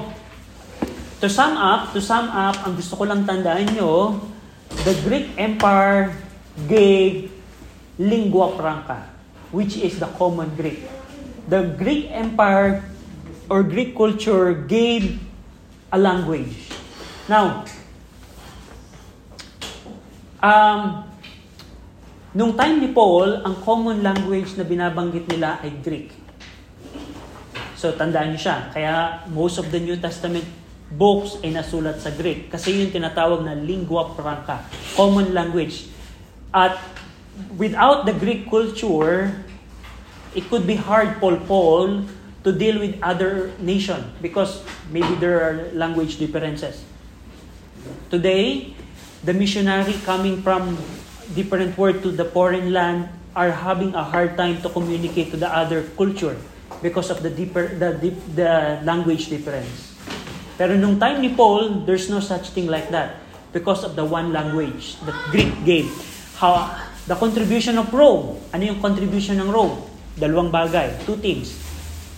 to 1.20 1.28
sum 1.28 1.60
up, 1.60 1.92
to 1.92 2.00
sum 2.00 2.32
up, 2.32 2.64
ang 2.64 2.80
gusto 2.80 2.96
ko 2.96 3.04
lang 3.04 3.28
tandaan 3.28 3.68
nyo, 3.76 4.20
the 4.88 4.96
Greek 5.04 5.36
Empire 5.36 6.16
gave 6.72 7.33
lingua 8.00 8.58
franca, 8.58 9.10
which 9.54 9.78
is 9.78 10.02
the 10.02 10.10
common 10.18 10.50
Greek. 10.58 10.82
The 11.50 11.76
Greek 11.78 12.10
Empire 12.10 12.82
or 13.52 13.62
Greek 13.62 13.94
culture 13.94 14.54
gave 14.54 15.20
a 15.92 15.98
language. 16.00 16.72
Now, 17.30 17.68
um, 20.42 21.06
nung 22.34 22.58
time 22.58 22.82
ni 22.82 22.90
Paul, 22.90 23.46
ang 23.46 23.62
common 23.62 24.02
language 24.02 24.58
na 24.58 24.66
binabanggit 24.66 25.30
nila 25.30 25.62
ay 25.62 25.72
Greek. 25.84 26.10
So, 27.78 27.92
tandaan 27.94 28.34
niyo 28.34 28.40
siya. 28.48 28.72
Kaya, 28.72 29.28
most 29.30 29.60
of 29.60 29.68
the 29.70 29.78
New 29.78 30.00
Testament 30.00 30.48
books 30.88 31.42
ay 31.44 31.52
nasulat 31.52 32.00
sa 32.00 32.16
Greek. 32.16 32.48
Kasi 32.48 32.74
yun 32.80 32.90
tinatawag 32.90 33.44
na 33.44 33.54
lingua 33.60 34.08
franca, 34.16 34.64
common 34.96 35.36
language. 35.36 35.92
At 36.54 36.80
without 37.58 38.06
the 38.06 38.14
Greek 38.14 38.50
culture, 38.50 39.44
it 40.36 40.50
could 40.50 40.66
be 40.66 40.76
hard 40.76 41.18
for 41.18 41.38
Paul 41.38 42.06
to 42.44 42.52
deal 42.52 42.80
with 42.80 43.00
other 43.02 43.52
nation 43.60 44.12
because 44.22 44.62
maybe 44.92 45.16
there 45.16 45.40
are 45.42 45.72
language 45.74 46.18
differences. 46.18 46.84
Today, 48.10 48.74
the 49.24 49.34
missionary 49.34 49.96
coming 50.04 50.42
from 50.42 50.78
different 51.34 51.78
world 51.78 52.04
to 52.04 52.12
the 52.12 52.26
foreign 52.26 52.74
land 52.74 53.10
are 53.36 53.52
having 53.52 53.96
a 53.96 54.04
hard 54.04 54.38
time 54.38 54.62
to 54.62 54.70
communicate 54.70 55.32
to 55.32 55.38
the 55.38 55.50
other 55.50 55.84
culture 55.98 56.38
because 56.82 57.10
of 57.10 57.24
the 57.24 57.30
deeper 57.30 57.68
the 57.68 57.96
deep, 57.98 58.18
the 58.36 58.82
language 58.84 59.30
difference. 59.30 59.96
Pero 60.60 60.78
nung 60.78 61.00
time 61.00 61.24
ni 61.24 61.34
Paul, 61.34 61.88
there's 61.88 62.12
no 62.12 62.20
such 62.20 62.54
thing 62.54 62.70
like 62.70 62.94
that 62.94 63.18
because 63.56 63.82
of 63.82 63.96
the 63.96 64.06
one 64.06 64.30
language 64.30 65.00
that 65.08 65.16
Greek 65.34 65.50
gave. 65.66 65.90
How 66.38 66.93
the 67.08 67.16
contribution 67.16 67.76
of 67.78 67.92
Rome. 67.92 68.40
Ano 68.56 68.64
yung 68.64 68.80
contribution 68.80 69.40
ng 69.40 69.52
Rome? 69.52 69.84
Dalawang 70.16 70.54
bagay, 70.54 71.04
two 71.04 71.20
things. 71.20 71.58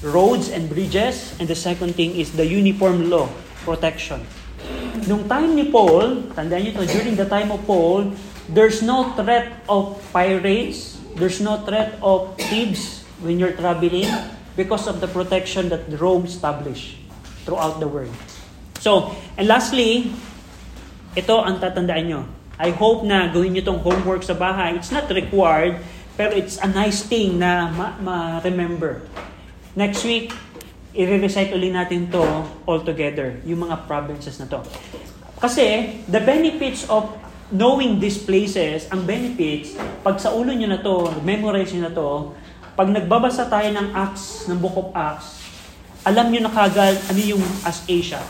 Roads 0.06 0.52
and 0.54 0.70
bridges, 0.70 1.34
and 1.42 1.50
the 1.50 1.58
second 1.58 1.98
thing 1.98 2.14
is 2.14 2.36
the 2.36 2.46
uniform 2.46 3.10
law, 3.10 3.26
protection. 3.66 4.22
Nung 5.10 5.26
time 5.26 5.58
ni 5.58 5.70
Paul, 5.74 6.30
tandaan 6.38 6.70
niyo 6.70 6.72
to, 6.78 6.86
during 6.86 7.18
the 7.18 7.26
time 7.26 7.50
of 7.50 7.62
Paul, 7.66 8.14
there's 8.52 8.86
no 8.86 9.14
threat 9.18 9.66
of 9.66 9.98
pirates, 10.14 11.02
there's 11.18 11.42
no 11.42 11.62
threat 11.66 11.98
of 12.06 12.38
thieves 12.38 13.02
when 13.24 13.42
you're 13.42 13.56
traveling 13.58 14.06
because 14.54 14.86
of 14.86 15.02
the 15.02 15.10
protection 15.10 15.70
that 15.74 15.88
Rome 15.98 16.30
established 16.30 17.02
throughout 17.48 17.82
the 17.82 17.90
world. 17.90 18.14
So, 18.82 19.18
and 19.40 19.50
lastly, 19.50 20.14
ito 21.18 21.36
ang 21.42 21.58
tatandaan 21.58 22.04
nyo. 22.06 22.22
I 22.56 22.72
hope 22.72 23.04
na 23.04 23.28
gawin 23.28 23.52
nyo 23.52 23.64
tong 23.68 23.84
homework 23.84 24.24
sa 24.24 24.32
bahay. 24.32 24.80
It's 24.80 24.92
not 24.92 25.12
required, 25.12 25.84
pero 26.16 26.32
it's 26.32 26.56
a 26.64 26.70
nice 26.72 27.04
thing 27.04 27.36
na 27.36 27.68
ma- 27.68 27.98
ma-remember. 28.00 29.04
Next 29.76 30.08
week, 30.08 30.32
i-recite 30.96 31.52
ulit 31.52 31.76
natin 31.76 32.08
to 32.16 32.24
all 32.64 32.80
together, 32.80 33.36
yung 33.44 33.68
mga 33.68 33.84
provinces 33.84 34.40
na 34.40 34.48
to. 34.48 34.64
Kasi, 35.44 36.00
the 36.08 36.24
benefits 36.24 36.88
of 36.88 37.12
knowing 37.52 38.00
these 38.00 38.16
places, 38.16 38.88
ang 38.88 39.04
benefits, 39.04 39.76
pag 40.00 40.16
sa 40.16 40.32
ulo 40.32 40.56
nyo 40.56 40.72
na 40.72 40.80
to, 40.80 41.12
memorize 41.28 41.76
nyo 41.76 41.92
na 41.92 41.94
to, 41.94 42.10
pag 42.80 42.88
nagbabasa 42.88 43.52
tayo 43.52 43.68
ng 43.76 43.92
Acts, 43.92 44.48
ng 44.48 44.56
Book 44.56 44.80
of 44.80 44.90
Acts, 44.96 45.44
alam 46.08 46.32
nyo 46.32 46.48
na 46.48 46.52
kagad 46.54 46.96
ano 47.12 47.20
yung 47.20 47.44
as 47.68 47.84
Asia. 47.84 48.24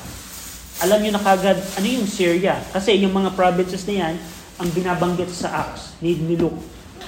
Alam 0.86 1.02
nyo 1.02 1.12
na 1.18 1.24
kagad 1.26 1.58
ano 1.58 1.88
yung 1.90 2.06
Syria. 2.06 2.62
Kasi 2.70 3.02
yung 3.02 3.12
mga 3.18 3.34
provinces 3.34 3.82
na 3.90 4.06
yan, 4.06 4.16
ang 4.62 4.70
binabanggit 4.70 5.34
sa 5.34 5.66
Acts, 5.66 5.98
ni, 6.00 6.14
ni 6.14 6.38
Luke, 6.38 6.62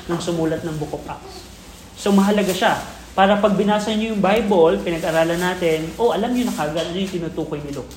nang 0.09 0.17
sumulat 0.17 0.65
ng 0.65 0.75
Book 0.81 0.97
of 0.97 1.05
Acts. 1.05 1.45
So 1.93 2.09
mahalaga 2.09 2.51
siya. 2.51 2.73
Para 3.13 3.37
pag 3.37 3.53
binasa 3.53 3.93
nyo 3.93 4.13
yung 4.13 4.21
Bible, 4.21 4.81
pinag-aralan 4.81 5.41
natin, 5.41 5.89
oh, 5.97 6.13
alam 6.13 6.33
nyo 6.33 6.49
na 6.49 6.53
kagad 6.53 6.89
ano 6.89 6.97
yung 6.97 7.09
tinutukoy 7.09 7.57
ni 7.61 7.73
Luke. 7.73 7.89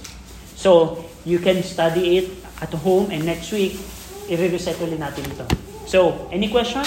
So, 0.56 1.00
you 1.24 1.40
can 1.40 1.60
study 1.64 2.20
it 2.20 2.26
at 2.60 2.72
home 2.72 3.08
and 3.12 3.24
next 3.24 3.52
week, 3.52 3.76
i-reset 4.28 4.76
ulit 4.80 5.00
natin 5.00 5.24
ito. 5.28 5.44
So, 5.84 6.28
any 6.32 6.48
question? 6.48 6.84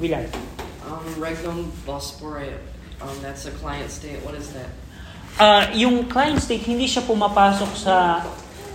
William? 0.00 0.28
Um, 0.88 1.04
Regnum 1.16 1.72
Bospore, 1.84 2.56
um, 3.00 3.16
that's 3.20 3.44
a 3.48 3.52
client 3.60 3.88
state. 3.92 4.20
What 4.24 4.36
is 4.36 4.52
that? 4.56 4.72
Uh, 5.38 5.70
yung 5.72 6.08
client 6.08 6.40
state, 6.40 6.60
hindi 6.68 6.84
siya 6.84 7.02
pumapasok 7.08 7.72
sa 7.72 8.20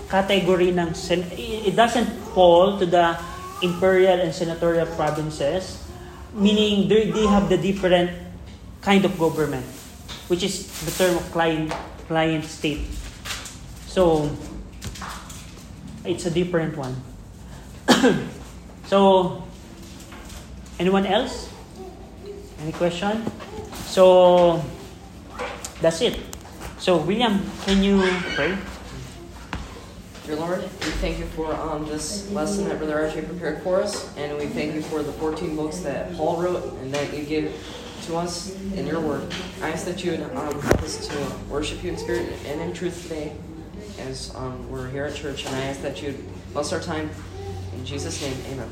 category 0.09 0.73
ng, 0.73 0.93
sen- 0.95 1.27
it 1.37 1.75
doesn't 1.75 2.07
fall 2.33 2.79
to 2.79 2.85
the 2.85 3.13
imperial 3.61 4.19
and 4.19 4.33
senatorial 4.33 4.87
provinces, 4.95 5.83
meaning 6.33 6.87
they, 6.87 7.11
they 7.11 7.25
have 7.27 7.49
the 7.49 7.57
different 7.57 8.11
kind 8.81 9.05
of 9.05 9.17
government, 9.19 9.65
which 10.27 10.43
is 10.43 10.65
the 10.85 10.91
term 10.91 11.15
of 11.17 11.25
client, 11.31 11.73
client 12.07 12.45
state. 12.45 12.85
So, 13.85 14.29
it's 16.05 16.25
a 16.25 16.31
different 16.31 16.77
one. 16.77 16.95
so, 18.85 19.43
anyone 20.79 21.05
else? 21.05 21.49
Any 22.61 22.71
question? 22.71 23.25
So, 23.85 24.63
that's 25.81 26.01
it. 26.01 26.36
So, 26.87 26.95
William, 26.95 27.41
can 27.65 27.83
you 27.83 28.01
pray? 28.33 28.57
Dear 30.25 30.37
Lord, 30.37 30.61
we 30.61 30.69
thank 31.01 31.19
you 31.19 31.25
for 31.25 31.53
um, 31.53 31.85
this 31.85 32.31
lesson 32.31 32.63
that 32.69 32.77
Brother 32.77 32.97
Archie 32.97 33.23
prepared 33.23 33.61
for 33.61 33.81
us, 33.81 34.15
and 34.15 34.37
we 34.37 34.45
thank 34.45 34.73
you 34.73 34.81
for 34.81 35.03
the 35.03 35.11
14 35.11 35.57
books 35.57 35.79
that 35.79 36.15
Paul 36.15 36.41
wrote 36.41 36.63
and 36.75 36.93
that 36.93 37.13
you 37.13 37.25
give 37.25 37.53
to 38.03 38.15
us 38.15 38.55
in 38.73 38.87
your 38.87 39.01
word. 39.01 39.29
I 39.61 39.71
ask 39.71 39.83
that 39.83 40.01
you 40.05 40.11
would 40.11 40.21
um, 40.21 40.61
help 40.61 40.81
us 40.81 41.05
to 41.09 41.31
worship 41.49 41.83
you 41.83 41.89
in 41.89 41.97
spirit 41.97 42.31
and 42.45 42.61
in 42.61 42.71
truth 42.71 43.03
today 43.03 43.35
as 43.99 44.33
um, 44.35 44.71
we're 44.71 44.87
here 44.87 45.03
at 45.03 45.13
church, 45.13 45.45
and 45.45 45.53
I 45.57 45.63
ask 45.63 45.81
that 45.81 46.01
you 46.01 46.17
bless 46.53 46.71
our 46.71 46.79
time. 46.79 47.09
In 47.73 47.85
Jesus' 47.85 48.21
name, 48.21 48.37
amen. 48.53 48.71